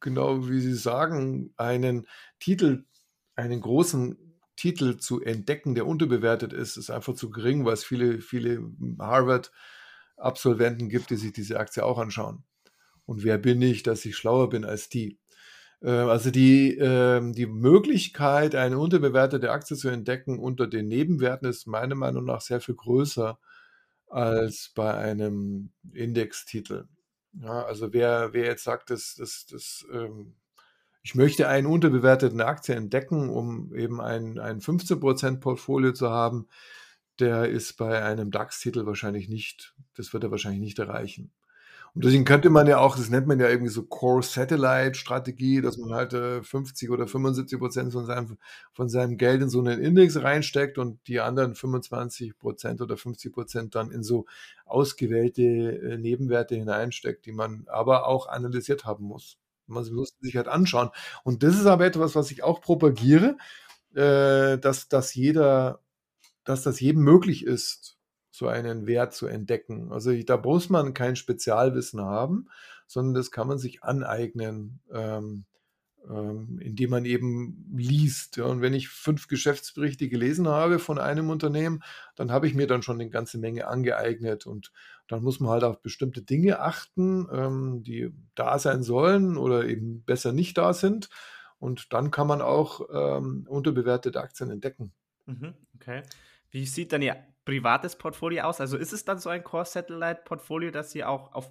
genau 0.00 0.48
wie 0.48 0.60
Sie 0.60 0.74
sagen, 0.74 1.52
einen 1.56 2.06
Titel, 2.40 2.84
einen 3.36 3.60
großen 3.60 4.18
Titel 4.56 4.98
zu 4.98 5.20
entdecken, 5.20 5.74
der 5.74 5.86
unterbewertet 5.86 6.52
ist, 6.52 6.76
ist 6.76 6.90
einfach 6.90 7.14
zu 7.14 7.30
gering, 7.30 7.64
weil 7.64 7.74
es 7.74 7.84
viele, 7.84 8.20
viele 8.20 8.70
Harvard-Absolventen 8.98 10.88
gibt, 10.88 11.10
die 11.10 11.16
sich 11.16 11.32
diese 11.32 11.58
Aktie 11.58 11.84
auch 11.84 11.98
anschauen. 11.98 12.44
Und 13.06 13.24
wer 13.24 13.38
bin 13.38 13.60
ich, 13.62 13.82
dass 13.82 14.04
ich 14.04 14.16
schlauer 14.16 14.48
bin 14.50 14.64
als 14.64 14.88
die? 14.88 15.18
Äh, 15.82 15.90
also 15.90 16.30
die, 16.30 16.76
ähm, 16.78 17.32
die 17.34 17.46
Möglichkeit, 17.46 18.54
eine 18.54 18.78
unterbewertete 18.78 19.50
Aktie 19.50 19.76
zu 19.76 19.88
entdecken 19.88 20.38
unter 20.38 20.66
den 20.66 20.88
Nebenwerten 20.88 21.48
ist 21.48 21.66
meiner 21.66 21.94
Meinung 21.94 22.24
nach 22.24 22.40
sehr 22.40 22.60
viel 22.60 22.74
größer 22.74 23.38
als 24.08 24.72
bei 24.74 24.94
einem 24.94 25.72
Indextitel. 25.92 26.88
Ja, 27.34 27.64
also 27.64 27.92
wer, 27.92 28.32
wer 28.32 28.44
jetzt 28.46 28.64
sagt, 28.64 28.90
dass, 28.90 29.16
dass, 29.16 29.46
dass 29.46 29.84
ähm, 29.92 30.36
ich 31.02 31.14
möchte 31.14 31.48
einen 31.48 31.66
unterbewerteten 31.66 32.40
Aktie 32.40 32.74
entdecken, 32.74 33.28
um 33.28 33.74
eben 33.74 34.00
ein, 34.00 34.38
ein 34.38 34.60
15% 34.60 35.40
Portfolio 35.40 35.92
zu 35.92 36.10
haben, 36.10 36.48
der 37.18 37.48
ist 37.48 37.74
bei 37.74 38.02
einem 38.02 38.30
DAX-Titel 38.30 38.86
wahrscheinlich 38.86 39.28
nicht, 39.28 39.74
das 39.96 40.12
wird 40.12 40.24
er 40.24 40.30
wahrscheinlich 40.30 40.62
nicht 40.62 40.78
erreichen. 40.78 41.32
Und 41.94 42.04
deswegen 42.04 42.24
könnte 42.24 42.50
man 42.50 42.66
ja 42.66 42.78
auch, 42.78 42.96
das 42.96 43.08
nennt 43.08 43.28
man 43.28 43.38
ja 43.38 43.48
irgendwie 43.48 43.70
so 43.70 43.84
Core-Satellite-Strategie, 43.84 45.60
dass 45.60 45.78
man 45.78 45.92
halt 45.92 46.12
äh, 46.12 46.42
50 46.42 46.90
oder 46.90 47.06
75 47.06 47.56
Prozent 47.60 47.92
von 47.92 48.04
seinem, 48.04 48.36
von 48.72 48.88
seinem 48.88 49.16
Geld 49.16 49.42
in 49.42 49.48
so 49.48 49.60
einen 49.60 49.80
Index 49.80 50.20
reinsteckt 50.20 50.76
und 50.78 50.98
die 51.06 51.20
anderen 51.20 51.54
25 51.54 52.36
Prozent 52.36 52.80
oder 52.80 52.96
50 52.96 53.32
Prozent 53.32 53.74
dann 53.76 53.92
in 53.92 54.02
so 54.02 54.26
ausgewählte 54.64 55.42
äh, 55.42 55.96
Nebenwerte 55.96 56.56
hineinsteckt, 56.56 57.26
die 57.26 57.32
man 57.32 57.64
aber 57.68 58.08
auch 58.08 58.26
analysiert 58.26 58.84
haben 58.84 59.04
muss. 59.04 59.38
Man 59.68 59.84
muss 59.94 60.14
sich 60.20 60.36
halt 60.36 60.48
anschauen. 60.48 60.90
Und 61.22 61.44
das 61.44 61.54
ist 61.54 61.66
aber 61.66 61.86
etwas, 61.86 62.16
was 62.16 62.30
ich 62.32 62.42
auch 62.42 62.60
propagiere, 62.60 63.36
äh, 63.94 64.58
dass, 64.58 64.88
dass 64.88 65.14
jeder, 65.14 65.80
dass 66.44 66.62
das 66.62 66.80
jedem 66.80 67.02
möglich 67.04 67.44
ist, 67.46 67.93
so 68.34 68.48
einen 68.48 68.88
Wert 68.88 69.14
zu 69.14 69.28
entdecken. 69.28 69.92
Also 69.92 70.12
da 70.24 70.36
muss 70.36 70.68
man 70.68 70.92
kein 70.92 71.14
Spezialwissen 71.14 72.00
haben, 72.00 72.48
sondern 72.88 73.14
das 73.14 73.30
kann 73.30 73.46
man 73.46 73.58
sich 73.58 73.84
aneignen, 73.84 74.80
ähm, 74.92 75.44
ähm, 76.10 76.58
indem 76.60 76.90
man 76.90 77.04
eben 77.04 77.64
liest. 77.76 78.36
Ja. 78.36 78.46
Und 78.46 78.60
wenn 78.60 78.74
ich 78.74 78.88
fünf 78.88 79.28
Geschäftsberichte 79.28 80.08
gelesen 80.08 80.48
habe 80.48 80.80
von 80.80 80.98
einem 80.98 81.30
Unternehmen, 81.30 81.84
dann 82.16 82.32
habe 82.32 82.48
ich 82.48 82.56
mir 82.56 82.66
dann 82.66 82.82
schon 82.82 83.00
eine 83.00 83.08
ganze 83.08 83.38
Menge 83.38 83.68
angeeignet. 83.68 84.46
Und 84.46 84.72
dann 85.06 85.22
muss 85.22 85.38
man 85.38 85.52
halt 85.52 85.62
auf 85.62 85.80
bestimmte 85.80 86.20
Dinge 86.20 86.58
achten, 86.58 87.28
ähm, 87.30 87.84
die 87.84 88.12
da 88.34 88.58
sein 88.58 88.82
sollen 88.82 89.36
oder 89.36 89.64
eben 89.64 90.02
besser 90.02 90.32
nicht 90.32 90.58
da 90.58 90.74
sind. 90.74 91.08
Und 91.60 91.92
dann 91.92 92.10
kann 92.10 92.26
man 92.26 92.42
auch 92.42 92.80
ähm, 92.92 93.46
unterbewertete 93.48 94.20
Aktien 94.20 94.50
entdecken. 94.50 94.92
Mhm, 95.26 95.54
okay. 95.76 96.02
Wie 96.50 96.66
sieht 96.66 96.92
dann 96.92 97.00
Ihr 97.00 97.16
privates 97.44 97.96
Portfolio 97.96 98.44
aus? 98.44 98.60
Also 98.60 98.76
ist 98.76 98.92
es 98.92 99.04
dann 99.04 99.18
so 99.18 99.30
ein 99.30 99.44
Core-Satellite-Portfolio, 99.44 100.70
dass 100.70 100.90
Sie 100.90 101.04
auch 101.04 101.32
auf 101.32 101.50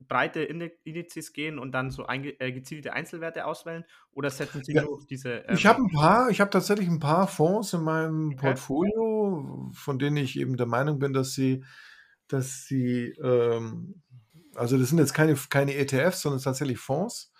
breite 0.00 0.40
Indizes 0.40 1.32
gehen 1.32 1.58
und 1.58 1.72
dann 1.72 1.90
so 1.90 2.06
äh, 2.08 2.52
gezielte 2.52 2.92
Einzelwerte 2.92 3.44
auswählen? 3.44 3.84
Oder 4.12 4.30
setzen 4.30 4.64
Sie 4.64 4.72
ja, 4.72 4.82
nur 4.82 4.94
auf 4.94 5.06
diese. 5.06 5.44
Ähm, 5.46 5.54
ich 5.54 5.66
habe 5.66 5.82
ein 5.82 5.90
paar, 5.90 6.30
ich 6.30 6.40
habe 6.40 6.50
tatsächlich 6.50 6.88
ein 6.88 7.00
paar 7.00 7.26
Fonds 7.28 7.72
in 7.72 7.82
meinem 7.82 8.28
okay. 8.28 8.36
Portfolio, 8.36 9.70
von 9.74 9.98
denen 9.98 10.16
ich 10.16 10.38
eben 10.38 10.56
der 10.56 10.66
Meinung 10.66 10.98
bin, 10.98 11.12
dass 11.12 11.34
sie, 11.34 11.64
dass 12.28 12.64
sie, 12.64 13.10
ähm, 13.22 14.02
also 14.54 14.78
das 14.78 14.88
sind 14.88 14.98
jetzt 14.98 15.14
keine, 15.14 15.34
keine 15.48 15.74
ETFs, 15.74 16.22
sondern 16.22 16.40
tatsächlich 16.40 16.78
Fonds. 16.78 17.32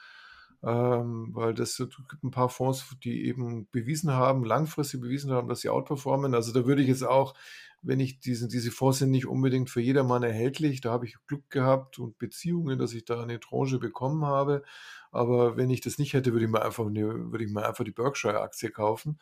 Ähm, 0.63 1.31
weil 1.33 1.55
das 1.55 1.79
gibt 1.79 2.23
ein 2.23 2.31
paar 2.31 2.51
Fonds, 2.51 2.95
die 3.03 3.25
eben 3.25 3.67
bewiesen 3.71 4.13
haben, 4.13 4.45
langfristig 4.45 5.01
bewiesen 5.01 5.33
haben, 5.33 5.49
dass 5.49 5.61
sie 5.61 5.71
outperformen. 5.71 6.35
Also 6.35 6.53
da 6.53 6.67
würde 6.67 6.83
ich 6.83 6.89
jetzt 6.89 7.03
auch 7.03 7.35
wenn 7.83 8.01
ich 8.01 8.20
diesen, 8.20 8.49
diese 8.49 8.70
Fonds 8.70 8.99
sind 8.99 9.11
nicht 9.11 9.26
unbedingt 9.26 9.70
für 9.70 9.81
jedermann 9.81 10.22
erhältlich. 10.22 10.81
Da 10.81 10.91
habe 10.91 11.07
ich 11.07 11.16
Glück 11.26 11.49
gehabt 11.51 11.99
und 11.99 12.18
Beziehungen, 12.18 12.78
dass 12.78 12.93
ich 12.93 13.05
da 13.05 13.22
eine 13.22 13.41
Tranche 13.41 13.78
bekommen 13.78 14.24
habe. 14.26 14.62
Aber 15.11 15.57
wenn 15.57 15.70
ich 15.70 15.81
das 15.81 15.99
nicht 15.99 16.12
hätte, 16.12 16.33
würde 16.33 16.45
ich 16.45 16.51
mir 16.51 16.62
einfach, 16.62 16.85
würde 16.85 17.45
ich 17.45 17.51
mir 17.51 17.66
einfach 17.66 17.85
die 17.85 17.93
Berkshire-Aktie 17.93 18.70
kaufen. 18.70 19.18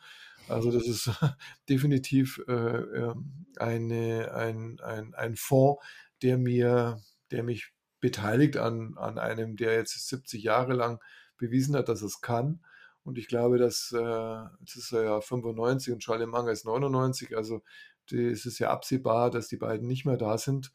Also 0.49 0.71
das 0.71 0.87
ist 0.87 1.09
definitiv 1.69 2.41
äh, 2.47 2.51
ähm, 2.51 3.45
eine, 3.57 4.33
ein, 4.33 4.79
ein, 4.81 5.13
ein 5.13 5.35
Fonds, 5.35 5.83
der 6.21 6.37
mir, 6.37 7.01
der 7.31 7.43
mich 7.43 7.71
beteiligt 8.01 8.57
an, 8.57 8.97
an 8.97 9.17
einem, 9.17 9.55
der 9.55 9.73
jetzt 9.73 10.07
70 10.07 10.43
Jahre 10.43 10.73
lang 10.73 11.01
bewiesen 11.37 11.75
hat, 11.75 11.87
dass 11.87 12.01
es 12.01 12.21
kann. 12.21 12.61
Und 13.03 13.17
ich 13.17 13.27
glaube, 13.27 13.57
dass 13.57 13.93
äh, 13.93 14.43
jetzt 14.59 14.75
ist 14.75 14.91
ja 14.91 15.21
95 15.21 15.93
und 15.93 15.99
Charlie 15.99 16.27
Munger 16.27 16.51
ist 16.51 16.65
99. 16.65 17.35
Also 17.35 17.63
es 18.11 18.45
ist 18.45 18.59
ja 18.59 18.69
absehbar, 18.71 19.31
dass 19.31 19.47
die 19.47 19.57
beiden 19.57 19.87
nicht 19.87 20.05
mehr 20.05 20.17
da 20.17 20.37
sind, 20.37 20.71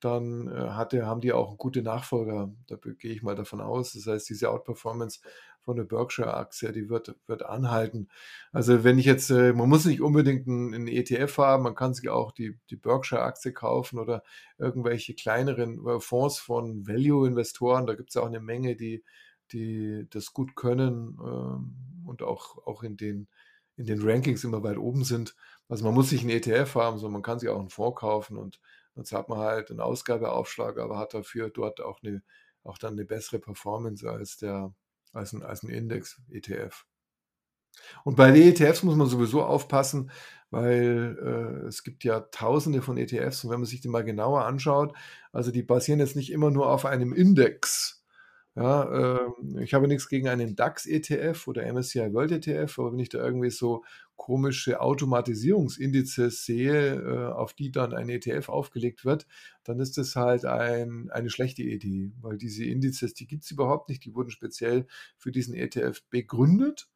dann 0.00 0.48
äh, 0.48 0.70
hatte, 0.70 1.06
haben 1.06 1.20
die 1.20 1.32
auch 1.32 1.56
gute 1.58 1.82
Nachfolger. 1.82 2.52
Da 2.66 2.76
gehe 2.76 3.12
ich 3.12 3.22
mal 3.22 3.34
davon 3.34 3.60
aus. 3.60 3.92
Das 3.92 4.06
heißt, 4.06 4.28
diese 4.28 4.50
Outperformance 4.50 5.20
von 5.60 5.76
der 5.76 5.84
Berkshire-Aktie, 5.84 6.72
die 6.72 6.88
wird, 6.88 7.16
wird 7.26 7.44
anhalten. 7.44 8.08
Also 8.52 8.84
wenn 8.84 8.98
ich 8.98 9.06
jetzt, 9.06 9.30
äh, 9.30 9.52
man 9.52 9.68
muss 9.68 9.84
nicht 9.84 10.00
unbedingt 10.00 10.46
einen, 10.46 10.86
ETF 10.86 11.38
haben, 11.38 11.64
man 11.64 11.74
kann 11.74 11.94
sich 11.94 12.08
auch 12.08 12.32
die, 12.32 12.58
die 12.70 12.76
Berkshire-Aktie 12.76 13.52
kaufen 13.52 13.98
oder 13.98 14.22
irgendwelche 14.58 15.14
kleineren 15.14 15.84
äh, 15.86 15.98
Fonds 15.98 16.38
von 16.38 16.86
Value-Investoren. 16.86 17.86
Da 17.86 17.94
gibt 17.94 18.10
es 18.10 18.16
auch 18.16 18.26
eine 18.26 18.40
Menge, 18.40 18.76
die, 18.76 19.02
die 19.52 20.06
das 20.10 20.32
gut 20.32 20.54
können 20.54 21.18
ähm, 21.20 22.04
und 22.06 22.22
auch, 22.22 22.64
auch 22.66 22.82
in, 22.82 22.96
den, 22.96 23.26
in 23.76 23.86
den 23.86 24.02
Rankings 24.02 24.44
immer 24.44 24.62
weit 24.62 24.78
oben 24.78 25.04
sind. 25.04 25.34
Also 25.68 25.84
man 25.84 25.94
muss 25.94 26.10
sich 26.10 26.20
einen 26.20 26.30
ETF 26.30 26.74
haben, 26.76 26.98
sondern 26.98 27.14
man 27.14 27.22
kann 27.22 27.38
sich 27.38 27.48
auch 27.48 27.58
einen 27.58 27.70
Fonds 27.70 28.00
kaufen 28.00 28.36
und 28.36 28.60
dann 28.94 29.04
zahlt 29.04 29.28
man 29.28 29.38
halt 29.38 29.70
einen 29.70 29.80
Ausgabeaufschlag, 29.80 30.78
aber 30.78 30.98
hat 30.98 31.14
dafür 31.14 31.50
dort 31.50 31.80
auch, 31.80 32.02
eine, 32.02 32.22
auch 32.62 32.78
dann 32.78 32.94
eine 32.94 33.04
bessere 33.04 33.38
Performance 33.38 34.08
als, 34.08 34.36
der, 34.36 34.74
als 35.12 35.32
ein, 35.32 35.42
als 35.42 35.62
ein 35.62 35.70
Index-ETF. 35.70 36.86
Und 38.04 38.16
bei 38.16 38.30
den 38.30 38.42
ETFs 38.48 38.82
muss 38.82 38.96
man 38.96 39.06
sowieso 39.06 39.42
aufpassen, 39.42 40.10
weil 40.50 41.18
äh, 41.22 41.66
es 41.66 41.82
gibt 41.82 42.04
ja 42.04 42.20
tausende 42.20 42.80
von 42.80 42.96
ETFs 42.96 43.44
und 43.44 43.50
wenn 43.50 43.60
man 43.60 43.66
sich 43.66 43.80
die 43.80 43.88
mal 43.88 44.04
genauer 44.04 44.44
anschaut, 44.44 44.94
also 45.32 45.50
die 45.50 45.62
basieren 45.62 46.00
jetzt 46.00 46.16
nicht 46.16 46.32
immer 46.32 46.50
nur 46.50 46.70
auf 46.70 46.86
einem 46.86 47.12
Index, 47.12 48.05
ja, 48.56 49.18
ähm, 49.18 49.58
ich 49.58 49.74
habe 49.74 49.86
nichts 49.86 50.08
gegen 50.08 50.28
einen 50.28 50.56
DAX-ETF 50.56 51.46
oder 51.46 51.70
MSCI 51.70 52.14
World 52.14 52.32
ETF, 52.32 52.78
aber 52.78 52.92
wenn 52.92 52.98
ich 52.98 53.10
da 53.10 53.22
irgendwie 53.22 53.50
so 53.50 53.84
komische 54.16 54.80
Automatisierungsindizes 54.80 56.46
sehe, 56.46 56.94
äh, 56.94 57.32
auf 57.32 57.52
die 57.52 57.70
dann 57.70 57.92
ein 57.92 58.08
ETF 58.08 58.48
aufgelegt 58.48 59.04
wird, 59.04 59.26
dann 59.62 59.78
ist 59.78 59.98
das 59.98 60.16
halt 60.16 60.46
ein, 60.46 61.10
eine 61.10 61.28
schlechte 61.28 61.62
Idee, 61.62 62.12
weil 62.22 62.38
diese 62.38 62.64
Indizes, 62.64 63.12
die 63.12 63.26
gibt 63.26 63.44
es 63.44 63.50
überhaupt 63.50 63.90
nicht, 63.90 64.06
die 64.06 64.14
wurden 64.14 64.30
speziell 64.30 64.86
für 65.18 65.30
diesen 65.30 65.54
ETF 65.54 66.02
begründet. 66.08 66.88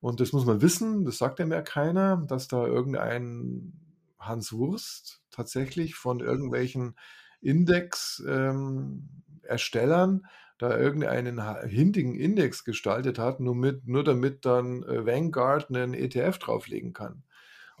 Und 0.00 0.18
das 0.18 0.32
muss 0.32 0.44
man 0.44 0.62
wissen, 0.62 1.04
das 1.04 1.18
sagt 1.18 1.38
ja 1.38 1.46
mehr 1.46 1.62
keiner, 1.62 2.24
dass 2.26 2.48
da 2.48 2.66
irgendein 2.66 3.72
Hans 4.18 4.52
Wurst 4.52 5.22
tatsächlich 5.30 5.94
von 5.94 6.18
irgendwelchen 6.18 6.96
Index-Erstellern 7.40 10.10
ähm, 10.10 10.28
da 10.58 10.78
irgendeinen 10.78 11.40
hintigen 11.66 12.14
Index 12.14 12.64
gestaltet 12.64 13.18
hat, 13.18 13.40
nur, 13.40 13.54
mit, 13.54 13.86
nur 13.86 14.04
damit 14.04 14.44
dann 14.44 14.82
äh, 14.84 15.04
Vanguard 15.04 15.68
einen 15.68 15.94
ETF 15.94 16.38
drauflegen 16.38 16.92
kann. 16.92 17.24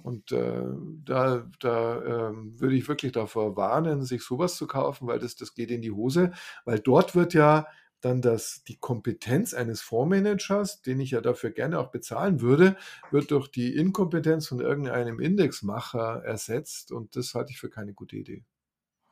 Und 0.02 0.32
äh, 0.32 0.64
da, 1.04 1.48
da 1.60 1.98
äh, 2.02 2.32
würde 2.34 2.74
ich 2.74 2.88
wirklich 2.88 3.12
davor 3.12 3.56
warnen, 3.56 4.04
sich 4.04 4.22
sowas 4.22 4.56
zu 4.56 4.66
kaufen, 4.66 5.06
weil 5.06 5.18
das, 5.18 5.36
das 5.36 5.54
geht 5.54 5.70
in 5.70 5.82
die 5.82 5.92
Hose, 5.92 6.32
weil 6.64 6.80
dort 6.80 7.14
wird 7.14 7.32
ja 7.32 7.66
dann 8.00 8.20
das, 8.20 8.64
die 8.64 8.76
Kompetenz 8.76 9.54
eines 9.54 9.80
Fondsmanagers, 9.80 10.82
den 10.82 11.00
ich 11.00 11.12
ja 11.12 11.20
dafür 11.20 11.50
gerne 11.50 11.78
auch 11.78 11.90
bezahlen 11.90 12.40
würde, 12.40 12.76
wird 13.10 13.30
durch 13.30 13.48
die 13.48 13.74
Inkompetenz 13.76 14.48
von 14.48 14.60
irgendeinem 14.60 15.20
Indexmacher 15.20 16.22
ersetzt 16.22 16.92
und 16.92 17.16
das 17.16 17.34
halte 17.34 17.52
ich 17.52 17.58
für 17.58 17.70
keine 17.70 17.94
gute 17.94 18.16
Idee. 18.16 18.44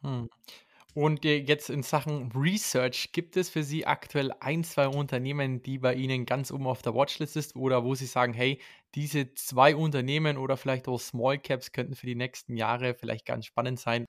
Hm. 0.02 0.28
Und 0.94 1.24
jetzt 1.24 1.70
in 1.70 1.82
Sachen 1.82 2.30
Research, 2.32 3.12
gibt 3.12 3.36
es 3.36 3.48
für 3.48 3.62
Sie 3.62 3.86
aktuell 3.86 4.30
ein, 4.40 4.62
zwei 4.62 4.88
Unternehmen, 4.88 5.62
die 5.62 5.78
bei 5.78 5.94
Ihnen 5.94 6.26
ganz 6.26 6.50
oben 6.50 6.66
auf 6.66 6.82
der 6.82 6.94
Watchlist 6.94 7.36
ist 7.36 7.56
oder 7.56 7.82
wo 7.82 7.94
Sie 7.94 8.06
sagen, 8.06 8.34
hey, 8.34 8.60
diese 8.94 9.32
zwei 9.34 9.74
Unternehmen 9.74 10.36
oder 10.36 10.56
vielleicht 10.56 10.88
auch 10.88 11.00
Small 11.00 11.38
Caps 11.38 11.72
könnten 11.72 11.94
für 11.94 12.06
die 12.06 12.14
nächsten 12.14 12.56
Jahre 12.56 12.94
vielleicht 12.94 13.24
ganz 13.24 13.46
spannend 13.46 13.80
sein? 13.80 14.04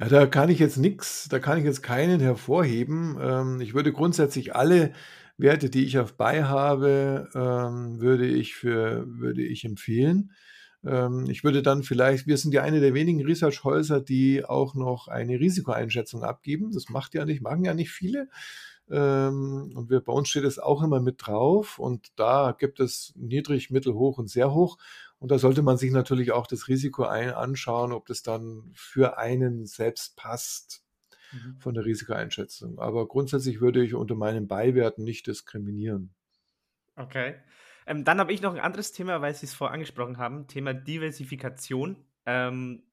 Ja, 0.00 0.08
da 0.08 0.26
kann 0.26 0.48
ich 0.48 0.58
jetzt 0.58 0.76
nichts, 0.76 1.28
da 1.28 1.38
kann 1.38 1.58
ich 1.58 1.64
jetzt 1.64 1.82
keinen 1.82 2.20
hervorheben. 2.20 3.18
Ähm, 3.20 3.60
ich 3.60 3.74
würde 3.74 3.92
grundsätzlich 3.92 4.54
alle 4.54 4.92
Werte, 5.38 5.70
die 5.70 5.84
ich 5.84 5.98
auf 5.98 6.16
Buy 6.16 6.40
habe, 6.40 7.28
ähm, 7.34 8.00
würde 8.00 8.26
ich 8.26 8.54
für, 8.54 9.04
würde 9.06 9.42
ich 9.42 9.64
empfehlen. 9.64 10.32
Ähm, 10.84 11.26
ich 11.28 11.44
würde 11.44 11.62
dann 11.62 11.82
vielleicht, 11.82 12.26
wir 12.26 12.36
sind 12.36 12.52
ja 12.52 12.62
eine 12.62 12.80
der 12.80 12.94
wenigen 12.94 13.24
Research-Häuser, 13.24 14.00
die 14.00 14.44
auch 14.44 14.74
noch 14.74 15.08
eine 15.08 15.38
Risikoeinschätzung 15.38 16.22
abgeben. 16.24 16.72
Das 16.72 16.88
macht 16.88 17.14
ja 17.14 17.24
nicht, 17.24 17.42
machen 17.42 17.64
ja 17.64 17.74
nicht 17.74 17.90
viele. 17.90 18.28
Ähm, 18.90 19.72
und 19.74 19.90
wir, 19.90 20.00
bei 20.00 20.12
uns 20.12 20.28
steht 20.28 20.44
es 20.44 20.58
auch 20.58 20.82
immer 20.82 21.00
mit 21.00 21.26
drauf. 21.26 21.78
Und 21.78 22.12
da 22.16 22.54
gibt 22.58 22.80
es 22.80 23.12
niedrig, 23.16 23.70
mittel, 23.70 23.94
hoch 23.94 24.18
und 24.18 24.28
sehr 24.28 24.52
hoch. 24.52 24.78
Und 25.18 25.30
da 25.30 25.38
sollte 25.38 25.62
man 25.62 25.76
sich 25.76 25.92
natürlich 25.92 26.32
auch 26.32 26.46
das 26.46 26.66
Risiko 26.68 27.04
ein, 27.04 27.30
anschauen, 27.30 27.92
ob 27.92 28.06
das 28.06 28.22
dann 28.22 28.72
für 28.74 29.18
einen 29.18 29.66
selbst 29.66 30.16
passt 30.16 30.82
mhm. 31.32 31.60
von 31.60 31.74
der 31.74 31.84
Risikoeinschätzung. 31.84 32.80
Aber 32.80 33.06
grundsätzlich 33.06 33.60
würde 33.60 33.84
ich 33.84 33.94
unter 33.94 34.16
meinen 34.16 34.48
Beiwerten 34.48 35.04
nicht 35.04 35.28
diskriminieren. 35.28 36.12
Okay. 36.96 37.36
Ähm, 37.92 38.04
dann 38.04 38.20
habe 38.20 38.32
ich 38.32 38.40
noch 38.40 38.54
ein 38.54 38.60
anderes 38.60 38.92
Thema, 38.92 39.20
weil 39.20 39.34
Sie 39.34 39.44
es 39.44 39.52
vorher 39.52 39.74
angesprochen 39.74 40.16
haben, 40.16 40.46
Thema 40.46 40.72
Diversifikation. 40.72 41.96
Ähm, 42.24 42.84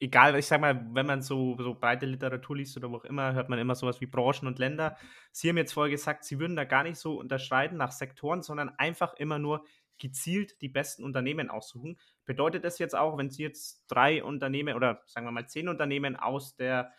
egal, 0.00 0.38
ich 0.38 0.44
sage 0.44 0.60
mal, 0.60 0.86
wenn 0.92 1.06
man 1.06 1.22
so, 1.22 1.56
so 1.58 1.72
breite 1.72 2.04
Literatur 2.04 2.58
liest 2.58 2.76
oder 2.76 2.90
wo 2.90 2.96
auch 2.96 3.06
immer, 3.06 3.32
hört 3.32 3.48
man 3.48 3.58
immer 3.58 3.74
sowas 3.74 4.02
wie 4.02 4.06
Branchen 4.06 4.46
und 4.46 4.58
Länder. 4.58 4.98
Sie 5.32 5.48
haben 5.48 5.56
jetzt 5.56 5.72
vorher 5.72 5.90
gesagt, 5.90 6.24
Sie 6.24 6.38
würden 6.38 6.56
da 6.56 6.64
gar 6.64 6.82
nicht 6.82 6.98
so 6.98 7.18
unterscheiden 7.18 7.78
nach 7.78 7.90
Sektoren, 7.90 8.42
sondern 8.42 8.68
einfach 8.68 9.14
immer 9.14 9.38
nur 9.38 9.64
gezielt 9.96 10.60
die 10.60 10.68
besten 10.68 11.04
Unternehmen 11.04 11.48
aussuchen. 11.48 11.98
Bedeutet 12.26 12.64
das 12.64 12.78
jetzt 12.78 12.94
auch, 12.94 13.16
wenn 13.16 13.30
Sie 13.30 13.44
jetzt 13.44 13.86
drei 13.88 14.22
Unternehmen 14.22 14.76
oder 14.76 15.00
sagen 15.06 15.26
wir 15.26 15.30
mal 15.30 15.48
zehn 15.48 15.70
Unternehmen 15.70 16.16
aus 16.16 16.54
der 16.54 16.92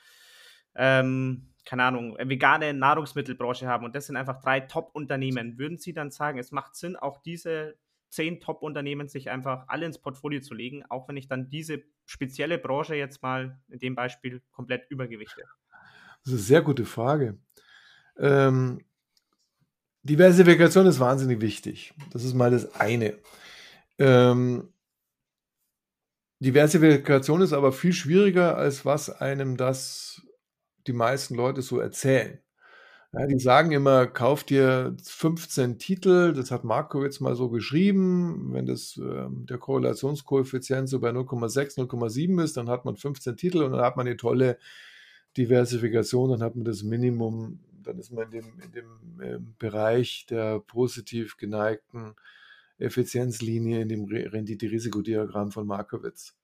ähm, 0.75 1.47
keine 1.65 1.83
Ahnung, 1.83 2.15
äh, 2.17 2.29
vegane 2.29 2.73
Nahrungsmittelbranche 2.73 3.67
haben 3.67 3.85
und 3.85 3.95
das 3.95 4.07
sind 4.07 4.15
einfach 4.15 4.41
drei 4.41 4.61
Top-Unternehmen, 4.61 5.57
würden 5.57 5.77
Sie 5.77 5.93
dann 5.93 6.11
sagen, 6.11 6.37
es 6.37 6.51
macht 6.51 6.75
Sinn, 6.75 6.95
auch 6.95 7.17
diese 7.17 7.75
zehn 8.09 8.39
Top-Unternehmen 8.39 9.07
sich 9.09 9.29
einfach 9.29 9.65
alle 9.67 9.85
ins 9.85 9.99
Portfolio 9.99 10.39
zu 10.39 10.53
legen, 10.53 10.83
auch 10.89 11.07
wenn 11.09 11.17
ich 11.17 11.27
dann 11.27 11.49
diese 11.49 11.83
spezielle 12.05 12.57
Branche 12.57 12.95
jetzt 12.95 13.21
mal 13.21 13.59
in 13.67 13.79
dem 13.79 13.95
Beispiel 13.95 14.41
komplett 14.51 14.89
übergewichte? 14.89 15.41
Das 16.23 16.27
ist 16.27 16.33
eine 16.33 16.41
sehr 16.41 16.61
gute 16.61 16.85
Frage. 16.85 17.37
Ähm, 18.17 18.79
Diversifikation 20.03 20.85
ist 20.85 20.99
wahnsinnig 20.99 21.41
wichtig. 21.41 21.93
Das 22.11 22.23
ist 22.23 22.35
mal 22.35 22.51
das 22.51 22.75
eine. 22.75 23.17
Ähm, 23.97 24.71
Diversifikation 26.39 27.41
ist 27.41 27.53
aber 27.53 27.71
viel 27.71 27.93
schwieriger, 27.93 28.55
als 28.55 28.85
was 28.85 29.09
einem 29.09 29.57
das 29.57 30.24
die 30.87 30.93
meisten 30.93 31.35
Leute 31.35 31.61
so 31.61 31.79
erzählen. 31.79 32.39
Ja, 33.13 33.27
die 33.27 33.39
sagen 33.39 33.71
immer, 33.71 34.07
kauf 34.07 34.43
dir 34.43 34.95
15 35.01 35.79
Titel, 35.79 36.33
das 36.33 36.51
hat 36.51 36.65
Marco 36.65 37.01
jetzt 37.03 37.21
mal 37.21 37.35
so 37.35 37.49
geschrieben, 37.49 38.49
wenn 38.51 38.65
das, 38.65 38.97
ähm, 38.97 39.45
der 39.45 39.57
Korrelationskoeffizient 39.57 40.89
so 40.89 40.99
bei 40.99 41.11
0,6, 41.11 41.77
0,7 41.77 42.43
ist, 42.43 42.57
dann 42.57 42.69
hat 42.69 42.83
man 42.83 42.97
15 42.97 43.37
Titel 43.37 43.63
und 43.63 43.71
dann 43.71 43.81
hat 43.81 43.95
man 43.95 44.05
eine 44.05 44.17
tolle 44.17 44.57
Diversifikation, 45.37 46.31
dann 46.31 46.43
hat 46.43 46.55
man 46.55 46.65
das 46.65 46.83
Minimum, 46.83 47.59
dann 47.83 47.99
ist 47.99 48.11
man 48.11 48.25
in 48.25 48.31
dem, 48.31 48.59
in 48.59 48.71
dem 48.71 49.21
ähm, 49.23 49.55
Bereich 49.59 50.25
der 50.29 50.59
positiv 50.59 51.37
geneigten 51.37 52.15
Effizienzlinie 52.79 53.81
in 53.81 53.87
dem 53.87 54.05
Rendite-Risikodiagramm 54.05 55.51
von 55.51 55.65
Markowitz. 55.65 56.35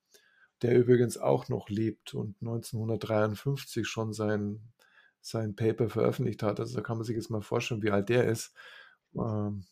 Der 0.62 0.78
übrigens 0.78 1.18
auch 1.18 1.50
noch 1.50 1.70
lebt 1.70 2.14
und 2.14 2.36
1953 2.42 3.88
schon 3.88 4.14
sein, 4.14 4.62
sein 5.22 5.56
Paper 5.56 5.90
veröffentlicht 5.90 6.44
hat. 6.44 6.60
Also 6.60 6.76
da 6.76 6.82
kann 6.82 6.98
man 6.98 7.06
sich 7.06 7.16
jetzt 7.16 7.30
mal 7.30 7.42
vorstellen, 7.42 7.84
wie 7.84 7.92
alt 7.92 8.10
der 8.10 8.26
ist. 8.26 8.54
Ähm, 9.16 9.64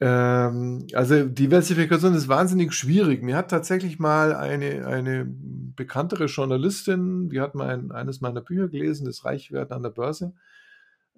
ähm, 0.00 0.86
also 0.92 1.26
Diversifikation 1.26 2.14
ist 2.14 2.28
wahnsinnig 2.28 2.72
schwierig. 2.72 3.22
Mir 3.22 3.36
hat 3.36 3.50
tatsächlich 3.50 3.98
mal 3.98 4.34
eine, 4.34 4.86
eine 4.86 5.26
bekanntere 5.28 6.26
Journalistin, 6.26 7.28
die 7.30 7.40
hat 7.40 7.54
mal 7.54 7.68
ein, 7.68 7.90
eines 7.90 8.20
meiner 8.20 8.40
Bücher 8.40 8.68
gelesen, 8.68 9.06
das 9.06 9.24
Reichwerden 9.24 9.72
an 9.72 9.82
der 9.82 9.90
Börse, 9.90 10.34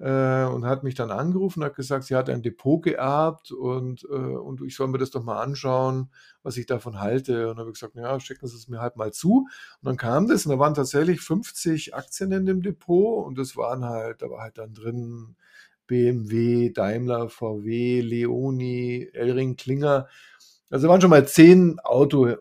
äh, 0.01 0.45
und 0.45 0.65
hat 0.65 0.83
mich 0.83 0.95
dann 0.95 1.11
angerufen 1.11 1.63
hat 1.63 1.77
gesagt, 1.77 2.05
sie 2.05 2.17
hat 2.17 2.31
ein 2.31 2.41
Depot 2.43 2.83
geerbt 2.83 3.53
und, 3.53 4.05
äh, 4.05 4.15
und 4.15 4.63
ich 4.63 4.75
soll 4.75 4.89
mir 4.89 4.97
das 4.97 5.11
doch 5.11 5.23
mal 5.23 5.43
anschauen, 5.43 6.11
was 6.43 6.57
ich 6.57 6.65
davon 6.65 7.01
halte. 7.01 7.51
Und 7.51 7.59
habe 7.59 7.73
gesagt, 7.73 7.97
ja, 7.97 8.19
schicken 8.19 8.47
Sie 8.47 8.57
es 8.57 8.69
mir 8.69 8.81
halt 8.81 8.97
mal 8.97 9.13
zu. 9.13 9.47
Und 9.83 9.87
dann 9.87 9.99
kam 9.99 10.27
das 10.27 10.47
und 10.47 10.53
da 10.53 10.59
waren 10.59 10.75
tatsächlich 10.75 11.21
50 11.21 11.95
Aktien 11.95 12.33
in 12.33 12.47
dem 12.47 12.63
Depot 12.63 13.27
und 13.27 13.37
das 13.37 13.57
waren 13.57 13.85
halt, 13.85 14.23
da 14.23 14.31
war 14.31 14.41
halt 14.41 14.57
dann 14.57 14.73
drin 14.73 15.37
BMW, 15.87 16.71
Daimler, 16.71 17.29
VW, 17.29 18.01
Leoni, 18.01 19.11
Elring, 19.13 19.57
Klinger. 19.57 20.09
Also 20.71 20.89
waren 20.89 21.01
schon 21.01 21.11
mal 21.11 21.29
zehn 21.29 21.79
Auto, 21.81 22.37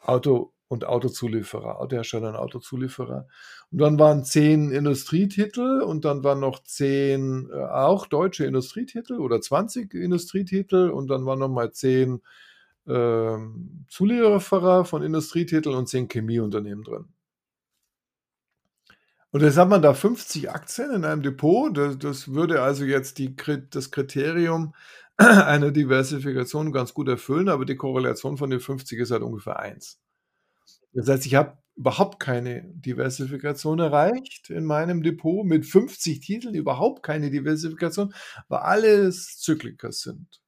Auto 0.00 0.52
und 0.68 0.84
Autozulieferer, 0.84 1.80
Autohersteller 1.80 2.30
und 2.30 2.36
Autozulieferer. 2.36 3.28
Und 3.72 3.78
dann 3.80 3.98
waren 3.98 4.24
zehn 4.24 4.70
Industrietitel 4.70 5.82
und 5.82 6.04
dann 6.04 6.22
waren 6.24 6.40
noch 6.40 6.62
zehn 6.62 7.50
äh, 7.50 7.64
auch 7.64 8.06
deutsche 8.06 8.44
Industrietitel 8.46 9.14
oder 9.14 9.40
20 9.40 9.92
Industrietitel 9.94 10.90
und 10.90 11.08
dann 11.08 11.26
waren 11.26 11.40
nochmal 11.40 11.72
zehn 11.72 12.22
äh, 12.86 13.36
Zulieferer 13.88 14.84
von 14.84 15.02
Industrietiteln 15.02 15.76
und 15.76 15.88
zehn 15.88 16.08
Chemieunternehmen 16.08 16.84
drin. 16.84 17.06
Und 19.32 19.42
jetzt 19.42 19.58
hat 19.58 19.68
man 19.68 19.82
da 19.82 19.92
50 19.92 20.50
Aktien 20.50 20.92
in 20.92 21.04
einem 21.04 21.22
Depot. 21.22 21.76
Das, 21.76 21.98
das 21.98 22.32
würde 22.32 22.62
also 22.62 22.84
jetzt 22.84 23.18
die, 23.18 23.34
das 23.70 23.90
Kriterium 23.90 24.74
einer 25.16 25.72
Diversifikation 25.72 26.72
ganz 26.72 26.94
gut 26.94 27.08
erfüllen, 27.08 27.48
aber 27.48 27.64
die 27.64 27.76
Korrelation 27.76 28.38
von 28.38 28.50
den 28.50 28.60
50 28.60 28.98
ist 29.00 29.10
halt 29.10 29.22
ungefähr 29.22 29.58
1. 29.58 30.00
Das 30.94 31.08
heißt, 31.08 31.26
ich 31.26 31.34
habe 31.34 31.58
überhaupt 31.76 32.20
keine 32.20 32.62
Diversifikation 32.74 33.78
erreicht 33.78 34.50
in 34.50 34.64
meinem 34.64 35.02
Depot 35.02 35.44
mit 35.44 35.66
50 35.66 36.20
Titeln, 36.20 36.54
überhaupt 36.54 37.02
keine 37.02 37.30
Diversifikation, 37.30 38.14
weil 38.48 38.60
alles 38.60 39.38
Zykliker 39.38 39.92
sind. 39.92 40.40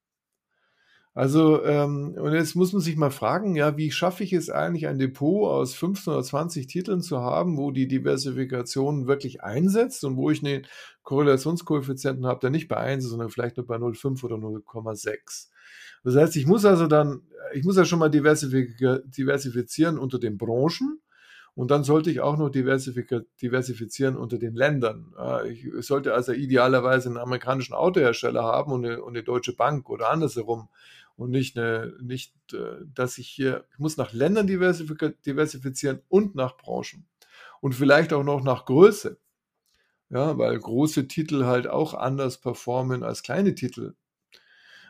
Also, 1.15 1.63
ähm, 1.65 2.15
und 2.17 2.33
jetzt 2.33 2.55
muss 2.55 2.71
man 2.71 2.81
sich 2.81 2.95
mal 2.95 3.09
fragen, 3.11 3.55
ja, 3.55 3.75
wie 3.77 3.91
schaffe 3.91 4.23
ich 4.23 4.31
es 4.31 4.49
eigentlich, 4.49 4.87
ein 4.87 4.99
Depot 4.99 5.49
aus 5.49 5.73
15 5.73 6.13
oder 6.13 6.23
20 6.23 6.67
Titeln 6.67 7.01
zu 7.01 7.19
haben, 7.19 7.57
wo 7.57 7.71
die 7.71 7.87
Diversifikation 7.87 9.07
wirklich 9.07 9.43
einsetzt 9.43 10.05
und 10.05 10.15
wo 10.17 10.29
ich 10.31 10.45
einen 10.45 10.65
Korrelationskoeffizienten 11.03 12.25
habe, 12.25 12.39
der 12.39 12.51
nicht 12.51 12.67
bei 12.69 12.77
1 12.77 13.03
ist, 13.03 13.09
sondern 13.09 13.29
vielleicht 13.29 13.57
nur 13.57 13.65
bei 13.65 13.75
0,5 13.75 14.23
oder 14.23 14.35
0,6. 14.35 15.49
Das 16.03 16.15
heißt, 16.15 16.35
ich 16.37 16.45
muss 16.45 16.63
also 16.63 16.87
dann, 16.87 17.23
ich 17.53 17.63
muss 17.65 17.75
ja 17.75 17.85
schon 17.85 17.99
mal 17.99 18.09
diversifizieren 18.09 19.97
unter 19.97 20.19
den 20.19 20.37
Branchen. 20.37 21.01
Und 21.55 21.71
dann 21.71 21.83
sollte 21.83 22.09
ich 22.09 22.21
auch 22.21 22.37
noch 22.37 22.49
diversifizieren 22.49 24.15
unter 24.15 24.37
den 24.37 24.55
Ländern. 24.55 25.13
Ich 25.49 25.67
sollte 25.85 26.13
also 26.13 26.31
idealerweise 26.31 27.09
einen 27.09 27.17
amerikanischen 27.17 27.73
Autohersteller 27.73 28.43
haben 28.43 28.71
und 28.71 28.85
eine, 28.85 29.01
und 29.01 29.15
eine 29.15 29.23
deutsche 29.23 29.55
Bank 29.55 29.89
oder 29.89 30.09
andersherum. 30.09 30.69
Und 31.15 31.31
nicht, 31.31 31.57
eine, 31.57 31.93
nicht, 32.01 32.33
äh, 32.53 32.77
dass 32.95 33.17
ich 33.17 33.27
hier, 33.27 33.65
ich 33.73 33.79
muss 33.79 33.97
nach 33.97 34.13
Ländern 34.13 34.47
diversifizieren 34.47 35.99
und 36.07 36.33
nach 36.33 36.55
Branchen. 36.55 37.05
Und 37.59 37.75
vielleicht 37.75 38.13
auch 38.13 38.23
noch 38.23 38.41
nach 38.41 38.65
Größe. 38.65 39.17
Ja, 40.09 40.37
weil 40.37 40.57
große 40.57 41.07
Titel 41.09 41.45
halt 41.45 41.67
auch 41.67 41.93
anders 41.93 42.39
performen 42.39 43.03
als 43.03 43.21
kleine 43.21 43.53
Titel. 43.53 43.95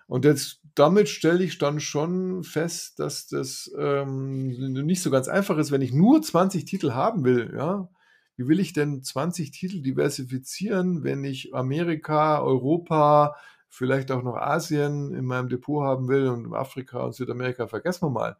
Und 0.09 0.25
jetzt 0.25 0.59
damit 0.73 1.07
stelle 1.07 1.43
ich 1.43 1.59
dann 1.59 1.79
schon 1.79 2.43
fest, 2.43 2.99
dass 2.99 3.27
das 3.27 3.71
ähm, 3.77 4.47
nicht 4.47 5.03
so 5.03 5.11
ganz 5.11 5.27
einfach 5.27 5.57
ist, 5.57 5.71
wenn 5.71 5.83
ich 5.83 5.93
nur 5.93 6.21
20 6.21 6.65
Titel 6.65 6.93
haben 6.93 7.23
will. 7.23 7.53
Ja, 7.55 7.89
wie 8.35 8.47
will 8.47 8.59
ich 8.59 8.73
denn 8.73 9.03
20 9.03 9.51
Titel 9.51 9.81
diversifizieren, 9.81 11.03
wenn 11.03 11.23
ich 11.23 11.53
Amerika, 11.53 12.41
Europa, 12.41 13.35
vielleicht 13.67 14.11
auch 14.11 14.23
noch 14.23 14.35
Asien 14.35 15.13
in 15.13 15.25
meinem 15.25 15.47
Depot 15.47 15.83
haben 15.83 16.07
will 16.07 16.27
und 16.27 16.53
Afrika 16.55 17.03
und 17.03 17.13
Südamerika 17.13 17.67
vergessen 17.67 18.07
wir 18.07 18.09
mal. 18.09 18.37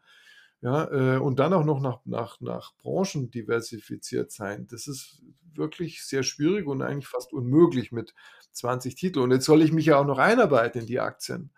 Ja, 0.62 0.92
äh, 0.92 1.20
und 1.20 1.38
dann 1.38 1.54
auch 1.54 1.66
noch 1.66 1.80
nach, 1.80 2.00
nach, 2.06 2.42
nach 2.42 2.74
Branchen 2.78 3.30
diversifiziert 3.30 4.32
sein. 4.32 4.66
Das 4.72 4.88
ist 4.88 5.22
wirklich 5.54 6.04
sehr 6.04 6.24
schwierig 6.24 6.66
und 6.66 6.82
eigentlich 6.82 7.08
fast 7.08 7.32
unmöglich 7.32 7.92
mit 7.92 8.16
20 8.52 8.96
Titeln. 8.96 9.24
Und 9.24 9.32
jetzt 9.32 9.46
soll 9.46 9.62
ich 9.62 9.72
mich 9.72 9.86
ja 9.86 9.98
auch 9.98 10.06
noch 10.06 10.18
einarbeiten 10.18 10.82
in 10.82 10.88
die 10.88 11.00
Aktien. 11.00 11.52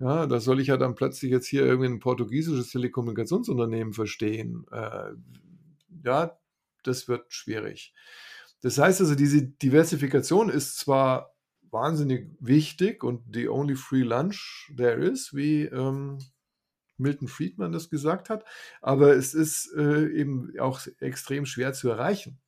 Ja, 0.00 0.26
da 0.26 0.40
soll 0.40 0.60
ich 0.60 0.68
ja 0.68 0.76
dann 0.76 0.94
plötzlich 0.94 1.30
jetzt 1.30 1.46
hier 1.46 1.64
irgendwie 1.64 1.88
ein 1.88 2.00
portugiesisches 2.00 2.70
Telekommunikationsunternehmen 2.70 3.92
verstehen. 3.92 4.66
Äh, 4.70 5.12
ja, 6.04 6.38
das 6.82 7.08
wird 7.08 7.32
schwierig. 7.32 7.94
Das 8.60 8.78
heißt 8.78 9.00
also, 9.00 9.14
diese 9.14 9.42
Diversifikation 9.42 10.48
ist 10.48 10.78
zwar 10.78 11.34
wahnsinnig 11.70 12.30
wichtig 12.40 13.04
und 13.04 13.22
the 13.32 13.48
only 13.48 13.74
free 13.74 14.02
lunch 14.02 14.72
there 14.76 15.04
is, 15.04 15.34
wie 15.34 15.64
ähm, 15.64 16.18
Milton 16.96 17.28
Friedman 17.28 17.72
das 17.72 17.90
gesagt 17.90 18.30
hat, 18.30 18.44
aber 18.80 19.14
es 19.14 19.34
ist 19.34 19.72
äh, 19.76 20.06
eben 20.08 20.52
auch 20.60 20.80
extrem 21.00 21.46
schwer 21.46 21.72
zu 21.72 21.88
erreichen. 21.88 22.38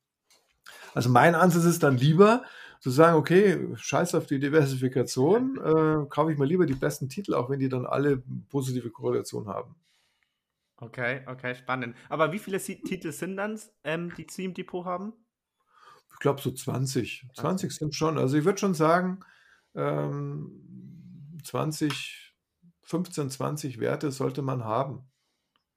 Also 0.93 1.09
mein 1.09 1.35
Ansatz 1.35 1.65
ist 1.65 1.83
dann 1.83 1.97
lieber, 1.97 2.43
zu 2.79 2.89
sagen, 2.89 3.17
okay, 3.17 3.75
scheiß 3.75 4.15
auf 4.15 4.27
die 4.27 4.39
Diversifikation, 4.39 5.57
äh, 5.57 6.05
kaufe 6.09 6.31
ich 6.31 6.37
mal 6.37 6.47
lieber 6.47 6.65
die 6.65 6.75
besten 6.75 7.09
Titel, 7.09 7.33
auch 7.33 7.49
wenn 7.49 7.59
die 7.59 7.69
dann 7.69 7.85
alle 7.85 8.21
positive 8.49 8.89
Korrelation 8.89 9.47
haben. 9.47 9.75
Okay, 10.79 11.21
okay, 11.25 11.55
spannend. 11.55 11.95
Aber 12.07 12.31
wie 12.31 12.39
viele 12.39 12.59
Titel 12.59 13.11
sind 13.11 13.37
dann, 13.37 13.59
ähm, 13.83 14.13
die 14.15 14.27
Sie 14.29 14.45
im 14.45 14.53
Depot 14.53 14.85
haben? 14.85 15.13
Ich 16.13 16.19
glaube 16.19 16.41
so 16.41 16.51
20. 16.51 17.27
20 17.35 17.71
sind 17.71 17.95
schon. 17.95 18.17
Also 18.17 18.37
ich 18.37 18.45
würde 18.45 18.59
schon 18.59 18.75
sagen, 18.75 19.19
ähm, 19.75 21.39
20, 21.43 22.35
15, 22.83 23.29
20 23.29 23.79
Werte 23.79 24.11
sollte 24.11 24.41
man 24.41 24.63
haben. 24.63 25.09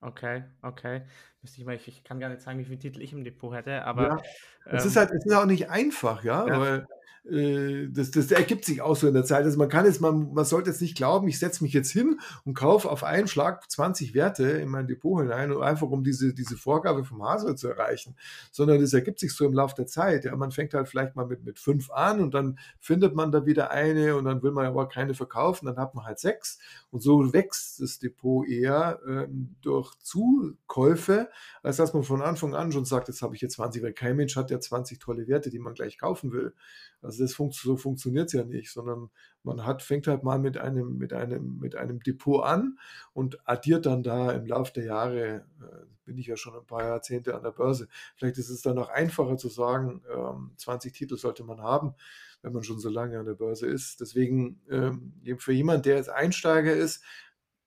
Okay, 0.01 0.43
okay. 0.63 1.03
ich, 1.43 1.63
mal, 1.63 1.75
ich, 1.75 2.03
kann 2.03 2.19
gar 2.19 2.29
nicht 2.29 2.41
sagen, 2.41 2.57
wie 2.57 2.65
viele 2.65 2.79
Titel 2.79 3.01
ich 3.01 3.13
im 3.13 3.23
Depot 3.23 3.53
hätte, 3.53 3.85
aber. 3.85 4.07
Ja. 4.07 4.21
Es 4.65 4.83
ähm, 4.83 4.87
ist 4.89 4.95
halt, 4.95 5.11
es 5.11 5.25
ist 5.25 5.33
auch 5.33 5.45
nicht 5.45 5.69
einfach, 5.69 6.23
ja, 6.23 6.47
ja. 6.47 6.59
weil 6.59 6.87
äh, 7.29 7.87
das, 7.89 8.11
das 8.11 8.31
ergibt 8.31 8.65
sich 8.65 8.81
auch 8.81 8.95
so 8.95 9.07
in 9.07 9.13
der 9.13 9.23
Zeit. 9.23 9.43
Also 9.43 9.57
man 9.57 9.69
kann 9.69 9.85
jetzt, 9.85 10.01
man, 10.01 10.33
man 10.33 10.45
sollte 10.45 10.69
jetzt 10.69 10.81
nicht 10.81 10.95
glauben, 10.97 11.27
ich 11.27 11.39
setze 11.39 11.63
mich 11.63 11.73
jetzt 11.73 11.91
hin 11.91 12.19
und 12.45 12.55
kaufe 12.55 12.89
auf 12.89 13.03
einen 13.03 13.27
Schlag 13.27 13.69
20 13.69 14.13
Werte 14.13 14.43
in 14.43 14.69
mein 14.69 14.87
Depot 14.87 15.21
hinein, 15.21 15.55
einfach 15.57 15.89
um 15.89 16.03
diese, 16.03 16.33
diese 16.33 16.57
Vorgabe 16.57 17.03
vom 17.03 17.23
Hasel 17.23 17.55
zu 17.55 17.67
erreichen, 17.67 18.15
sondern 18.51 18.81
das 18.81 18.93
ergibt 18.93 19.19
sich 19.19 19.33
so 19.33 19.45
im 19.45 19.53
Laufe 19.53 19.75
der 19.75 19.87
Zeit. 19.87 20.25
Ja, 20.25 20.35
man 20.35 20.51
fängt 20.51 20.73
halt 20.73 20.87
vielleicht 20.87 21.15
mal 21.15 21.27
mit, 21.27 21.43
mit 21.43 21.59
fünf 21.59 21.91
an 21.91 22.21
und 22.21 22.33
dann 22.33 22.57
findet 22.79 23.15
man 23.15 23.31
da 23.31 23.45
wieder 23.45 23.71
eine 23.71 24.15
und 24.15 24.25
dann 24.25 24.41
will 24.41 24.51
man 24.51 24.65
aber 24.65 24.89
keine 24.89 25.13
verkaufen, 25.13 25.67
dann 25.67 25.77
hat 25.77 25.93
man 25.93 26.05
halt 26.05 26.19
sechs 26.19 26.57
und 26.89 27.01
so 27.01 27.33
wächst 27.33 27.81
das 27.81 27.99
Depot 27.99 28.47
eher 28.47 28.99
ähm, 29.07 29.55
durch 29.61 29.93
Zukäufe, 29.99 31.29
als 31.61 31.77
dass 31.77 31.93
man 31.93 32.03
von 32.03 32.21
Anfang 32.21 32.55
an 32.55 32.71
schon 32.71 32.85
sagt, 32.85 33.07
jetzt 33.09 33.21
habe 33.21 33.35
ich 33.35 33.41
jetzt 33.41 33.53
20, 33.53 33.83
weil 33.83 33.93
kein 33.93 34.15
Mensch 34.15 34.35
hat 34.35 34.49
ja 34.49 34.59
20 34.59 34.99
tolle 34.99 35.27
Werte, 35.27 35.49
die 35.51 35.59
man 35.59 35.73
gleich 35.73 35.97
kaufen 35.97 36.31
will. 36.31 36.53
Also 37.01 37.10
das 37.17 37.33
funkt, 37.33 37.55
so 37.55 37.77
funktioniert 37.77 38.27
es 38.27 38.33
ja 38.33 38.43
nicht, 38.43 38.71
sondern 38.71 39.09
man 39.43 39.65
hat, 39.65 39.81
fängt 39.81 40.07
halt 40.07 40.23
mal 40.23 40.39
mit 40.39 40.57
einem, 40.57 40.97
mit 40.97 41.13
einem, 41.13 41.59
mit 41.59 41.75
einem 41.75 42.01
Depot 42.01 42.43
an 42.43 42.77
und 43.13 43.39
addiert 43.47 43.85
dann 43.85 44.03
da 44.03 44.31
im 44.31 44.45
Laufe 44.45 44.73
der 44.73 44.85
Jahre, 44.85 45.45
äh, 45.61 45.85
bin 46.05 46.17
ich 46.17 46.27
ja 46.27 46.37
schon 46.37 46.55
ein 46.55 46.65
paar 46.65 46.83
Jahrzehnte 46.83 47.35
an 47.35 47.43
der 47.43 47.51
Börse. 47.51 47.87
Vielleicht 48.15 48.37
ist 48.37 48.49
es 48.49 48.61
dann 48.61 48.77
auch 48.77 48.89
einfacher 48.89 49.37
zu 49.37 49.49
sagen, 49.49 50.01
ähm, 50.13 50.51
20 50.57 50.93
Titel 50.93 51.17
sollte 51.17 51.43
man 51.43 51.61
haben, 51.61 51.95
wenn 52.41 52.53
man 52.53 52.63
schon 52.63 52.79
so 52.79 52.89
lange 52.89 53.19
an 53.19 53.25
der 53.25 53.35
Börse 53.35 53.67
ist. 53.67 54.01
Deswegen 54.01 54.61
ähm, 54.69 55.13
für 55.37 55.53
jemanden, 55.53 55.83
der 55.83 55.95
jetzt 55.95 56.09
Einsteiger 56.09 56.73
ist, 56.73 57.03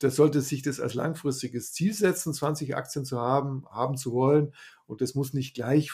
der 0.02 0.10
sollte 0.10 0.40
sich 0.40 0.62
das 0.62 0.80
als 0.80 0.94
langfristiges 0.94 1.72
Ziel 1.72 1.94
setzen, 1.94 2.34
20 2.34 2.76
Aktien 2.76 3.04
zu 3.04 3.20
haben, 3.20 3.64
haben 3.70 3.96
zu 3.96 4.12
wollen. 4.12 4.52
Und 4.86 5.00
das 5.00 5.14
muss 5.14 5.32
nicht 5.32 5.54
gleich 5.54 5.90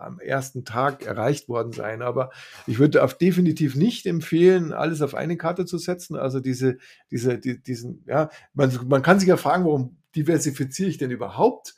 am 0.00 0.18
ersten 0.18 0.64
Tag 0.64 1.04
erreicht 1.04 1.48
worden 1.48 1.72
sein. 1.72 2.02
Aber 2.02 2.30
ich 2.66 2.78
würde 2.78 3.02
auf 3.02 3.16
definitiv 3.16 3.76
nicht 3.76 4.06
empfehlen, 4.06 4.72
alles 4.72 5.02
auf 5.02 5.14
eine 5.14 5.36
Karte 5.36 5.66
zu 5.66 5.78
setzen. 5.78 6.16
Also 6.16 6.40
diese, 6.40 6.78
diese, 7.10 7.38
die, 7.38 7.62
diesen, 7.62 8.04
ja, 8.06 8.30
man, 8.54 8.76
man 8.88 9.02
kann 9.02 9.20
sich 9.20 9.28
ja 9.28 9.36
fragen, 9.36 9.64
warum 9.64 9.96
diversifiziere 10.16 10.88
ich 10.88 10.98
denn 10.98 11.10
überhaupt? 11.10 11.74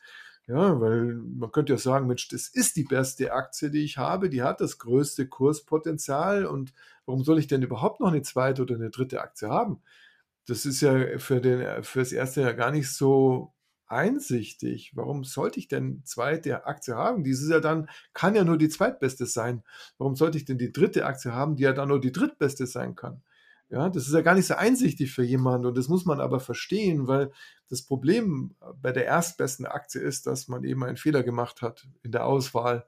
Ja, 0.49 0.81
weil 0.81 1.15
man 1.15 1.53
könnte 1.53 1.73
ja 1.73 1.79
sagen, 1.79 2.09
Mensch, 2.09 2.29
das 2.29 2.49
ist 2.49 2.77
die 2.77 2.85
beste 2.85 3.33
Aktie, 3.33 3.71
die 3.71 3.85
ich 3.85 3.97
habe, 3.97 4.29
die 4.29 4.43
hat 4.43 4.61
das 4.61 4.79
größte 4.79 5.29
Kurspotenzial 5.29 6.47
und 6.47 6.75
warum 7.07 7.23
soll 7.23 7.39
ich 7.39 7.47
denn 7.47 7.63
überhaupt 7.63 8.01
noch 8.01 8.09
eine 8.09 8.23
zweite 8.23 8.63
oder 8.63 8.75
eine 8.75 8.91
dritte 8.91 9.21
Aktie 9.21 9.49
haben? 9.49 9.83
Das 10.47 10.67
ist 10.67 10.81
ja 10.81 11.19
für, 11.19 11.41
den, 11.41 11.85
für 11.85 12.01
das 12.01 12.13
erste 12.13 12.43
ja 12.43 12.53
gar 12.53 12.73
nicht 12.73 12.91
so 12.91 13.55
einsichtig. 13.93 14.93
Warum 14.95 15.25
sollte 15.25 15.59
ich 15.59 15.69
denn 15.69 16.03
zweite 16.05 16.67
Aktie 16.67 16.97
haben? 16.97 17.25
Dieses 17.25 17.49
ja 17.49 17.61
dann, 17.61 17.89
kann 18.15 18.35
ja 18.35 18.45
nur 18.45 18.59
die 18.59 18.69
zweitbeste 18.69 19.27
sein. 19.27 19.63
Warum 19.99 20.17
sollte 20.17 20.39
ich 20.39 20.45
denn 20.45 20.59
die 20.59 20.73
dritte 20.73 21.07
Aktie 21.07 21.33
haben, 21.33 21.57
die 21.57 21.65
ja 21.65 21.73
dann 21.73 21.89
nur 21.89 22.01
die 22.01 22.13
drittbeste 22.13 22.67
sein 22.67 22.95
kann? 22.95 23.23
Ja, 23.73 23.89
das 23.89 24.07
ist 24.07 24.13
ja 24.13 24.21
gar 24.21 24.35
nicht 24.35 24.47
so 24.47 24.55
einsichtig 24.55 25.13
für 25.13 25.25
jemanden 25.25 25.67
und 25.67 25.79
das 25.79 25.89
muss 25.89 26.05
man 26.05 26.21
aber 26.21 26.41
verstehen, 26.41 27.07
weil 27.07 27.33
das 27.71 27.81
Problem 27.81 28.55
bei 28.83 28.93
der 28.93 29.07
erstbesten 29.07 29.65
Aktie 29.65 30.01
ist, 30.01 30.27
dass 30.27 30.47
man 30.47 30.63
eben 30.65 30.85
einen 30.85 30.99
Fehler 30.99 31.23
gemacht 31.23 31.63
hat 31.63 31.89
in 32.03 32.13
der 32.13 32.27
Auswahl. 32.27 32.85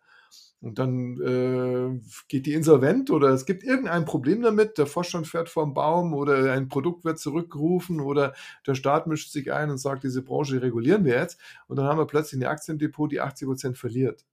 Und 0.60 0.78
dann 0.78 1.20
äh, 1.20 2.00
geht 2.28 2.46
die 2.46 2.54
insolvent 2.54 3.10
oder 3.10 3.28
es 3.28 3.44
gibt 3.44 3.62
irgendein 3.62 4.06
Problem 4.06 4.40
damit, 4.40 4.78
der 4.78 4.86
Vorstand 4.86 5.26
fährt 5.26 5.50
vom 5.50 5.74
Baum 5.74 6.14
oder 6.14 6.52
ein 6.54 6.68
Produkt 6.68 7.04
wird 7.04 7.18
zurückgerufen 7.18 8.00
oder 8.00 8.32
der 8.66 8.74
Staat 8.74 9.06
mischt 9.06 9.30
sich 9.30 9.52
ein 9.52 9.68
und 9.70 9.76
sagt, 9.76 10.04
diese 10.04 10.22
Branche 10.22 10.62
regulieren 10.62 11.04
wir 11.04 11.16
jetzt. 11.16 11.38
Und 11.66 11.76
dann 11.76 11.86
haben 11.86 11.98
wir 11.98 12.06
plötzlich 12.06 12.40
eine 12.40 12.48
Aktiendepot, 12.48 13.12
die 13.12 13.20
80 13.20 13.46
Prozent 13.46 13.78
verliert. 13.78 14.24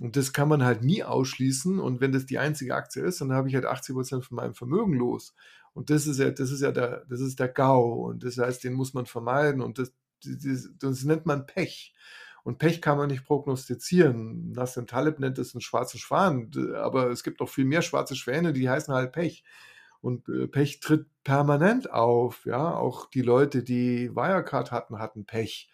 Und 0.00 0.16
das 0.16 0.32
kann 0.32 0.48
man 0.48 0.64
halt 0.64 0.82
nie 0.82 1.02
ausschließen. 1.02 1.80
Und 1.80 2.00
wenn 2.00 2.12
das 2.12 2.26
die 2.26 2.38
einzige 2.38 2.74
Aktie 2.74 3.02
ist, 3.02 3.20
dann 3.20 3.32
habe 3.32 3.48
ich 3.48 3.54
halt 3.54 3.66
80 3.66 3.94
Prozent 3.94 4.24
von 4.24 4.36
meinem 4.36 4.54
Vermögen 4.54 4.94
los. 4.94 5.34
Und 5.74 5.90
das 5.90 6.06
ist 6.06 6.18
ja, 6.18 6.30
das 6.30 6.50
ist 6.50 6.62
ja 6.62 6.72
der, 6.72 7.04
das 7.08 7.20
ist 7.20 7.38
der 7.38 7.48
GAU. 7.48 8.08
Und 8.08 8.24
das 8.24 8.38
heißt, 8.38 8.64
den 8.64 8.72
muss 8.72 8.94
man 8.94 9.06
vermeiden. 9.06 9.60
Und 9.60 9.78
das, 9.78 9.92
das, 10.24 10.70
das 10.78 11.04
nennt 11.04 11.26
man 11.26 11.46
Pech. 11.46 11.92
Und 12.44 12.58
Pech 12.58 12.80
kann 12.80 12.98
man 12.98 13.08
nicht 13.08 13.24
prognostizieren. 13.24 14.52
Nassim 14.52 14.86
Taleb 14.86 15.20
nennt 15.20 15.38
es 15.38 15.54
einen 15.54 15.60
schwarzen 15.60 15.98
Schwan, 15.98 16.50
aber 16.76 17.10
es 17.10 17.22
gibt 17.22 17.40
auch 17.40 17.48
viel 17.48 17.64
mehr 17.64 17.82
schwarze 17.82 18.16
Schwäne, 18.16 18.52
die 18.52 18.68
heißen 18.68 18.94
halt 18.94 19.12
Pech. 19.12 19.44
Und 20.00 20.28
äh, 20.28 20.46
Pech 20.46 20.80
tritt 20.80 21.06
permanent 21.24 21.90
auf. 21.90 22.46
Ja, 22.46 22.74
auch 22.74 23.10
die 23.10 23.22
Leute, 23.22 23.62
die 23.62 24.14
Wirecard 24.14 24.72
hatten, 24.72 24.98
hatten 24.98 25.26
Pech, 25.26 25.70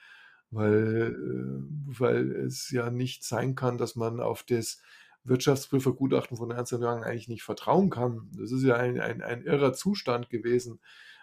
weil, 0.50 1.14
äh, 1.14 1.98
weil 1.98 2.32
es 2.32 2.70
ja 2.70 2.90
nicht 2.90 3.24
sein 3.24 3.54
kann, 3.54 3.78
dass 3.78 3.96
man 3.96 4.20
auf 4.20 4.42
das 4.42 4.82
Wirtschaftsprüfergutachten 5.24 6.36
von 6.36 6.50
Ernst 6.50 6.72
Young 6.72 7.02
eigentlich 7.04 7.28
nicht 7.28 7.42
vertrauen 7.42 7.90
kann. 7.90 8.30
Das 8.36 8.52
ist 8.52 8.62
ja 8.62 8.76
ein, 8.76 9.00
ein, 9.00 9.22
ein 9.22 9.42
irrer 9.42 9.72
Zustand 9.72 10.30
gewesen. 10.30 10.80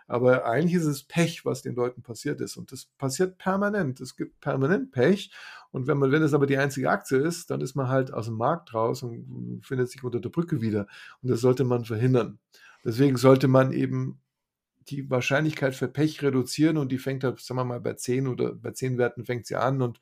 Aber 0.08 0.46
eigentlich 0.46 0.76
ist 0.76 0.86
es 0.86 1.04
Pech, 1.04 1.46
was 1.46 1.62
den 1.62 1.76
Leuten 1.76 2.02
passiert 2.02 2.42
ist. 2.42 2.58
Und 2.58 2.72
das 2.72 2.86
passiert 2.98 3.38
permanent. 3.38 4.02
Es 4.02 4.16
gibt 4.16 4.40
permanent 4.42 4.92
Pech. 4.92 5.32
Und 5.72 5.88
wenn 5.88 5.98
man, 5.98 6.12
wenn 6.12 6.22
es 6.22 6.34
aber 6.34 6.46
die 6.46 6.58
einzige 6.58 6.90
Aktie 6.90 7.18
ist, 7.18 7.50
dann 7.50 7.62
ist 7.62 7.76
man 7.76 7.88
halt 7.88 8.14
aus 8.14 8.26
dem 8.26 8.36
Markt 8.36 8.74
raus 8.74 9.04
und 9.04 9.62
findet 9.64 9.90
sich 9.90 10.04
unter 10.04 10.20
der 10.20 10.30
Brücke 10.30 10.62
wieder. 10.62 10.88
Und 11.22 11.30
das 11.30 11.42
sollte 11.42 11.64
man 11.64 11.86
verhindern. 11.86 12.40
Deswegen 12.86 13.18
sollte 13.18 13.48
man 13.48 13.72
eben 13.72 14.20
die 14.90 15.10
Wahrscheinlichkeit 15.10 15.76
für 15.76 15.88
Pech 15.88 16.22
reduzieren 16.22 16.78
und 16.78 16.92
die 16.92 16.98
fängt 16.98 17.24
halt, 17.24 17.40
sagen 17.40 17.60
wir 17.60 17.64
mal, 17.64 17.80
bei 17.80 17.94
10 17.94 18.28
oder 18.28 18.54
bei 18.54 18.72
10 18.72 18.98
Werten 18.98 19.26
fängt 19.26 19.46
sie 19.46 19.56
an 19.56 19.82
und 19.82 20.00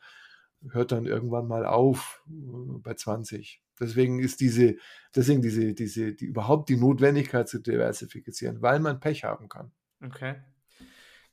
hört 0.70 0.92
dann 0.92 1.06
irgendwann 1.06 1.48
mal 1.48 1.66
auf 1.66 2.24
äh, 2.28 2.80
bei 2.80 2.94
20. 2.94 3.62
Deswegen 3.80 4.20
ist 4.20 4.42
diese, 4.42 4.76
deswegen 5.16 5.42
diese, 5.42 5.74
diese, 5.74 6.14
die 6.14 6.26
überhaupt 6.26 6.70
die 6.70 6.78
Notwendigkeit 6.78 7.50
zu 7.50 7.60
diversifizieren, 7.60 8.62
weil 8.62 8.80
man 8.80 9.00
Pech 9.00 9.24
haben 9.24 9.50
kann. 9.50 9.72
Okay. 10.04 10.36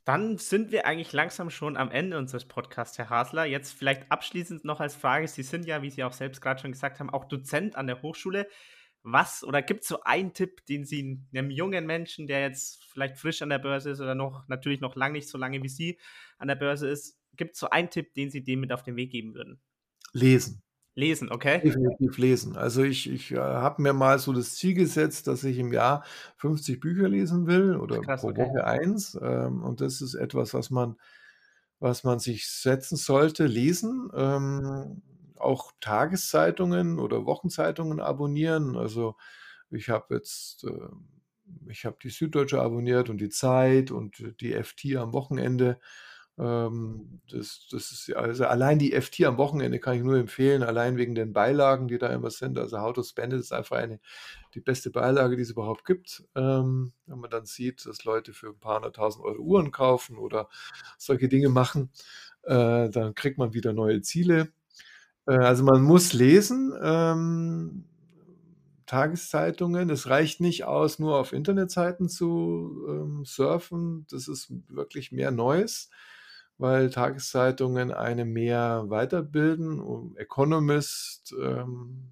Dann 0.05 0.39
sind 0.39 0.73
wir 0.73 0.87
eigentlich 0.87 1.13
langsam 1.13 1.51
schon 1.51 1.77
am 1.77 1.91
Ende 1.91 2.17
unseres 2.17 2.47
Podcasts, 2.47 2.97
Herr 2.97 3.11
Hasler. 3.11 3.45
Jetzt 3.45 3.73
vielleicht 3.73 4.11
abschließend 4.11 4.65
noch 4.65 4.81
als 4.81 4.97
Frage: 4.97 5.29
Sie 5.29 5.43
sind 5.43 5.67
ja, 5.67 5.83
wie 5.83 5.91
Sie 5.91 6.03
auch 6.05 6.13
selbst 6.13 6.41
gerade 6.41 6.61
schon 6.61 6.73
gesagt 6.73 6.99
haben, 6.99 7.11
auch 7.11 7.27
Dozent 7.27 7.77
an 7.77 7.87
der 7.87 8.01
Hochschule. 8.01 8.49
Was 9.03 9.45
oder 9.45 9.63
gibt 9.63 9.83
es 9.83 9.89
so 9.89 10.03
einen 10.03 10.33
Tipp, 10.35 10.65
den 10.67 10.85
Sie 10.85 11.21
einem 11.33 11.51
jungen 11.51 11.87
Menschen, 11.87 12.27
der 12.27 12.41
jetzt 12.41 12.85
vielleicht 12.85 13.19
frisch 13.19 13.43
an 13.43 13.51
der 13.51 13.59
Börse 13.59 13.91
ist 13.91 14.01
oder 14.01 14.15
noch 14.15 14.49
natürlich 14.49 14.81
noch 14.81 14.97
lange 14.97 15.13
nicht 15.13 15.29
so 15.29 15.39
lange 15.39 15.63
wie 15.63 15.69
Sie 15.69 15.99
an 16.39 16.49
der 16.49 16.57
Börse 16.57 16.89
ist, 16.89 17.19
gibt 17.35 17.55
es 17.55 17.61
so 17.61 17.71
einen 17.71 17.91
Tipp, 17.91 18.15
den 18.15 18.31
Sie 18.31 18.43
dem 18.43 18.61
mit 18.61 18.73
auf 18.73 18.83
den 18.83 18.97
Weg 18.97 19.13
geben 19.13 19.35
würden? 19.35 19.61
Lesen. 20.13 20.63
Lesen, 20.99 21.31
okay. 21.31 21.61
Definitiv 21.61 22.19
lesen. 22.19 22.57
Also 22.57 22.83
ich, 22.83 23.09
ich 23.09 23.31
äh, 23.31 23.39
habe 23.39 23.81
mir 23.81 23.93
mal 23.93 24.19
so 24.19 24.33
das 24.33 24.57
Ziel 24.57 24.75
gesetzt, 24.75 25.29
dass 25.29 25.45
ich 25.45 25.57
im 25.57 25.73
Jahr 25.73 26.03
50 26.39 26.81
Bücher 26.81 27.09
lesen 27.09 27.47
will 27.47 27.77
oder 27.77 28.01
Krass, 28.01 28.23
pro 28.23 28.31
okay. 28.31 28.41
Woche 28.41 28.65
eins. 28.65 29.17
Ähm, 29.23 29.63
und 29.63 29.81
das 29.81 30.01
ist 30.01 30.15
etwas, 30.15 30.55
was 30.55 30.71
man, 30.71 30.97
was 31.79 32.03
man 32.03 32.19
sich 32.19 32.49
setzen 32.49 32.97
sollte, 32.97 33.47
lesen. 33.47 34.11
Ähm, 34.13 35.03
auch 35.37 35.71
Tageszeitungen 35.81 36.99
oder 36.99 37.27
Wochenzeitungen 37.27 38.01
abonnieren. 38.01 38.77
Also 38.77 39.15
ich 39.71 39.91
habe 39.91 40.17
jetzt, 40.17 40.65
äh, 40.65 40.89
ich 41.69 41.85
habe 41.85 41.99
die 42.03 42.11
Süddeutsche 42.11 42.61
abonniert 42.61 43.09
und 43.09 43.21
die 43.21 43.31
Zeit 43.31 43.93
und 43.93 44.35
die 44.41 44.53
FT 44.53 44.97
am 44.97 45.13
Wochenende. 45.13 45.79
Ähm, 46.39 47.21
das, 47.31 47.67
das 47.71 47.91
ist 47.91 48.15
also 48.15 48.47
allein 48.47 48.79
die 48.79 48.93
FT 48.93 49.25
am 49.25 49.39
Wochenende 49.39 49.81
kann 49.81 49.97
ich 49.97 50.03
nur 50.03 50.17
empfehlen, 50.17 50.63
allein 50.63 50.97
wegen 50.97 51.15
den 51.17 51.33
Beilagen, 51.33 51.89
die 51.89 51.99
da 51.99 52.09
immer 52.09 52.31
sind. 52.31 52.59
Also 52.59 52.81
How 52.81 52.93
to 52.93 53.03
Spend 53.03 53.33
It 53.33 53.41
ist 53.41 53.53
einfach 53.53 53.77
eine, 53.77 53.99
die 54.55 54.61
beste 54.61 54.91
Beilage, 54.91 55.37
die 55.37 55.43
es 55.43 55.51
überhaupt 55.51 55.85
gibt. 55.85 56.25
Ähm, 56.37 56.93
wenn 57.07 57.19
man 57.19 57.31
dann 57.31 57.47
sieht, 57.47 57.85
dass 57.87 58.05
Leute 58.05 58.33
für 58.33 58.49
ein 58.49 58.59
paar 58.59 58.77
hunderttausend 58.77 59.25
Euro 59.25 59.43
Uhren 59.43 59.73
kaufen 59.73 60.17
oder 60.17 60.49
solche 60.97 61.29
Dinge 61.29 61.49
machen, 61.49 61.91
äh, 62.45 62.89
dann 62.89 63.15
kriegt 63.15 63.39
man 63.39 63.53
wieder 63.53 63.73
neue 63.73 64.01
Ziele. 64.03 64.53
Äh, 65.27 65.33
also 65.33 65.65
man 65.65 65.83
muss 65.83 66.13
lesen. 66.13 66.73
Ähm, 66.81 67.85
Tageszeitungen. 68.87 69.91
Es 69.91 70.09
reicht 70.09 70.41
nicht 70.41 70.65
aus, 70.65 70.99
nur 70.99 71.19
auf 71.19 71.35
Internetseiten 71.35 72.09
zu 72.09 73.21
surfen. 73.25 74.07
Das 74.11 74.29
ist 74.29 74.51
wirklich 74.69 75.13
mehr 75.13 75.31
Neues 75.31 75.91
weil 76.59 76.91
Tageszeitungen 76.91 77.93
eine 77.93 78.25
mehr 78.25 78.85
weiterbilden. 78.89 80.17
Economist, 80.17 81.35
ähm, 81.41 82.09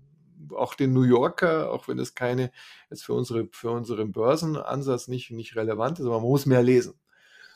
auch 0.55 0.74
den 0.74 0.92
New 0.92 1.03
Yorker, 1.03 1.72
auch 1.72 1.88
wenn 1.88 1.99
es 1.99 2.14
keine 2.14 2.53
jetzt 2.88 3.05
für 3.05 3.14
unsere 3.14 3.49
für 3.51 3.70
unseren 3.70 4.12
Börsenansatz 4.12 5.09
nicht 5.09 5.32
nicht 5.32 5.57
relevant 5.57 5.99
ist, 5.99 6.07
aber 6.07 6.20
man 6.20 6.28
muss 6.28 6.47
mehr 6.47 6.62
lesen. 6.62 6.94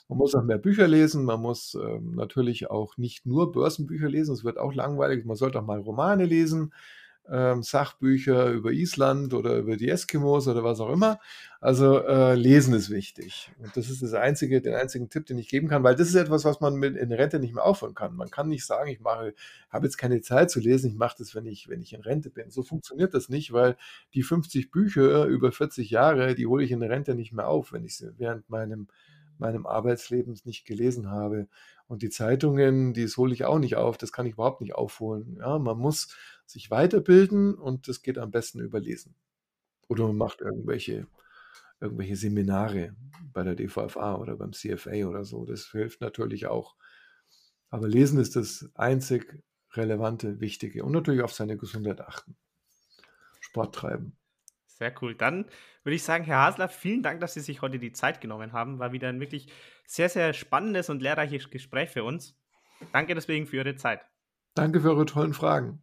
Man 0.09 0.19
muss 0.19 0.35
auch 0.35 0.43
mehr 0.43 0.59
Bücher 0.59 0.89
lesen, 0.89 1.25
man 1.25 1.41
muss 1.41 1.77
ähm, 1.77 2.17
natürlich 2.17 2.69
auch 2.69 2.97
nicht 2.97 3.27
nur 3.27 3.53
Börsenbücher 3.53 4.09
lesen, 4.09 4.35
es 4.35 4.43
wird 4.43 4.59
auch 4.59 4.75
langweilig, 4.75 5.25
man 5.25 5.37
sollte 5.37 5.61
auch 5.61 5.65
mal 5.65 5.79
Romane 5.79 6.25
lesen 6.25 6.73
ähm, 7.31 7.63
Sachbücher 7.63 8.51
über 8.51 8.73
Island 8.73 9.33
oder 9.35 9.59
über 9.59 9.77
die 9.77 9.89
Eskimos 9.89 10.49
oder 10.49 10.65
was 10.65 10.81
auch 10.81 10.91
immer. 10.91 11.19
Also 11.61 11.99
äh, 12.01 12.35
lesen 12.35 12.75
ist 12.75 12.91
wichtig. 12.91 13.53
Und 13.59 13.77
das 13.77 13.89
ist 13.89 14.03
das 14.03 14.15
einzige, 14.15 14.61
den 14.61 14.75
einzigen 14.75 15.09
Tipp, 15.11 15.27
den 15.27 15.39
ich 15.39 15.49
geben 15.49 15.69
kann, 15.69 15.85
weil 15.85 15.95
das 15.95 16.09
ist 16.09 16.15
etwas, 16.15 16.45
was 16.45 16.61
man 16.61 16.75
mit 16.75 16.97
in 16.97 17.13
Rente 17.13 17.39
nicht 17.39 17.55
mehr 17.55 17.65
aufhören 17.65 17.95
kann. 17.95 18.17
Man 18.17 18.31
kann 18.31 18.49
nicht 18.49 18.67
sagen, 18.67 18.91
ich 18.91 19.01
mache, 19.01 19.35
habe 19.71 19.87
jetzt 19.87 19.99
keine 19.99 20.21
Zeit 20.23 20.51
zu 20.51 20.59
lesen, 20.59 20.91
ich 20.91 20.97
mache 20.97 21.17
das, 21.19 21.35
wenn 21.35 21.47
ich, 21.47 21.69
wenn 21.69 21.83
ich 21.83 21.93
in 21.93 22.01
Rente 22.01 22.31
bin. 22.31 22.51
So 22.51 22.63
funktioniert 22.63 23.15
das 23.15 23.29
nicht, 23.29 23.53
weil 23.53 23.77
die 24.15 24.23
50 24.23 24.71
Bücher 24.71 25.27
über 25.27 25.53
40 25.53 25.91
Jahre, 25.91 26.35
die 26.35 26.47
hole 26.47 26.65
ich 26.65 26.73
in 26.73 26.83
Rente 26.83 27.15
nicht 27.15 27.33
mehr 27.33 27.49
auf, 27.49 27.73
wenn 27.73 27.85
ich 27.85 27.97
sie 27.97 28.11
während 28.19 28.49
meinem 28.51 28.89
meinem 29.41 29.67
Arbeitslebens 29.67 30.45
nicht 30.45 30.67
gelesen 30.67 31.11
habe. 31.11 31.49
Und 31.89 32.03
die 32.03 32.11
Zeitungen, 32.11 32.93
die 32.93 33.07
hole 33.09 33.35
ich 33.35 33.45
auch 33.45 33.59
nicht 33.59 33.77
auf, 33.77 33.97
das 33.97 34.13
kann 34.13 34.27
ich 34.27 34.35
überhaupt 34.35 34.61
nicht 34.61 34.75
aufholen. 34.75 35.39
Ja, 35.41 35.59
man 35.59 35.79
muss 35.79 36.15
sich 36.53 36.71
weiterbilden 36.71 37.55
und 37.55 37.89
das 37.89 38.03
geht 38.03 38.19
am 38.19 38.31
besten 38.31 38.61
über 38.61 38.81
Lesen. 38.81 39.15
Oder 39.89 40.07
man 40.07 40.17
macht 40.17 40.41
irgendwelche, 40.41 41.07
irgendwelche 41.81 42.17
Seminare 42.17 42.95
bei 43.33 43.43
der 43.43 43.55
DVFA 43.55 44.17
oder 44.17 44.37
beim 44.37 44.53
CFA 44.53 45.07
oder 45.07 45.25
so. 45.25 45.45
Das 45.45 45.71
hilft 45.71 46.01
natürlich 46.01 46.47
auch. 46.47 46.77
Aber 47.71 47.89
Lesen 47.89 48.21
ist 48.21 48.37
das 48.37 48.71
einzig 48.75 49.43
relevante, 49.73 50.41
wichtige. 50.41 50.85
Und 50.85 50.93
natürlich 50.93 51.23
auf 51.23 51.33
seine 51.33 51.57
Gesundheit 51.57 52.01
achten. 52.01 52.37
Sport 53.41 53.75
treiben. 53.75 54.17
Sehr 54.67 54.95
cool. 55.03 55.15
Dann 55.15 55.45
würde 55.83 55.97
ich 55.97 56.03
sagen, 56.03 56.25
Herr 56.25 56.39
Hasler, 56.39 56.69
vielen 56.69 57.03
Dank, 57.03 57.21
dass 57.21 57.35
Sie 57.35 57.41
sich 57.41 57.63
heute 57.63 57.79
die 57.79 57.93
Zeit 57.93 58.21
genommen 58.21 58.53
haben. 58.53 58.79
War 58.79 58.93
wieder 58.93 59.09
ein 59.09 59.21
wirklich 59.21 59.53
sehr, 59.87 60.09
sehr 60.09 60.33
spannendes 60.33 60.89
und 60.89 61.03
lehrreiches 61.03 61.51
Gespräch 61.51 61.91
für 61.91 62.05
uns. 62.05 62.37
Danke 62.93 63.15
deswegen 63.15 63.47
für 63.47 63.57
Ihre 63.57 63.77
Zeit. 63.77 64.01
Danke 64.55 64.81
für 64.81 64.91
eure 64.91 65.07
tollen 65.07 65.35
Fragen. 65.35 65.83